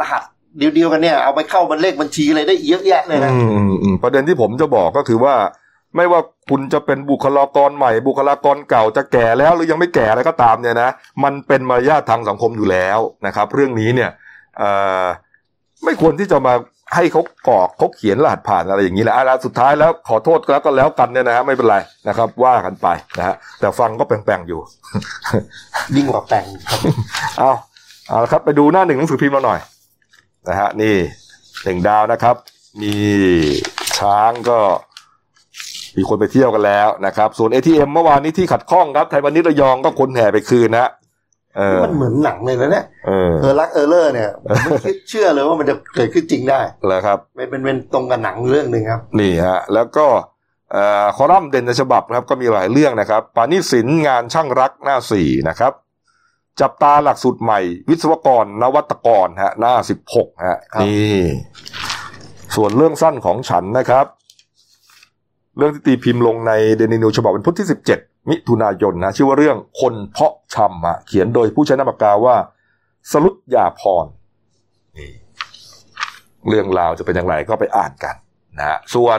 [0.00, 0.22] รหัส
[0.58, 5.34] เดียวๆกันเนี่ยเอาไปเข้าบัญเลขบัญชีอะไรได้เยอะแยะเลยนะอืมอืมอืมประเด็นที่ผมจะบอกก็คือว่า
[5.96, 6.20] ไม่ว่า
[6.50, 10.90] คุณจะเป็นบุคลากรใหม่ บุคลากรเก่าจะแก่แล้วหรือยังไม่แก่อะไรก็ตามเนี่ยนะ
[11.24, 14.10] มันเป็นมารยาททางสังคมอยู่แล้วนะครับ เรื่องนี้เนี่ย
[14.58, 14.70] เอ่
[15.02, 15.04] อ
[15.84, 16.54] ไม่ควรที่จะมา
[16.94, 21.76] ให้เขากรอกเขาเขียนรหัสผ่านอะไรอย่างนี้แหละอะสุดท้ายแล้วขอโทษแล้วก็แล้วกันเนี่ยนะฮะไม่เป็นไร
[22.08, 22.88] นะครับ ว่ากันไป
[23.18, 24.60] นะฮะแต่ฟังก็แปลงๆอยู่
[25.96, 26.80] ยิ่งกว่าแต่งครับ
[27.38, 27.52] เอา
[28.08, 29.60] เอาละครับ ไปดูหน้าหนึ่งหนังสือพิมพ์เราหน่อย
[30.48, 30.96] นะฮะนี่
[31.64, 32.36] หนึ่งดาวนะครับ
[32.82, 32.94] มี
[33.98, 34.58] ช้างก็
[35.96, 40.90] มีคนไปเที่ยวกันแล้วนะครับ ส่วน ATM เมื่อวานนี้ที่ขัดข้องครับไทยวันนี้ระยองก็คนแห่ไปคืนนะ
[41.58, 50.06] เออมันเหมือนหนังเลยนะเนี่ยเออเออรักเออเลอร์เนี่ยผมไม่คิดเชื่อเลยว่ามันจะเกิดขึ้นจริงได้แล้วครับเป็นเป็นเป็นตรงกับหนังเรื่องหนึ่งครับ นี่ฮะ แล้วก็
[50.72, 55.72] เอ่อคอลัมน์เด่นในฉบับนะครับก็มีหลายเรื่องนะครับ ปานิสินงานช่างรักหน้าสี่นะครับ
[56.60, 61.20] จับตาหลักสูตรใหม่ วิศวกรนวัตกรฮะหน้าสิบหกฮะครับนี่
[62.56, 64.06] ส่วนเรื่องสั้นของฉันนะครับ
[65.56, 72.36] เรื่องที่ตีพิมพ์ลงในเดนินิวฉบับวันพุธที่ 17 มิถุนายนนะชื่อว่าเรื่องคนเพาะชำฮะเขียนโดยผู้ใช้นามปากกาว่า
[73.10, 74.06] สลุดยาพร
[74.96, 75.10] นี่
[76.48, 78.14] เรื่องราวจะเป็นอย่างไรก็ไปอ่านกัน
[78.58, 79.18] นะฮะส่วน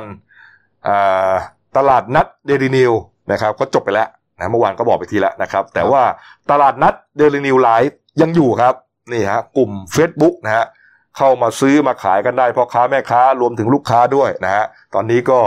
[1.78, 2.92] ตลาดนัดเดลินิว
[3.32, 6.04] นะครับ ก็จบไปแล้วนะเมื่อวานก็บอกไปทีแล้วนะครับ แต่ว่า
[6.52, 8.74] ตลาดนัดเดลินิวไลฟ์ยังอยู่ครับ
[9.12, 10.66] นี่ฮะกลุ่ม Facebook นะฮะ
[11.18, 14.66] เข้ามาซื้อมาขายกันได้พ่อค้าแม่ค้ารวมถึงลูกค้าด้วยนะฮะ
[14.96, 15.40] ตอนนี้ก็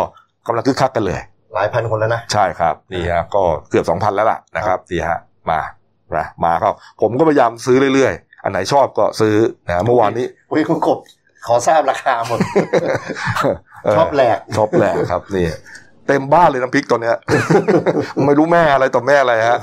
[0.48, 1.20] กำลังคึกคักกันเลย
[1.54, 5.18] หลายพันคนแล้วนะใช่ครับนี่ฮะก็เกือบสองพันแล้วล่ะนะครับนี่ฮะ
[5.50, 5.60] มา
[6.16, 9.34] นะมาครับผมก็พยายามซื้อเรื่อยๆ อันไหนชอบก็ซื้อ
[9.66, 10.98] นะเมื่อวานนี้เฮ้ยคุณกบ
[11.46, 12.38] ขอทราบราคาหมด
[13.82, 15.46] ช้อปแหลกช้อปแหลกครับนี่
[16.06, 17.16] เต็มบ้านเลยน้ำพริกตอนเนี้ย
[18.26, 19.58] ไม่รู้แม่อะไรต่อแม่อะไรฮะ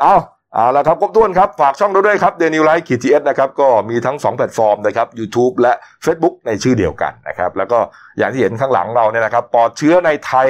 [0.00, 0.14] เอา
[0.54, 5.72] เอาละครับครบถ้วนครับ ฝากช่องเราด้วยครับเดนิวไลท์ขีด TS นะครับก็มีทั้ง 2 แพลตฟอร์มนะครับ YouTube และ
[6.04, 7.78] Facebook ในชื่อเดียวกันนะครับ แล้วก็
[8.18, 10.48] อย่างที่เห็นข้างหลังเราเนี่ยนะครับปลอดเชื้อในไทย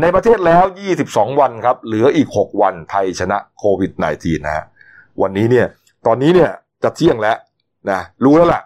[0.00, 0.64] ในประเทศแล้ว
[1.02, 4.64] 22 วันครับ เหลืออีก 6 วันไทยชนะโควิด -19 นะฮะ
[5.22, 5.66] วันนี้เนี่ย
[6.06, 6.50] ตอนนี้เนี่ย
[6.84, 7.36] จะเที่ยงแล้ว
[7.90, 8.62] นะรู้แล้วล่ะ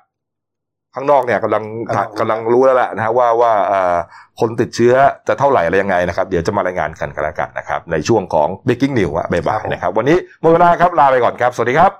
[0.98, 3.96] ข้างนอกเนี่ยกำลังกำลังกำลังรู้แล้วแหละนะฮะว่าว่าเอ่อ
[4.40, 4.94] คนติดเชื้อ
[5.28, 11.92] จะเท่าไหร่อะไรยังไงนะครับ เดี๋ยวจะมารายงานกันกันแล้วกันนะครับ ในช่วงของ breaking news อะบ่ายๆนะครับ วันนี้หมดเวลาครับลาไปก่อนครับ สวัสดีครับ